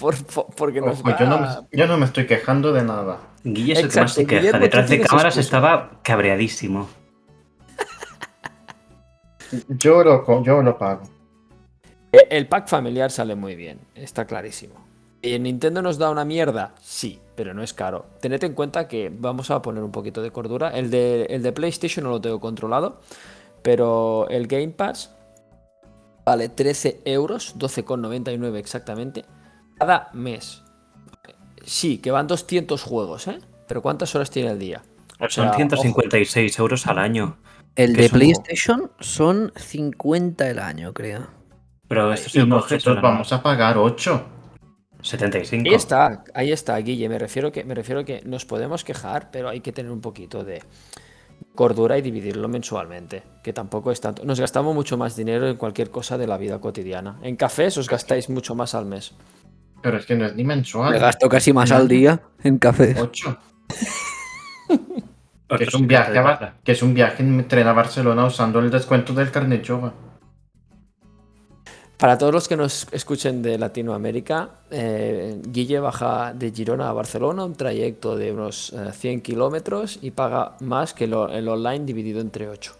por, 0.00 0.24
por- 0.24 0.46
porque 0.54 0.80
nos 0.80 1.00
Ojo, 1.00 1.10
va... 1.10 1.18
yo, 1.18 1.26
no 1.26 1.38
me, 1.38 1.48
yo 1.70 1.86
no 1.86 1.98
me 1.98 2.06
estoy 2.06 2.26
quejando 2.26 2.72
de 2.72 2.82
nada. 2.82 3.18
Guille 3.44 3.74
es 3.74 3.78
el 3.80 3.90
que 3.90 4.00
más 4.00 4.14
se 4.14 4.22
Exacto, 4.22 4.28
queja. 4.28 4.40
Guillermo, 4.40 4.58
tú 4.58 4.64
Detrás 4.64 4.88
de 4.88 5.00
cámaras 5.00 5.36
excusa. 5.36 5.40
estaba 5.40 6.00
cabreadísimo. 6.02 6.88
Yo 9.68 10.02
lo, 10.02 10.24
co- 10.24 10.42
yo 10.42 10.62
lo 10.62 10.76
pago. 10.78 11.02
Eh, 12.12 12.26
El 12.30 12.48
pack 12.48 12.68
familiar 12.68 13.10
sale 13.10 13.34
muy 13.36 13.54
bien, 13.54 13.78
está 13.94 14.24
clarísimo. 14.24 14.74
¿Y 15.20 15.34
en 15.34 15.42
Nintendo 15.42 15.82
nos 15.82 15.98
da 15.98 16.10
una 16.10 16.24
mierda? 16.24 16.74
Sí, 16.80 17.20
pero 17.34 17.52
no 17.54 17.62
es 17.62 17.72
caro. 17.74 18.06
Tened 18.22 18.42
en 18.44 18.54
cuenta 18.54 18.88
que 18.88 19.12
vamos 19.14 19.50
a 19.50 19.60
poner 19.62 19.82
un 19.84 19.92
poquito 19.92 20.22
de 20.22 20.30
cordura. 20.30 20.70
El 20.70 20.90
de, 20.90 21.26
el 21.26 21.42
de 21.42 21.52
PlayStation 21.52 22.04
no 22.04 22.10
lo 22.10 22.20
tengo 22.20 22.40
controlado, 22.40 23.00
pero 23.66 24.28
el 24.28 24.46
Game 24.46 24.68
Pass 24.68 25.12
vale 26.24 26.48
13 26.48 27.00
euros, 27.04 27.56
12,99 27.58 28.54
exactamente, 28.58 29.24
cada 29.76 30.08
mes. 30.12 30.62
Sí, 31.64 31.98
que 31.98 32.12
van 32.12 32.28
200 32.28 32.80
juegos, 32.80 33.26
¿eh? 33.26 33.40
Pero 33.66 33.82
¿cuántas 33.82 34.14
horas 34.14 34.30
tiene 34.30 34.52
el 34.52 34.60
día? 34.60 34.84
O 35.18 35.28
Son 35.28 35.46
sea, 35.48 35.54
156 35.54 36.56
euros 36.60 36.86
al 36.86 36.98
año. 37.00 37.38
El 37.74 37.94
de 37.94 38.04
un- 38.04 38.10
PlayStation 38.10 38.92
son 39.00 39.52
50 39.56 40.48
el 40.48 40.60
año, 40.60 40.94
creo. 40.94 41.26
Pero 41.88 42.12
esto 42.12 42.48
coges 42.48 42.84
nosotros 42.86 43.02
vamos 43.02 43.32
a 43.32 43.42
pagar 43.42 43.78
8. 43.78 44.26
75. 45.02 45.68
Ahí 45.68 45.74
está, 45.74 46.24
ahí 46.34 46.52
está, 46.52 46.76
Guille. 46.78 47.08
Me 47.08 47.18
refiero 47.18 47.50
que, 47.50 47.64
me 47.64 47.74
refiero 47.74 48.04
que 48.04 48.22
nos 48.24 48.44
podemos 48.44 48.84
quejar, 48.84 49.32
pero 49.32 49.48
hay 49.48 49.60
que 49.60 49.72
tener 49.72 49.90
un 49.90 50.00
poquito 50.00 50.44
de 50.44 50.62
cordura 51.56 51.98
y 51.98 52.02
dividirlo 52.02 52.48
mensualmente. 52.48 53.24
Que 53.42 53.52
tampoco 53.52 53.90
es 53.90 54.00
tanto. 54.00 54.24
Nos 54.24 54.38
gastamos 54.38 54.72
mucho 54.72 54.96
más 54.96 55.16
dinero 55.16 55.48
en 55.48 55.56
cualquier 55.56 55.90
cosa 55.90 56.16
de 56.16 56.28
la 56.28 56.38
vida 56.38 56.60
cotidiana. 56.60 57.18
En 57.22 57.34
cafés 57.34 57.76
os 57.78 57.88
gastáis 57.88 58.30
mucho 58.30 58.54
más 58.54 58.76
al 58.76 58.86
mes. 58.86 59.12
Pero 59.82 59.98
es 59.98 60.06
que 60.06 60.14
no 60.14 60.26
es 60.26 60.36
ni 60.36 60.44
mensual. 60.44 60.92
Me 60.92 61.00
gasto 61.00 61.28
casi 61.28 61.52
más 61.52 61.72
al 61.72 61.88
día 61.88 62.20
en 62.44 62.58
café. 62.58 62.94
8. 62.96 63.38
Otro 65.48 65.58
Que 65.58 65.64
es, 65.64 65.74
un 65.74 65.86
viaje 65.86 66.18
a, 66.18 66.54
que 66.62 66.72
es 66.72 66.82
un 66.82 66.92
viaje 66.92 67.22
en 67.22 67.46
tren 67.46 67.68
a 67.68 67.72
Barcelona 67.72 68.24
usando 68.24 68.58
el 68.58 68.70
descuento 68.70 69.12
del 69.12 69.30
carnet 69.30 69.66
Jova. 69.66 69.92
Para 71.98 72.18
todos 72.18 72.32
los 72.34 72.46
que 72.46 72.56
nos 72.56 72.86
escuchen 72.92 73.40
de 73.40 73.56
Latinoamérica, 73.58 74.50
eh, 74.70 75.40
Guille 75.48 75.80
baja 75.80 76.34
de 76.34 76.50
Girona 76.52 76.90
a 76.90 76.92
Barcelona, 76.92 77.44
un 77.46 77.54
trayecto 77.54 78.16
de 78.16 78.32
unos 78.32 78.72
eh, 78.74 78.92
100 78.92 79.22
kilómetros 79.22 79.98
y 80.02 80.10
paga 80.10 80.56
más 80.60 80.92
que 80.92 81.06
lo- 81.06 81.30
el 81.30 81.48
online 81.48 81.86
dividido 81.86 82.20
entre 82.20 82.48
8. 82.50 82.74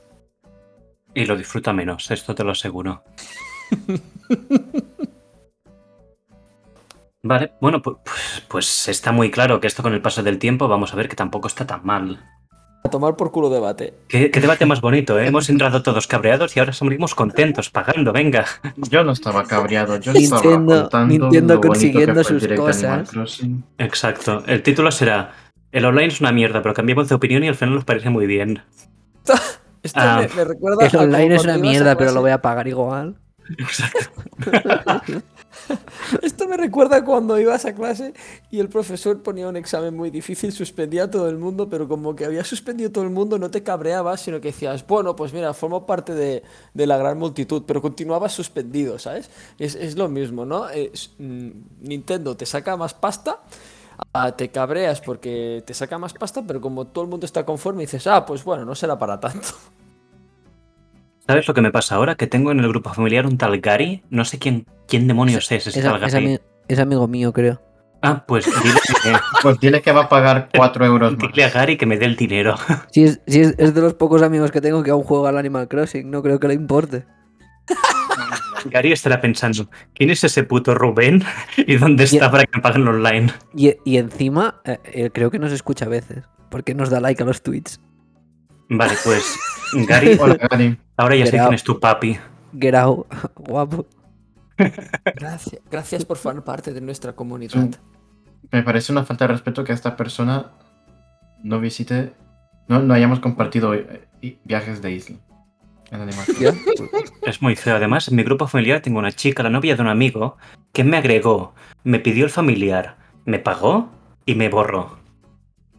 Y 1.15 1.25
lo 1.25 1.35
disfruta 1.35 1.73
menos, 1.73 2.11
esto 2.11 2.35
te 2.35 2.45
lo 2.45 2.51
aseguro. 2.53 3.03
Vale, 7.23 7.53
bueno, 7.61 7.81
pu- 7.83 7.99
pues, 8.05 8.43
pues 8.49 8.89
está 8.89 9.13
muy 9.13 9.31
claro 9.31 9.59
que 9.61 9.67
esto 9.67 9.83
con 9.83 9.95
el 9.95 10.03
paso 10.03 10.23
del 10.23 10.39
tiempo 10.39 10.69
vamos 10.69 10.93
a 10.93 10.97
ver 10.97 11.09
que 11.09 11.17
tampoco 11.17 11.49
está 11.49 11.67
tan 11.67 11.85
mal. 11.85 12.23
A 12.87 12.91
tomar 12.91 13.17
por 13.17 13.31
culo 13.33 13.51
debate. 13.51 13.95
Qué, 14.09 14.31
qué 14.31 14.41
debate 14.41 14.65
más 14.67 14.81
bonito, 14.81 15.19
¿eh? 15.19 15.27
Hemos 15.27 15.49
entrado 15.51 15.83
todos 15.83 16.07
cabreados 16.07 16.57
y 16.57 16.61
ahora 16.61 16.73
somos 16.73 17.15
contentos, 17.15 17.69
pagando, 17.71 18.13
venga. 18.13 18.45
Yo 18.91 19.05
no 19.05 19.13
estaba 19.13 19.45
cabreado, 19.45 19.99
yo 19.99 20.13
Nintendo- 20.13 20.37
estaba 20.37 20.57
contando 20.83 21.07
Nintendo 21.07 21.55
lo 21.55 21.61
bonito 21.61 21.69
consiguiendo 21.69 22.15
que 22.15 22.25
fue 22.25 22.37
el 22.37 22.41
sus 22.41 22.53
cosas. 22.59 23.41
Exacto. 23.79 24.43
El 24.47 24.63
título 24.63 24.91
será 24.91 25.33
El 25.73 25.85
online 25.85 26.07
es 26.09 26.21
una 26.21 26.33
mierda, 26.33 26.63
pero 26.63 26.75
cambiamos 26.75 27.09
de 27.09 27.15
opinión 27.15 27.43
y 27.45 27.49
al 27.49 27.55
final 27.55 27.75
nos 27.75 27.85
parece 27.85 28.09
muy 28.11 28.27
bien. 28.27 28.63
Esto 29.83 30.01
Ah. 30.01 30.23
me, 30.23 30.35
me 30.35 30.45
recuerda 30.45 30.87
El 30.87 30.97
online 30.97 31.35
es 31.37 31.45
una 31.45 31.59
mierda, 31.59 31.97
pero 31.97 32.13
lo 32.13 32.21
voy 32.21 32.31
a 32.31 32.41
pagar 32.43 32.67
igual. 32.69 33.17
Esto 36.23 36.49
me 36.49 36.57
recuerda 36.57 37.05
cuando 37.05 37.39
ibas 37.39 37.65
a 37.65 37.75
clase 37.75 38.13
y 38.51 38.61
el 38.61 38.69
profesor 38.69 39.23
ponía 39.23 39.49
un 39.49 39.57
examen 39.57 39.95
muy 39.97 40.11
difícil, 40.11 40.53
suspendía 40.53 41.05
a 41.05 41.11
todo 41.11 41.29
el 41.29 41.39
mundo, 41.39 41.69
pero 41.69 41.89
como 41.89 42.15
que 42.15 42.25
había 42.25 42.45
suspendido 42.45 42.91
todo 42.91 43.05
el 43.05 43.11
mundo, 43.11 43.39
no 43.39 43.51
te 43.51 43.63
cabreabas, 43.63 44.21
sino 44.21 44.41
que 44.41 44.49
decías, 44.49 44.87
bueno, 44.87 45.17
pues 45.17 45.33
mira, 45.33 45.53
formo 45.55 45.87
parte 45.87 46.15
de, 46.15 46.43
de 46.75 46.87
la 46.87 46.97
gran 46.97 47.19
multitud, 47.19 47.63
pero 47.67 47.83
continuabas 47.83 48.33
suspendido, 48.33 48.99
¿sabes? 48.99 49.31
Es, 49.59 49.75
es 49.75 49.97
lo 49.97 50.09
mismo, 50.09 50.45
¿no? 50.45 50.69
Es, 50.69 51.11
mm, 51.19 51.51
Nintendo 51.81 52.37
te 52.37 52.47
saca 52.47 52.77
más 52.77 52.95
pasta. 52.95 53.41
ah, 54.15 54.33
te 54.37 54.51
cabreas 54.51 55.01
porque 55.01 55.63
te 55.67 55.75
saca 55.75 55.99
más 55.99 56.15
pasta, 56.15 56.43
pero 56.47 56.61
como 56.61 56.87
todo 56.89 57.05
el 57.05 57.11
mundo 57.11 57.27
está 57.27 57.45
conforme, 57.47 57.83
dices, 57.83 58.07
ah, 58.07 58.27
pues 58.27 58.45
bueno, 58.45 58.65
no 58.65 58.75
será 58.75 58.99
para 58.99 59.21
tanto. 59.21 59.49
¿Sabes 61.27 61.49
lo 61.49 61.55
que 61.55 61.61
me 61.63 61.73
pasa 61.73 61.97
ahora? 61.97 62.15
Que 62.15 62.27
tengo 62.27 62.53
en 62.53 62.61
el 62.61 62.69
grupo 62.69 62.93
familiar 62.95 63.27
un 63.27 63.37
tal 63.39 63.61
Gary. 63.61 64.03
No 64.11 64.25
sé 64.25 64.39
quién, 64.39 64.67
quién 64.87 65.09
demonios 65.09 65.51
es 65.51 65.67
ese 65.67 65.79
Es, 65.81 65.85
tal 65.85 66.03
es 66.03 66.13
Gary. 66.13 66.27
ami- 66.27 66.41
es 66.69 66.79
amigo 66.79 67.09
mío, 67.09 67.33
creo. 67.33 67.61
Ah, 68.03 68.25
pues 68.29 68.45
dile, 68.63 68.79
que- 69.03 69.17
Pues 69.43 69.59
dile 69.59 69.83
que 69.83 69.91
va 69.93 70.03
a 70.03 70.09
pagar 70.09 70.49
4 70.57 70.85
euros 70.87 71.17
más. 71.19 71.33
dile 71.33 71.45
a 71.45 71.51
Gary 71.51 71.77
que 71.77 71.87
me 71.87 71.97
dé 71.99 72.07
el 72.07 72.17
dinero. 72.17 72.55
Sí, 72.93 73.05
es, 73.05 73.21
sí 73.27 73.41
es, 73.41 73.55
es 73.59 73.75
de 73.75 73.81
los 73.81 73.95
pocos 73.95 74.23
amigos 74.23 74.51
que 74.53 74.61
tengo 74.61 74.83
que 74.83 74.91
aún 74.91 75.03
juega 75.03 75.31
al 75.31 75.39
Animal 75.39 75.67
Crossing. 75.69 76.11
No 76.11 76.23
creo 76.23 76.39
que 76.39 76.49
le 76.49 76.55
importe. 76.55 77.05
Gary 78.67 78.91
estará 78.93 79.21
pensando, 79.21 79.69
¿quién 79.95 80.11
es 80.11 80.25
ese 80.25 80.43
puto 80.43 80.75
Rubén? 80.75 81.23
¿Y 81.57 81.77
dónde 81.77 82.05
está 82.05 82.17
Ya. 82.19 82.31
para 82.31 82.45
que 82.45 82.57
me 82.57 82.63
paguen 82.63 82.89
online? 82.89 83.33
Y, 83.55 83.75
y 83.85 83.97
encima, 83.99 84.61
eh, 84.65 84.79
eh, 84.85 85.11
creo 85.13 85.31
que 85.31 85.39
nos 85.39 85.53
escucha 85.53 85.85
a 85.87 85.89
veces. 85.89 86.25
Porque 86.51 86.75
nos 86.75 86.91
da 86.91 87.01
like 87.01 87.23
a 87.23 87.27
los 87.27 87.43
tweets. 87.43 87.81
Vale, 88.69 88.95
pues 89.05 89.39
Gary, 89.73 90.17
Hola, 90.21 90.37
Gary. 90.51 90.79
ahora 90.97 91.17
ya 91.17 91.25
sé 91.27 91.33
Pero- 91.33 91.45
quién 91.45 91.55
es 91.55 91.65
tu 91.65 91.79
papi. 91.81 92.19
Get 92.59 92.75
out. 92.75 93.07
Guapo. 93.37 93.87
Gracias, 95.17 95.61
gracias 95.71 96.05
por 96.05 96.17
formar 96.17 96.45
parte 96.45 96.73
de 96.73 96.81
nuestra 96.81 97.13
comunidad. 97.15 97.69
Me 98.51 98.63
parece 98.63 98.93
una 98.93 99.05
falta 99.05 99.27
de 99.27 99.33
respeto 99.35 99.65
que 99.65 99.73
esta 99.73 99.97
persona 99.97 100.53
no 101.43 101.61
visite, 101.61 102.15
no, 102.69 102.81
no 102.81 102.95
hayamos 102.95 103.21
compartido 103.21 103.75
eh, 103.75 104.09
viajes 104.45 104.81
de 104.81 104.93
isla. 104.93 105.17
Es 107.23 107.43
muy 107.43 107.55
feo. 107.55 107.77
Además, 107.77 108.09
en 108.09 108.17
mi 108.17 108.23
grupo 108.25 108.47
familiar 108.49 108.81
tengo 108.81 108.99
una 108.99 109.13
chica, 109.13 109.43
la 109.43 109.51
novia 109.51 109.77
de 109.77 109.83
un 109.83 109.89
amigo, 109.89 110.37
que 110.73 110.83
me 110.85 110.97
agregó, 110.97 111.55
me 111.85 112.01
pidió 112.01 112.25
el 112.25 112.31
familiar, 112.31 112.97
me 113.25 113.39
pagó 113.39 113.91
y 114.25 114.35
me 114.35 114.49
borró. 114.49 114.99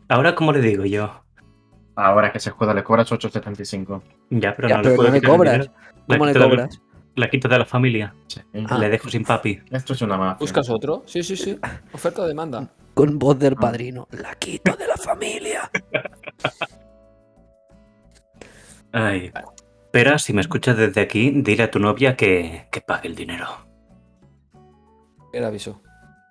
Ahora, 0.08 0.36
¿cómo 0.36 0.54
le 0.54 0.62
digo 0.62 0.86
yo? 0.86 1.24
Ahora 2.00 2.32
que 2.32 2.40
se 2.40 2.52
juega 2.52 2.74
le 2.76 2.84
cobras 2.84 3.12
8.75. 3.12 4.02
Ya, 4.30 4.56
pero 4.56 4.70
Ya, 4.70 4.78
no 4.78 4.84
pero 4.84 4.92
le 4.92 4.96
puedo 4.96 5.10
no 5.10 5.14
le 5.14 5.20
el 5.20 5.26
cobras. 5.26 5.72
¿Cómo 6.08 6.26
le 6.26 6.32
quito 6.34 6.44
de- 6.44 6.50
cobras? 6.50 6.82
La 7.16 7.30
quito 7.32 7.48
de 7.48 7.58
la 7.58 7.66
familia. 7.66 8.14
Sí. 8.28 8.42
Ah. 8.70 8.78
Le 8.78 8.90
dejo 8.90 9.10
sin 9.10 9.24
papi. 9.26 9.60
Esto 9.72 9.94
es 9.94 10.02
una 10.04 10.18
mafia. 10.18 10.38
¿Buscas 10.40 10.70
otro? 10.70 11.02
Sí, 11.08 11.24
sí, 11.24 11.36
sí. 11.36 11.58
Oferta 11.92 12.22
o 12.22 12.28
demanda. 12.28 12.70
Con 12.94 13.18
voz 13.18 13.36
Ah. 13.38 13.40
del 13.40 13.56
padrino. 13.56 14.08
La 14.12 14.36
quito 14.36 14.76
de 14.76 14.86
la 14.88 14.96
familia. 14.96 15.72
Ay. 18.92 19.32
Pero 19.92 20.20
si 20.20 20.34
me 20.34 20.42
escuchas 20.42 20.78
desde 20.78 21.02
aquí, 21.02 21.32
dile 21.42 21.64
a 21.64 21.72
tu 21.72 21.80
novia 21.80 22.16
que, 22.16 22.68
que 22.72 22.82
pague 22.82 23.08
el 23.08 23.16
dinero. 23.16 23.48
Era 25.34 25.48
aviso. 25.48 25.82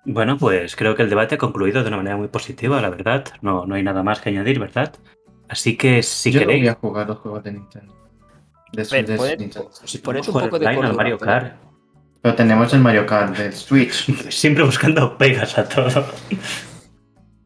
Bueno, 0.05 0.37
pues 0.37 0.77
creo 0.77 0.95
que 0.95 1.03
el 1.03 1.09
debate 1.09 1.35
ha 1.35 1.37
concluido 1.37 1.81
de 1.81 1.89
una 1.89 1.97
manera 1.97 2.15
muy 2.15 2.29
positiva, 2.29 2.79
la 2.81 2.89
verdad. 2.89 3.25
No, 3.41 3.65
no 3.65 3.75
hay 3.75 3.83
nada 3.83 4.03
más 4.03 4.21
que 4.21 4.29
añadir, 4.29 4.59
¿verdad? 4.59 4.93
Así 5.49 5.77
que 5.77 6.03
si 6.03 6.31
Yo 6.31 6.41
no 6.41 6.47
queréis, 6.47 6.63
voy 6.63 6.69
a 6.69 6.73
jugar 6.75 7.07
los 7.07 7.17
juegos 7.19 7.43
de 7.43 7.51
Nintendo. 7.53 7.93
De 8.73 8.83
Ven, 8.91 9.05
de 9.05 9.37
Nintendo. 9.37 9.69
si 9.85 9.97
un 9.97 10.03
poco 10.03 10.59
de 10.59 10.67
al 10.67 10.93
Mario 10.95 11.17
pero- 11.17 11.31
Kart. 11.31 11.55
Pero 12.21 12.35
tenemos 12.35 12.73
el 12.73 12.79
Mario 12.81 13.05
Kart 13.05 13.37
del 13.37 13.53
Switch. 13.53 14.11
Siempre 14.31 14.63
buscando 14.63 15.17
pegas 15.17 15.57
a 15.57 15.67
todo. 15.69 16.03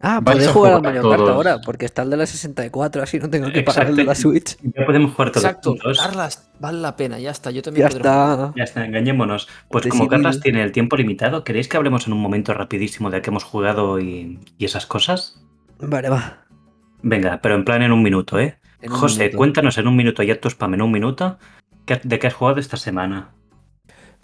Ah, 0.03 0.19
podéis 0.25 0.47
jugar 0.47 0.73
al 0.73 0.81
Mario 0.81 1.03
Kart 1.03 1.17
todos. 1.17 1.29
ahora, 1.29 1.59
porque 1.63 1.85
está 1.85 2.01
el 2.01 2.09
de 2.09 2.17
la 2.17 2.25
64, 2.25 3.03
así 3.03 3.19
no 3.19 3.29
tengo 3.29 3.51
que 3.51 3.61
pagar 3.61 3.89
el 3.89 3.95
de 3.95 4.03
la. 4.03 4.15
Switch. 4.15 4.57
Ya 4.63 4.83
podemos 4.85 5.11
jugar 5.13 5.31
todos 5.31 5.45
Exacto. 5.45 5.69
juntos. 5.71 5.99
Carlas, 6.01 6.49
vale 6.59 6.79
la 6.79 6.95
pena. 6.95 7.19
Ya 7.19 7.29
está. 7.29 7.51
Yo 7.51 7.61
también 7.61 7.87
Ya 7.87 7.89
podré 7.89 8.09
jugar. 8.09 8.39
está. 8.39 8.53
Ya 8.57 8.63
está, 8.63 8.85
engañémonos. 8.85 9.47
Pues 9.69 9.85
como. 9.87 10.07
Carlas 10.07 10.39
tiene 10.39 10.63
el 10.63 10.71
tiempo 10.71 10.95
limitado, 10.95 11.43
¿queréis 11.43 11.67
que 11.67 11.77
hablemos 11.77 12.07
en 12.07 12.13
un 12.13 12.19
momento 12.21 12.51
rapidísimo 12.55 13.11
de 13.11 13.21
qué 13.21 13.29
hemos 13.29 13.43
jugado 13.43 13.99
y, 13.99 14.39
y 14.57 14.65
esas 14.65 14.87
cosas? 14.87 15.39
Vale, 15.79 16.09
va. 16.09 16.45
Venga, 17.03 17.39
pero 17.41 17.55
en 17.55 17.65
plan 17.65 17.81
en 17.81 17.91
un 17.91 18.01
minuto, 18.03 18.39
¿eh? 18.39 18.59
Un 18.83 18.89
José, 18.89 19.19
minuto. 19.23 19.37
cuéntanos 19.37 19.77
en 19.77 19.87
un 19.87 19.95
minuto 19.95 20.23
y 20.23 20.35
tu 20.35 20.49
spam 20.49 20.73
en 20.73 20.81
un 20.81 20.91
minuto 20.91 21.37
¿qué- 21.85 22.01
de 22.03 22.19
qué 22.19 22.27
has 22.27 22.33
jugado 22.33 22.59
esta 22.59 22.77
semana. 22.77 23.31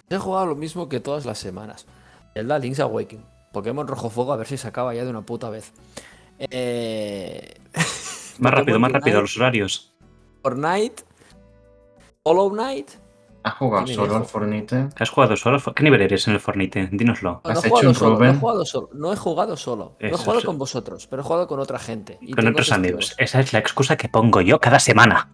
He 0.10 0.18
jugado 0.18 0.46
lo 0.48 0.56
mismo 0.56 0.88
que 0.90 1.00
todas 1.00 1.26
las 1.26 1.38
semanas. 1.38 1.86
Zelda 2.34 2.58
Link's 2.60 2.80
Awakening. 2.80 3.26
Pokémon 3.52 3.88
Rojo 3.88 4.10
Fuego, 4.10 4.34
a 4.34 4.38
ver 4.38 4.48
si 4.48 4.58
se 4.58 4.68
acaba 4.68 4.94
ya 4.94 5.04
de 5.04 5.10
una 5.10 5.22
puta 5.22 5.50
vez. 5.50 5.74
Eh... 6.40 7.56
Más 8.40 8.54
rápido, 8.54 8.78
más 8.80 8.92
rápido, 8.92 9.20
los 9.22 9.36
horarios. 9.38 9.96
Fortnite. 10.44 11.04
Hollow 12.24 12.52
Knight. 12.52 12.92
¿Has 13.48 13.54
jugado 13.56 13.88
solo 13.88 14.16
al 14.16 14.26
Fornite? 14.26 14.90
¿Has 14.98 15.10
jugado 15.10 15.36
solo? 15.36 15.60
¿Qué 15.74 15.84
nivel 15.84 16.02
eres 16.02 16.28
en 16.28 16.34
el 16.34 16.40
Fornite? 16.40 16.90
Dínoslo. 16.92 17.32
No, 17.32 17.42
no 17.44 17.50
¿Has 17.52 17.64
he 17.64 17.68
hecho 17.68 17.76
jugado 17.76 17.90
un 17.90 17.96
solo, 17.96 18.20
no 18.20 18.26
he 18.26 18.36
jugado 18.36 18.66
solo. 18.66 18.90
No 18.94 19.14
he 19.14 19.16
jugado 19.16 19.58
solo. 19.58 19.96
No 20.00 20.08
he 20.08 20.18
jugado 20.18 20.42
con 20.44 20.58
vosotros, 20.58 21.08
pero 21.08 21.22
he 21.22 21.26
jugado 21.26 21.48
con 21.48 21.60
otra 21.60 21.80
gente. 21.80 22.18
y 22.22 22.34
Con 22.34 22.48
otros 22.48 22.72
amigos. 22.72 23.16
Esa 23.18 23.40
es 23.40 23.54
la 23.54 23.60
excusa 23.60 23.96
que 23.96 24.10
pongo 24.10 24.42
yo 24.42 24.60
cada 24.60 24.80
semana. 24.80 25.32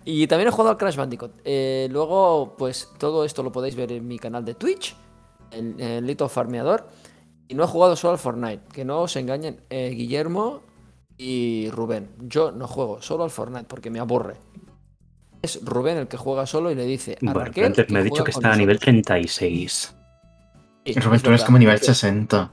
Y 0.07 0.27
también 0.27 0.49
he 0.49 0.51
jugado 0.51 0.69
al 0.69 0.77
Crash 0.77 0.97
Bandicoot. 0.97 1.41
Eh, 1.45 1.89
luego, 1.91 2.57
pues 2.59 2.93
todo 2.99 3.25
esto 3.25 3.43
lo 3.43 3.51
podéis 3.51 3.75
ver 3.75 3.91
en 3.91 4.07
mi 4.07 4.19
canal 4.19 4.45
de 4.45 4.55
Twitch, 4.55 4.95
en, 5.51 5.81
en 5.81 6.07
Lito 6.07 6.29
Farmeador. 6.29 6.87
Y 7.49 7.55
no 7.55 7.65
he 7.65 7.67
jugado 7.67 7.97
solo 7.97 8.13
al 8.13 8.19
Fortnite. 8.19 8.65
Que 8.71 8.85
no 8.85 9.01
os 9.01 9.17
engañen 9.17 9.63
eh, 9.71 9.89
Guillermo 9.97 10.61
y 11.17 11.71
Rubén. 11.71 12.11
Yo 12.21 12.53
no 12.53 12.67
juego 12.67 13.01
solo 13.01 13.25
al 13.25 13.31
Fortnite 13.31 13.65
porque 13.65 13.89
me 13.89 13.99
aburre. 13.99 14.37
Es 15.45 15.61
Rubén 15.65 15.99
el 15.99 16.09
que 16.09 16.17
juega 16.17 16.47
solo 16.47 16.71
y 16.71 16.75
le 16.75 16.85
dice 16.85 17.13
a 17.13 17.17
Bueno, 17.21 17.41
Raquel 17.41 17.65
antes 17.67 17.91
me 17.91 17.99
ha 17.99 18.03
que 18.03 18.11
dicho 18.11 18.25
que 18.25 18.31
está 18.31 18.53
a 18.53 18.57
nivel 18.57 18.77
nosotros. 18.77 19.05
36. 19.07 19.97
Sí, 20.87 20.95
Rubén, 21.01 21.21
tú 21.21 21.29
eres 21.31 21.45
como 21.45 21.59
nivel 21.59 21.79
Que- 21.79 21.87
60. 21.87 22.51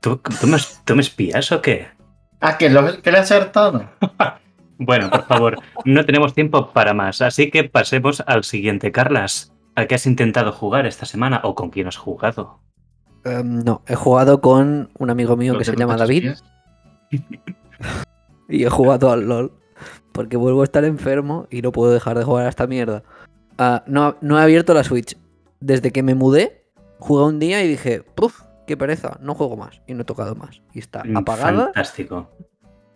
¿Tú, 0.00 0.16
tú 0.40 0.46
me, 0.46 0.56
tú 0.84 0.94
me 0.96 1.02
espías 1.02 1.52
o 1.52 1.62
qué? 1.62 1.88
Ah, 2.40 2.58
que, 2.58 2.68
lo, 2.70 3.00
que 3.02 3.12
le 3.12 3.18
he 3.18 3.20
acertado. 3.20 3.88
Bueno, 4.78 5.10
por 5.10 5.26
favor, 5.26 5.58
no 5.84 6.04
tenemos 6.04 6.34
tiempo 6.34 6.72
para 6.72 6.92
más, 6.92 7.22
así 7.22 7.52
que 7.52 7.62
pasemos 7.62 8.20
al 8.26 8.42
siguiente. 8.42 8.90
Carlas, 8.90 9.52
¿a 9.76 9.86
qué 9.86 9.94
has 9.94 10.06
intentado 10.06 10.50
jugar 10.50 10.86
esta 10.86 11.06
semana 11.06 11.40
o 11.44 11.54
con 11.54 11.70
quién 11.70 11.86
has 11.86 11.96
jugado? 11.96 12.58
Em, 13.24 13.62
no, 13.62 13.82
he 13.86 13.94
jugado 13.94 14.40
con 14.40 14.90
un 14.98 15.10
amigo 15.10 15.36
mío 15.36 15.52
¿Lo 15.52 15.60
que 15.60 15.66
se 15.66 15.76
llama 15.76 15.96
David 15.96 16.32
y 18.48 18.64
he 18.64 18.68
jugado 18.70 19.12
al 19.12 19.28
LOL. 19.28 19.52
Porque 20.12 20.36
vuelvo 20.36 20.60
a 20.62 20.64
estar 20.64 20.84
enfermo 20.84 21.46
y 21.50 21.62
no 21.62 21.72
puedo 21.72 21.92
dejar 21.92 22.18
de 22.18 22.24
jugar 22.24 22.46
a 22.46 22.48
esta 22.48 22.66
mierda. 22.66 23.02
Ah, 23.58 23.82
no, 23.86 24.16
no 24.20 24.38
he 24.38 24.42
abierto 24.42 24.74
la 24.74 24.84
Switch. 24.84 25.16
Desde 25.60 25.90
que 25.92 26.02
me 26.02 26.14
mudé, 26.14 26.64
jugué 26.98 27.24
un 27.24 27.38
día 27.38 27.62
y 27.62 27.68
dije, 27.68 28.02
¡puf! 28.14 28.42
¡Qué 28.66 28.76
pereza! 28.76 29.18
No 29.20 29.34
juego 29.34 29.56
más. 29.56 29.80
Y 29.86 29.94
no 29.94 30.02
he 30.02 30.04
tocado 30.04 30.34
más. 30.34 30.62
Y 30.72 30.78
está 30.80 31.02
Mm, 31.04 31.16
apagada 31.16 31.64
Fantástico. 31.66 32.30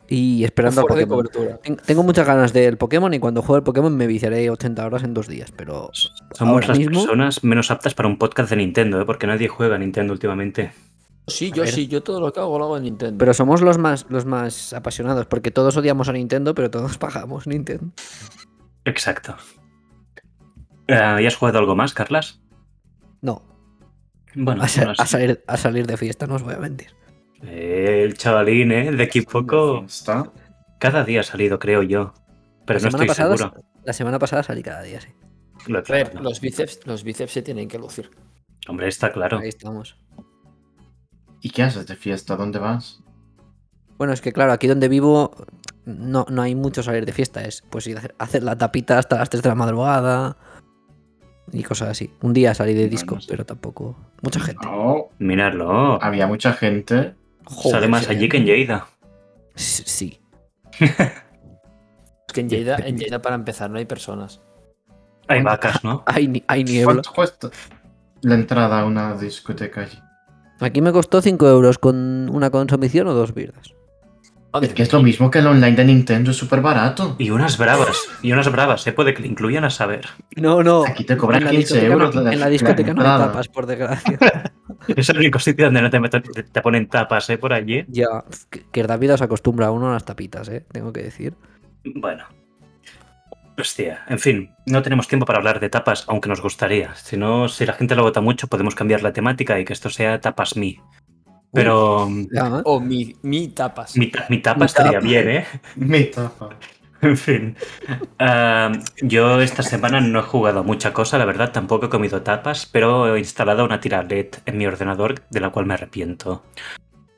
y 0.08 0.44
esperando 0.44 0.82
de 0.82 0.86
Pokémon. 0.86 1.08
cobertura. 1.18 1.56
Ten- 1.58 1.76
Tengo 1.84 2.02
muchas 2.02 2.26
ganas 2.26 2.52
del 2.52 2.76
Pokémon 2.76 3.12
y 3.14 3.18
cuando 3.18 3.42
juegue 3.42 3.58
el 3.58 3.64
Pokémon 3.64 3.96
me 3.96 4.06
viciaré 4.06 4.48
80 4.50 4.86
horas 4.86 5.02
en 5.02 5.14
dos 5.14 5.26
días. 5.28 5.52
Pero 5.56 5.90
Somos 6.32 6.66
las 6.68 6.78
mismo- 6.78 7.00
personas 7.02 7.42
menos 7.44 7.70
aptas 7.70 7.94
para 7.94 8.08
un 8.08 8.16
podcast 8.18 8.50
de 8.50 8.56
Nintendo, 8.56 9.00
¿eh? 9.00 9.04
porque 9.04 9.26
nadie 9.26 9.48
juega 9.48 9.74
a 9.74 9.78
Nintendo 9.78 10.12
últimamente. 10.12 10.72
Sí, 11.28 11.50
yo 11.50 11.66
sí, 11.66 11.88
yo 11.88 12.02
todo 12.02 12.20
lo 12.20 12.32
que 12.32 12.38
hago 12.40 12.58
lo 12.58 12.64
hago 12.66 12.76
en 12.76 12.84
Nintendo. 12.84 13.18
Pero 13.18 13.34
somos 13.34 13.60
los 13.60 13.78
más, 13.78 14.06
los 14.08 14.24
más 14.26 14.72
apasionados, 14.72 15.26
porque 15.26 15.50
todos 15.50 15.76
odiamos 15.76 16.08
a 16.08 16.12
Nintendo, 16.12 16.54
pero 16.54 16.70
todos 16.70 16.98
pagamos 16.98 17.46
Nintendo. 17.46 17.92
Exacto. 18.84 19.36
Eh, 20.88 21.16
¿Y 21.20 21.26
has 21.26 21.36
jugado 21.36 21.58
algo 21.58 21.74
más, 21.74 21.92
Carlas? 21.94 22.40
No, 23.22 23.42
Bueno, 24.34 24.62
a, 24.62 24.68
sa- 24.68 24.84
no 24.84 24.94
sé. 24.94 25.02
a 25.02 25.06
salir, 25.06 25.44
a 25.48 25.56
salir 25.56 25.86
de 25.86 25.96
fiesta, 25.96 26.26
no 26.26 26.36
os 26.36 26.42
voy 26.42 26.54
a 26.54 26.58
mentir. 26.58 26.88
El 27.42 28.16
chavalín, 28.16 28.70
¿eh? 28.72 28.92
De 28.92 29.02
Equipoco. 29.04 29.84
Está. 29.84 30.32
Cada 30.78 31.04
día 31.04 31.20
ha 31.20 31.24
salido, 31.24 31.58
creo 31.58 31.82
yo. 31.82 32.14
Pero 32.66 32.78
la, 32.78 32.82
no 32.84 32.88
estoy 32.90 33.06
pasada, 33.08 33.36
seguro. 33.36 33.62
la 33.84 33.92
semana 33.92 34.18
pasada 34.18 34.42
salí 34.42 34.62
cada 34.62 34.82
día, 34.82 35.00
sí. 35.00 35.08
Lo 35.66 35.82
ver, 35.82 36.14
los 36.20 36.40
bíceps, 36.40 36.86
los 36.86 37.02
bíceps 37.02 37.32
se 37.32 37.42
tienen 37.42 37.66
que 37.68 37.78
lucir. 37.78 38.10
Hombre, 38.68 38.88
está 38.88 39.12
claro. 39.12 39.38
Ahí 39.38 39.48
estamos. 39.48 39.96
¿Y 41.46 41.50
qué 41.50 41.62
haces 41.62 41.86
de 41.86 41.94
fiesta? 41.94 42.34
¿Dónde 42.34 42.58
vas? 42.58 42.98
Bueno, 43.98 44.12
es 44.12 44.20
que 44.20 44.32
claro, 44.32 44.50
aquí 44.50 44.66
donde 44.66 44.88
vivo 44.88 45.30
no, 45.84 46.26
no 46.28 46.42
hay 46.42 46.56
mucho 46.56 46.82
salir 46.82 47.06
de 47.06 47.12
fiesta. 47.12 47.44
Es 47.44 47.62
pues 47.70 47.86
ir 47.86 47.98
a 47.98 48.02
hacer, 48.18 48.42
la 48.42 48.58
tapita 48.58 48.98
hasta 48.98 49.16
las 49.16 49.30
3 49.30 49.44
de 49.44 49.48
la 49.50 49.54
madrugada 49.54 50.36
y 51.52 51.62
cosas 51.62 51.90
así. 51.90 52.10
Un 52.20 52.32
día 52.32 52.52
salí 52.52 52.74
de 52.74 52.88
disco, 52.88 53.18
pero 53.28 53.46
tampoco. 53.46 53.96
Mucha 54.22 54.40
gente. 54.40 54.66
No, 54.66 55.10
Miradlo. 55.20 56.02
había 56.02 56.26
mucha 56.26 56.52
gente. 56.52 57.14
Joder, 57.44 57.70
Sale 57.70 57.86
más 57.86 58.08
allí 58.08 58.28
que 58.28 58.38
en 58.38 58.46
Lleida. 58.46 58.88
Sí. 59.54 60.20
Es 60.80 62.32
que 62.32 62.40
en 62.40 62.48
Lleida, 62.48 62.76
en 62.84 62.98
Lleida, 62.98 63.22
para 63.22 63.36
empezar, 63.36 63.70
no 63.70 63.78
hay 63.78 63.84
personas. 63.84 64.40
Hay 65.28 65.44
vacas, 65.44 65.84
¿no? 65.84 66.02
Hay, 66.06 66.42
hay 66.48 66.64
niebla. 66.64 66.94
¿Cuánto 66.94 67.12
cuesta 67.12 67.50
la 68.22 68.34
entrada 68.34 68.80
a 68.80 68.84
una 68.84 69.14
discoteca 69.14 69.82
allí? 69.82 70.00
Aquí 70.60 70.80
me 70.80 70.92
costó 70.92 71.20
5 71.20 71.48
euros 71.48 71.78
con 71.78 72.28
una 72.34 72.50
consumición 72.50 73.06
o 73.08 73.14
dos 73.14 73.34
birras. 73.34 73.74
Es 74.62 74.72
que 74.72 74.82
es 74.84 74.92
lo 74.92 75.02
mismo 75.02 75.30
que 75.30 75.40
el 75.40 75.46
online 75.48 75.76
de 75.76 75.84
Nintendo, 75.84 76.30
es 76.30 76.36
súper 76.38 76.62
barato. 76.62 77.14
Y 77.18 77.28
unas 77.28 77.58
bravas. 77.58 77.94
Y 78.22 78.32
unas 78.32 78.50
bravas, 78.50 78.86
¿eh? 78.86 78.92
Puede 78.94 79.12
que 79.12 79.20
le 79.20 79.28
incluyan 79.28 79.64
a 79.64 79.70
saber. 79.70 80.06
No, 80.34 80.62
no. 80.62 80.86
Aquí 80.86 81.04
te 81.04 81.14
cobran 81.18 81.42
en 81.42 81.44
la 81.44 81.50
15 81.50 81.74
discoteca 81.74 81.92
euros. 81.92 82.14
no- 82.14 82.30
en 82.32 82.40
la 82.40 82.48
discoteca 82.48 82.94
no 82.94 83.02
hay 83.02 83.18
tapas, 83.18 83.48
por 83.48 83.66
desgracia. 83.66 84.18
Es 84.88 85.08
el 85.10 85.18
único 85.18 85.38
sitio 85.40 85.64
donde 85.66 85.82
no 85.82 85.90
te, 85.90 85.98
meto- 86.00 86.22
te- 86.22 86.44
te 86.44 86.60
ponen 86.62 86.88
tapas, 86.88 87.28
¿eh? 87.30 87.38
Por 87.38 87.52
allí. 87.52 87.84
ya, 87.88 88.06
que, 88.50 88.64
que 88.70 88.82
David 88.84 89.16
se 89.16 89.24
acostumbra 89.24 89.66
a 89.66 89.70
uno 89.72 89.90
a 89.90 89.92
las 89.94 90.04
tapitas, 90.04 90.48
¿eh? 90.48 90.64
Tengo 90.72 90.92
que 90.92 91.02
decir. 91.02 91.34
Bueno. 91.84 92.24
Hostia, 93.58 94.04
en 94.08 94.18
fin, 94.18 94.50
no 94.66 94.82
tenemos 94.82 95.08
tiempo 95.08 95.24
para 95.24 95.38
hablar 95.38 95.60
de 95.60 95.70
tapas, 95.70 96.04
aunque 96.08 96.28
nos 96.28 96.42
gustaría. 96.42 96.94
Si 96.94 97.16
no, 97.16 97.48
si 97.48 97.64
la 97.64 97.72
gente 97.72 97.94
lo 97.96 98.02
vota 98.02 98.20
mucho, 98.20 98.48
podemos 98.48 98.74
cambiar 98.74 99.02
la 99.02 99.12
temática 99.14 99.58
y 99.58 99.64
que 99.64 99.72
esto 99.72 99.88
sea 99.88 100.20
tapas 100.20 100.56
me. 100.56 100.78
Pero 101.52 102.08
Ya, 102.30 102.46
¿eh? 102.48 102.62
O 102.64 102.80
mi, 102.80 103.16
mi 103.22 103.48
tapas. 103.48 103.96
mi, 103.96 104.08
ta- 104.10 104.26
mi 104.28 104.38
tapa 104.42 104.60
Mi 104.60 104.66
estaría 104.66 104.92
tapa. 104.98 105.06
bien, 105.06 105.28
¿eh? 105.30 105.46
Mi 105.76 106.04
tapa. 106.04 106.50
En 107.02 107.16
fin. 107.16 107.56
Ah, 108.18 108.72
yo 109.02 109.40
esta 109.40 109.62
semana 109.62 110.00
no 110.00 110.18
he 110.20 110.22
jugado 110.22 110.64
mucha 110.64 110.92
cosa, 110.92 111.16
la 111.18 111.24
verdad, 111.26 111.52
tampoco 111.52 111.86
he 111.86 111.90
comido 111.90 112.22
tapas, 112.22 112.66
pero 112.66 113.14
he 113.14 113.18
instalado 113.18 113.64
una 113.64 113.80
tira 113.80 114.02
LED 114.02 114.30
en 114.46 114.58
mi 114.58 114.66
ordenador 114.66 115.22
de 115.30 115.40
la 115.40 115.50
cual 115.50 115.66
me 115.66 115.74
arrepiento. 115.74 116.42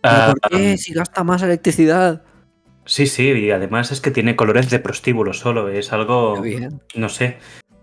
¿Pero 0.03 0.15
Ah, 0.15 0.35
¿Por 0.41 0.51
qué? 0.51 0.77
Si 0.79 0.93
gasta 0.93 1.25
más 1.25 1.43
electricidad. 1.43 2.23
Sí, 2.89 3.07
sí, 3.07 3.31
y 3.31 3.51
además 3.53 3.93
es 3.93 4.01
que 4.01 4.11
tiene 4.11 4.35
colores 4.35 4.71
de 4.71 4.79
prostíbulo 4.81 5.33
solo, 5.33 5.69
es 5.69 5.93
algo, 5.93 6.35
Qué 6.43 6.57
bien. 6.57 6.81
no 6.97 7.09
sé, 7.09 7.37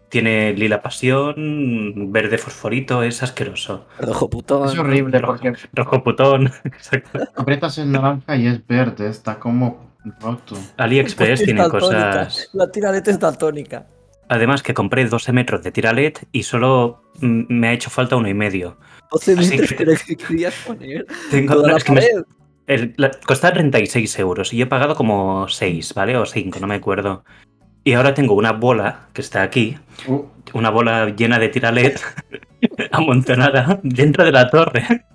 tiene 0.10 0.54
lila 0.54 0.82
pasión, 0.82 2.12
verde 2.12 2.38
fosforito, 2.38 3.04
es 3.04 3.22
asqueroso. 3.24 3.86
Rojo 4.00 4.30
putón. 4.30 4.68
Es 4.70 4.78
horrible 4.78 5.20
porque 5.20 5.54
Rojo 5.74 6.04
putón, 6.04 6.52
exacto. 6.66 7.20
aprietas 7.36 7.78
el 7.78 7.92
naranja 7.92 8.36
y 8.36 8.48
es 8.48 8.66
verde, 8.68 9.08
está 9.10 9.40
como 9.40 9.94
roto. 10.22 10.56
AliExpress 10.78 11.44
tiene 11.44 11.62
daltónica. 11.62 12.12
cosas... 12.26 12.50
La 12.54 12.72
tiraleta 12.72 13.12
es 13.12 13.20
daltónica. 13.20 13.88
Además 14.28 14.64
que 14.64 14.74
compré 14.74 15.06
12 15.06 15.32
metros 15.34 15.62
de 15.64 15.72
tira 15.72 15.94
LED 15.94 16.14
y 16.32 16.44
solo 16.44 17.04
me 17.20 17.68
ha 17.68 17.74
hecho 17.74 17.90
falta 17.92 18.16
uno 18.16 18.28
y 18.28 18.34
medio. 18.34 18.78
12 19.12 19.34
Así 19.34 19.50
metros, 19.52 19.70
que- 19.70 19.76
pero 19.76 19.92
¿qué 20.08 20.16
querías 20.16 20.56
poner? 20.66 21.06
Tengo, 21.30 21.56
no, 21.56 21.78
que 21.78 21.92
me, 21.92 22.02
pared. 22.02 22.24
El, 22.68 22.94
la- 22.98 23.12
costaba 23.26 23.54
36 23.54 24.18
euros 24.20 24.54
y 24.54 24.58
yo 24.58 24.64
he 24.66 24.68
pagado 24.68 24.96
como 24.96 25.48
6, 25.48 25.94
¿vale? 25.94 26.18
O 26.18 26.26
5, 26.26 26.60
no 26.60 26.68
me 26.68 26.76
acuerdo. 26.76 27.24
Y 27.84 27.94
ahora 27.94 28.14
tengo 28.16 28.34
una 28.34 28.52
bola 28.52 29.10
que 29.14 29.22
está 29.22 29.44
aquí, 29.44 29.78
Uh, 30.08 30.24
una 30.54 30.70
bola 30.72 31.10
llena 31.10 31.38
de 31.40 31.50
tira 31.50 31.72
LED 31.72 31.98
amontonada 32.92 33.80
dentro 33.84 34.24
de 34.26 34.32
la 34.32 34.50
torre. 34.50 35.06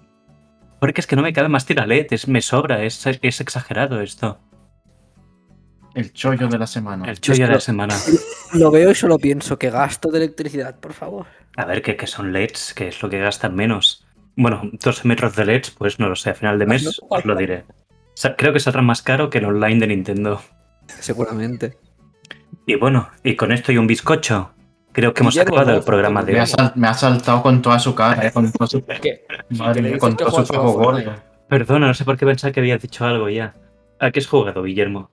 Porque 0.78 1.00
es 1.00 1.06
que 1.06 1.16
no 1.16 1.22
me 1.22 1.32
cabe 1.32 1.48
más 1.48 1.66
tira 1.66 1.86
LED, 1.86 2.06
es, 2.10 2.28
me 2.28 2.40
sobra, 2.40 2.82
es, 2.84 3.04
es 3.06 3.40
exagerado 3.40 4.00
esto. 4.00 4.38
el 5.94 6.12
chollo 6.12 6.48
de 6.48 6.58
la 6.58 6.66
semana. 6.68 7.10
El 7.10 7.20
chollo 7.20 7.46
de 7.48 7.54
la 7.54 7.60
semana. 7.60 7.94
Lo 8.54 8.70
veo 8.70 8.92
y 8.92 8.94
solo 8.94 9.18
pienso 9.18 9.58
que 9.58 9.70
gasto 9.70 10.10
de 10.10 10.18
electricidad, 10.18 10.78
por 10.78 10.92
favor. 10.92 11.26
A 11.56 11.64
ver, 11.64 11.82
que, 11.82 11.96
que 11.96 12.06
son 12.06 12.32
LEDs, 12.32 12.72
que 12.74 12.88
es 12.88 13.02
lo 13.02 13.10
que 13.10 13.18
gastan 13.18 13.54
menos. 13.56 14.06
Bueno, 14.36 14.62
12 14.72 15.06
metros 15.08 15.36
de 15.36 15.44
LEDs, 15.44 15.70
pues 15.70 15.98
no 15.98 16.08
lo 16.08 16.16
sé, 16.16 16.30
a 16.30 16.34
final 16.34 16.58
de 16.58 16.66
mes 16.66 17.00
os 17.08 17.24
lo 17.24 17.34
diré. 17.36 17.64
Creo 18.36 18.52
que 18.52 18.60
saldrá 18.60 18.82
más 18.82 19.02
caro 19.02 19.30
que 19.30 19.38
el 19.38 19.46
online 19.46 19.80
de 19.80 19.86
Nintendo. 19.88 20.40
Seguramente. 20.86 21.78
Y 22.66 22.74
bueno, 22.76 23.08
y 23.22 23.36
con 23.36 23.52
esto 23.52 23.72
y 23.72 23.78
un 23.78 23.86
bizcocho, 23.86 24.52
creo 24.92 25.14
que 25.14 25.22
hemos 25.22 25.38
acabado 25.38 25.74
el 25.74 25.82
programa 25.82 26.22
de 26.22 26.40
hoy. 26.40 26.46
me 26.74 26.88
ha 26.88 26.94
saltado 26.94 27.42
con 27.42 27.62
toda 27.62 27.78
su 27.78 27.94
cara, 27.94 28.26
eh, 28.26 28.32
con 28.32 28.50
todo 28.52 28.66
su, 28.66 28.84
¿Qué? 29.02 29.24
madre 29.50 29.82
mía, 29.82 29.98
con 29.98 30.16
que 30.16 30.24
todo 30.24 30.44
su 30.44 30.52
Fortnite. 30.52 31.06
gordo. 31.10 31.22
Perdona, 31.48 31.86
no 31.88 31.94
sé 31.94 32.04
por 32.04 32.16
qué 32.16 32.26
pensaba 32.26 32.52
que 32.52 32.60
habías 32.60 32.80
dicho 32.82 33.04
algo 33.04 33.28
ya. 33.28 33.54
¿A 33.98 34.10
qué 34.10 34.20
has 34.20 34.26
jugado, 34.26 34.62
Guillermo? 34.62 35.10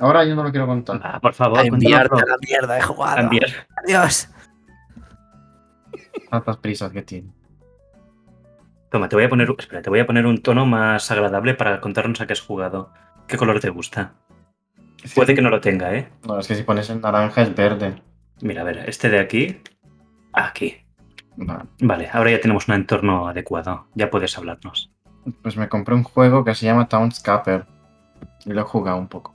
Ahora 0.00 0.24
yo 0.24 0.34
no 0.34 0.42
lo 0.42 0.50
quiero 0.50 0.66
contar. 0.66 1.00
Ah, 1.02 1.20
por 1.20 1.34
favor, 1.34 1.58
A 1.60 1.62
enviarte 1.62 2.14
a 2.14 2.26
la 2.26 2.36
mierda, 2.46 2.78
he 2.78 2.82
jugado. 2.82 3.30
Adiós. 3.84 4.28
Tantas 6.30 6.56
prisas 6.56 6.90
que 6.92 7.02
tiene. 7.02 7.33
Toma, 8.94 9.08
te 9.08 9.16
voy 9.16 9.24
a 9.24 9.28
poner, 9.28 9.52
espera, 9.58 9.82
te 9.82 9.90
voy 9.90 9.98
a 9.98 10.06
poner 10.06 10.24
un 10.24 10.40
tono 10.40 10.66
más 10.66 11.10
agradable 11.10 11.54
para 11.54 11.80
contarnos 11.80 12.20
a 12.20 12.28
qué 12.28 12.32
has 12.32 12.40
jugado. 12.40 12.92
¿Qué 13.26 13.36
color 13.36 13.58
te 13.58 13.68
gusta? 13.68 14.12
Puede 15.16 15.34
que 15.34 15.42
no 15.42 15.50
lo 15.50 15.60
tenga, 15.60 15.92
¿eh? 15.96 16.08
No, 16.24 16.38
es 16.38 16.46
que 16.46 16.54
si 16.54 16.62
pones 16.62 16.88
el 16.90 17.00
naranja 17.00 17.42
es 17.42 17.52
verde. 17.52 18.00
Mira, 18.40 18.60
a 18.60 18.64
ver, 18.64 18.88
este 18.88 19.10
de 19.10 19.18
aquí. 19.18 19.60
Aquí. 20.32 20.76
Va. 21.36 21.66
Vale, 21.80 22.08
ahora 22.12 22.30
ya 22.30 22.40
tenemos 22.40 22.68
un 22.68 22.76
entorno 22.76 23.26
adecuado. 23.26 23.88
Ya 23.96 24.10
puedes 24.10 24.38
hablarnos. 24.38 24.92
Pues 25.42 25.56
me 25.56 25.68
compré 25.68 25.96
un 25.96 26.04
juego 26.04 26.44
que 26.44 26.54
se 26.54 26.64
llama 26.64 26.86
Townscaper. 26.86 27.66
Y 28.46 28.52
lo 28.52 28.60
he 28.60 28.64
jugado 28.64 28.98
un 28.98 29.08
poco. 29.08 29.34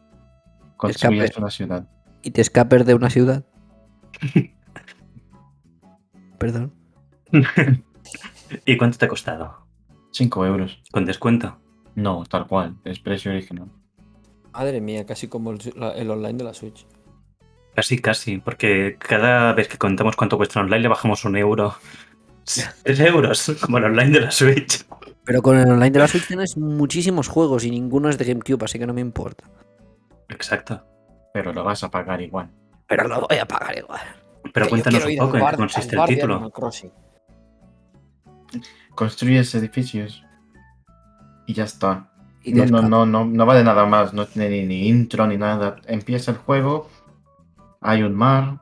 Construyes 0.78 1.36
una 1.36 1.50
ciudad. 1.50 1.86
¿Y 2.22 2.32
te 2.32 2.40
escapes 2.40 2.86
de 2.86 2.94
una 2.94 3.10
ciudad? 3.10 3.44
Perdón. 6.40 6.74
¿Y 8.66 8.78
cuánto 8.78 8.98
te 8.98 9.06
ha 9.06 9.10
costado? 9.10 9.66
5 10.12 10.46
euros. 10.46 10.82
¿Con 10.92 11.06
descuento? 11.06 11.58
No, 11.96 12.24
tal 12.26 12.48
cual. 12.48 12.76
Es 12.84 13.00
precio 13.00 13.32
original. 13.32 13.68
Madre 14.54 14.82
mía, 14.82 15.06
casi 15.06 15.28
como 15.28 15.52
el, 15.52 15.60
el 15.96 16.10
online 16.10 16.38
de 16.38 16.44
la 16.44 16.54
Switch. 16.54 16.86
Casi, 17.76 18.00
casi, 18.00 18.38
porque 18.40 18.98
cada 19.00 19.54
vez 19.54 19.68
que 19.68 19.78
contamos 19.78 20.16
cuánto 20.16 20.38
cuesta 20.38 20.60
online 20.60 20.82
le 20.82 20.88
bajamos 20.88 21.24
un 21.26 21.38
euro. 21.38 21.76
3 22.84 23.00
euros, 23.02 23.56
como 23.62 23.78
el 23.78 23.86
online 23.86 24.12
de 24.12 24.22
la 24.22 24.32
Switch. 24.32 24.86
Pero 25.24 25.42
con 25.42 25.58
el 25.58 25.70
online 25.70 25.92
de 25.92 26.00
la 26.00 26.08
Switch 26.08 26.28
tienes 26.28 26.58
muchísimos 26.58 27.28
juegos 27.28 27.64
y 27.64 27.70
ninguno 27.70 28.10
es 28.10 28.18
de 28.18 28.26
GameCube, 28.26 28.66
así 28.66 28.80
que 28.80 28.88
no 28.88 28.94
me 28.94 29.02
importa. 29.02 29.44
Exacto. 30.28 30.84
Pero 31.34 31.54
lo 31.54 31.64
vas 31.64 31.84
a 31.84 31.92
pagar 31.92 32.22
igual. 32.22 32.50
Pero 32.88 33.08
lo 33.08 33.22
voy 33.22 33.38
a 33.38 33.46
pagar 33.46 33.78
igual. 33.78 34.02
Pero 34.52 34.66
Que 34.66 34.70
cuéntanos 34.70 35.06
un 35.06 35.18
poco 35.18 35.38
en 35.38 35.48
qué 35.48 35.56
consiste 35.56 35.96
el 35.96 36.06
título. 36.06 36.52
Construyes 38.96 39.54
edificios. 39.56 40.24
Y 41.48 41.54
ya 41.54 41.64
está. 41.64 42.12
Y 42.44 42.54
No, 42.54 42.66
no, 42.66 42.82
no, 42.82 43.06
no, 43.06 43.26
no 43.26 43.46
va 43.46 43.56
de 43.56 43.64
nada 43.64 43.86
más. 43.86 44.14
No 44.14 44.26
tiene 44.26 44.50
ni, 44.50 44.66
ni 44.66 44.88
intro 44.88 45.28
ni 45.28 45.38
nada. 45.38 45.78
Empieza 45.88 46.32
el 46.32 46.38
juego. 46.38 46.90
Hay 47.82 48.04
un 48.04 48.16
mar. 48.16 48.62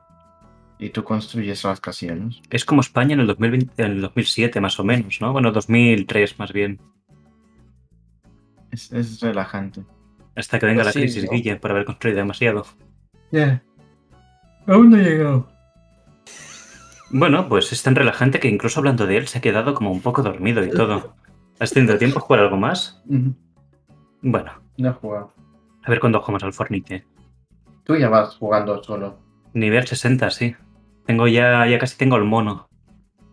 Y 0.78 0.90
tú 0.90 1.02
construyes 1.02 1.62
rascacielos. 1.62 2.40
Es 2.50 2.64
como 2.64 2.80
España 2.82 3.14
en 3.14 3.20
el, 3.20 3.26
2020 3.26 3.82
en 3.82 3.92
el 3.92 4.00
2007, 4.00 4.60
más 4.60 4.78
o 4.78 4.84
menos, 4.84 5.20
¿no? 5.20 5.32
Bueno, 5.32 5.50
2003 5.50 6.38
más 6.38 6.52
bien. 6.52 6.80
Es, 8.70 8.92
es 8.92 9.20
relajante. 9.20 9.84
Hasta 10.36 10.60
que 10.60 10.66
venga 10.66 10.84
Pues 10.84 10.86
la 10.86 10.92
sí, 10.92 11.00
crisis, 11.00 11.24
¿no? 11.24 11.30
Guille, 11.32 11.56
por 11.56 11.72
haber 11.72 11.84
construido 11.84 12.18
demasiado. 12.18 12.64
Yeah. 13.32 13.60
Aún 14.68 14.90
no 14.90 14.98
he 14.98 15.02
llegado. 15.02 15.57
Bueno, 17.10 17.48
pues 17.48 17.72
es 17.72 17.82
tan 17.82 17.94
relajante 17.94 18.38
que 18.38 18.48
incluso 18.48 18.80
hablando 18.80 19.06
de 19.06 19.16
él 19.16 19.28
se 19.28 19.38
ha 19.38 19.40
quedado 19.40 19.74
como 19.74 19.90
un 19.90 20.00
poco 20.02 20.22
dormido 20.22 20.62
y 20.64 20.70
todo. 20.70 21.14
¿Has 21.58 21.72
tenido 21.72 21.96
tiempo 21.98 22.18
a 22.18 22.22
jugar 22.22 22.40
algo 22.40 22.56
más? 22.56 23.02
Bueno, 24.22 24.52
No 24.76 24.90
he 24.90 24.92
jugado. 24.92 25.32
a 25.84 25.90
ver 25.90 26.00
cuándo 26.00 26.20
jugamos 26.20 26.42
al 26.44 26.52
Fornite. 26.52 27.06
Tú 27.84 27.96
ya 27.96 28.08
vas 28.08 28.36
jugando 28.36 28.82
solo. 28.82 29.18
Nivel 29.54 29.86
60, 29.86 30.30
sí. 30.30 30.54
Tengo 31.06 31.26
ya, 31.26 31.66
ya 31.66 31.78
casi 31.78 31.96
tengo 31.96 32.16
el 32.16 32.24
mono. 32.24 32.68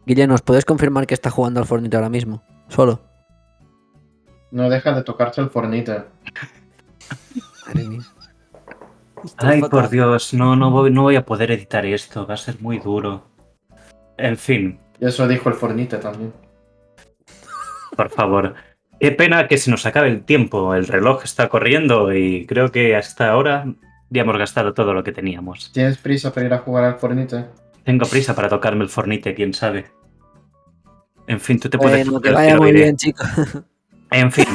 Guille, 0.05 0.27
¿nos 0.27 0.41
puedes 0.41 0.63
confirmar 0.63 1.05
que 1.07 1.13
está 1.13 1.29
jugando 1.29 1.59
al 1.59 1.65
Fortnite 1.65 1.97
ahora 1.97 2.09
mismo? 2.09 2.43
Solo. 2.69 3.01
No 4.51 4.69
deja 4.69 4.93
de 4.93 5.03
tocarse 5.03 5.41
el 5.41 5.49
fornite. 5.49 6.05
Ay, 9.37 9.61
por 9.61 9.89
Dios, 9.89 10.33
no, 10.33 10.55
no 10.55 10.71
voy, 10.71 10.91
no 10.91 11.01
voy 11.01 11.15
a 11.15 11.25
poder 11.25 11.51
editar 11.51 11.85
esto, 11.85 12.25
va 12.27 12.35
a 12.35 12.37
ser 12.37 12.61
muy 12.61 12.79
duro. 12.79 13.23
En 14.17 14.37
fin, 14.37 14.79
Y 14.99 15.05
eso 15.05 15.27
dijo 15.27 15.49
el 15.49 15.55
fornite 15.55 15.97
también. 15.97 16.33
por 17.95 18.09
favor. 18.09 18.53
Qué 18.99 19.11
pena 19.11 19.47
que 19.47 19.57
se 19.57 19.69
nos 19.69 19.85
acabe 19.85 20.07
el 20.09 20.23
tiempo. 20.23 20.73
El 20.73 20.87
reloj 20.87 21.23
está 21.23 21.49
corriendo 21.49 22.13
y 22.13 22.45
creo 22.45 22.71
que 22.71 22.95
hasta 22.95 23.29
ahora 23.29 23.65
ya 24.09 24.21
hemos 24.21 24.37
gastado 24.37 24.73
todo 24.73 24.93
lo 24.93 25.03
que 25.03 25.11
teníamos. 25.11 25.71
¿Tienes 25.73 25.97
prisa 25.97 26.33
para 26.33 26.45
ir 26.45 26.53
a 26.53 26.59
jugar 26.59 26.85
al 26.85 26.95
fornite? 26.95 27.45
Tengo 27.83 28.05
prisa 28.05 28.33
para 28.35 28.49
tocarme 28.49 28.83
el 28.83 28.89
fornite, 28.89 29.35
quién 29.35 29.53
sabe. 29.53 29.85
En 31.27 31.39
fin, 31.39 31.59
tú 31.59 31.69
te 31.69 31.77
puedes... 31.77 32.05
Bueno, 32.05 32.21
que 32.21 32.31
vaya 32.31 32.57
muy 32.57 32.71
bien, 32.71 32.95
chicos. 32.95 33.27
En 34.11 34.31
fin, 34.31 34.45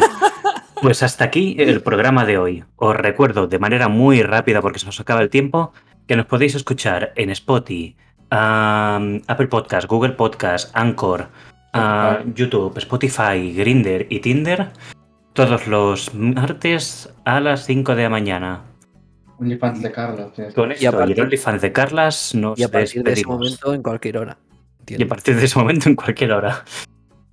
pues 0.80 1.02
hasta 1.02 1.24
aquí 1.24 1.56
el 1.58 1.82
programa 1.82 2.24
de 2.24 2.38
hoy. 2.38 2.64
Os 2.76 2.96
recuerdo 2.96 3.48
de 3.48 3.58
manera 3.58 3.88
muy 3.88 4.22
rápida, 4.22 4.62
porque 4.62 4.78
se 4.78 4.86
nos 4.86 5.00
acaba 5.00 5.20
el 5.20 5.28
tiempo, 5.28 5.72
que 6.06 6.16
nos 6.16 6.26
podéis 6.26 6.54
escuchar 6.54 7.12
en 7.16 7.30
Spotify, 7.30 7.96
um, 8.32 9.20
Apple 9.26 9.48
Podcast, 9.48 9.86
Google 9.88 10.12
Podcast, 10.12 10.70
Anchor. 10.76 11.28
YouTube, 12.34 12.76
Spotify, 12.78 13.52
Grinder 13.54 14.06
y 14.10 14.18
Tinder 14.18 14.70
todos 15.34 15.68
los 15.68 16.12
martes 16.14 17.08
a 17.24 17.38
las 17.38 17.64
5 17.64 17.94
de 17.94 18.02
la 18.02 18.08
mañana. 18.10 18.62
OnlyFans 19.38 19.80
de 19.80 19.92
Carlos. 19.92 20.32
tienes- 20.34 20.54
Con 20.54 20.70
Y 20.70 20.72
a 20.72 20.74
esto 20.74 20.88
y, 20.88 20.90
partir- 20.98 21.16
el 21.18 21.22
OnlyFans 21.22 21.62
de 21.62 21.72
Carlas 21.72 22.34
nos 22.34 22.58
Y 22.58 22.64
a 22.64 22.68
partir 22.68 23.04
de 23.04 23.12
ese 23.12 23.26
momento, 23.26 23.72
en 23.72 23.82
cualquier 23.82 24.18
hora. 24.18 24.36
Y 24.86 25.00
a 25.02 25.06
partir 25.06 25.36
de 25.36 25.44
ese 25.44 25.58
momento 25.58 25.88
en 25.88 25.94
cualquier 25.94 26.32
hora. 26.32 26.64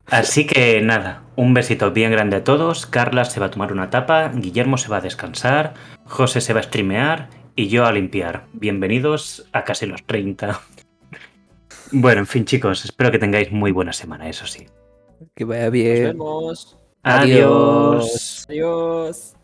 Así 0.06 0.46
que 0.46 0.80
nada, 0.82 1.24
un 1.36 1.54
besito 1.56 1.92
bien 1.92 2.12
grande 2.12 2.38
a 2.38 2.44
todos. 2.44 2.86
Carla 2.86 3.26
se 3.26 3.40
va 3.40 3.48
a 3.48 3.52
tomar 3.52 3.74
una 3.74 3.90
tapa, 3.90 4.32
Guillermo 4.34 4.78
se 4.78 4.88
va 4.88 4.98
a 4.98 5.02
descansar, 5.02 5.74
José 6.06 6.40
se 6.42 6.54
va 6.54 6.60
a 6.60 6.64
streamear 6.64 7.30
y 7.56 7.68
yo 7.68 7.86
a 7.88 7.92
limpiar. 7.92 8.46
Bienvenidos 8.54 9.50
a 9.52 9.64
casi 9.64 9.88
los 9.88 10.04
30. 10.04 10.62
Bueno, 11.92 12.20
en 12.20 12.28
fin 12.28 12.46
chicos, 12.46 12.84
espero 12.86 13.12
que 13.12 13.20
tengáis 13.20 13.52
muy 13.52 13.72
buena 13.72 13.94
semana, 13.94 14.28
eso 14.30 14.46
sí. 14.46 14.68
Que 15.36 15.46
vaya 15.46 15.64
Nos 15.64 15.72
bien. 15.72 16.04
vemos. 16.04 16.78
Adiós. 17.04 18.46
Adiós. 18.50 19.37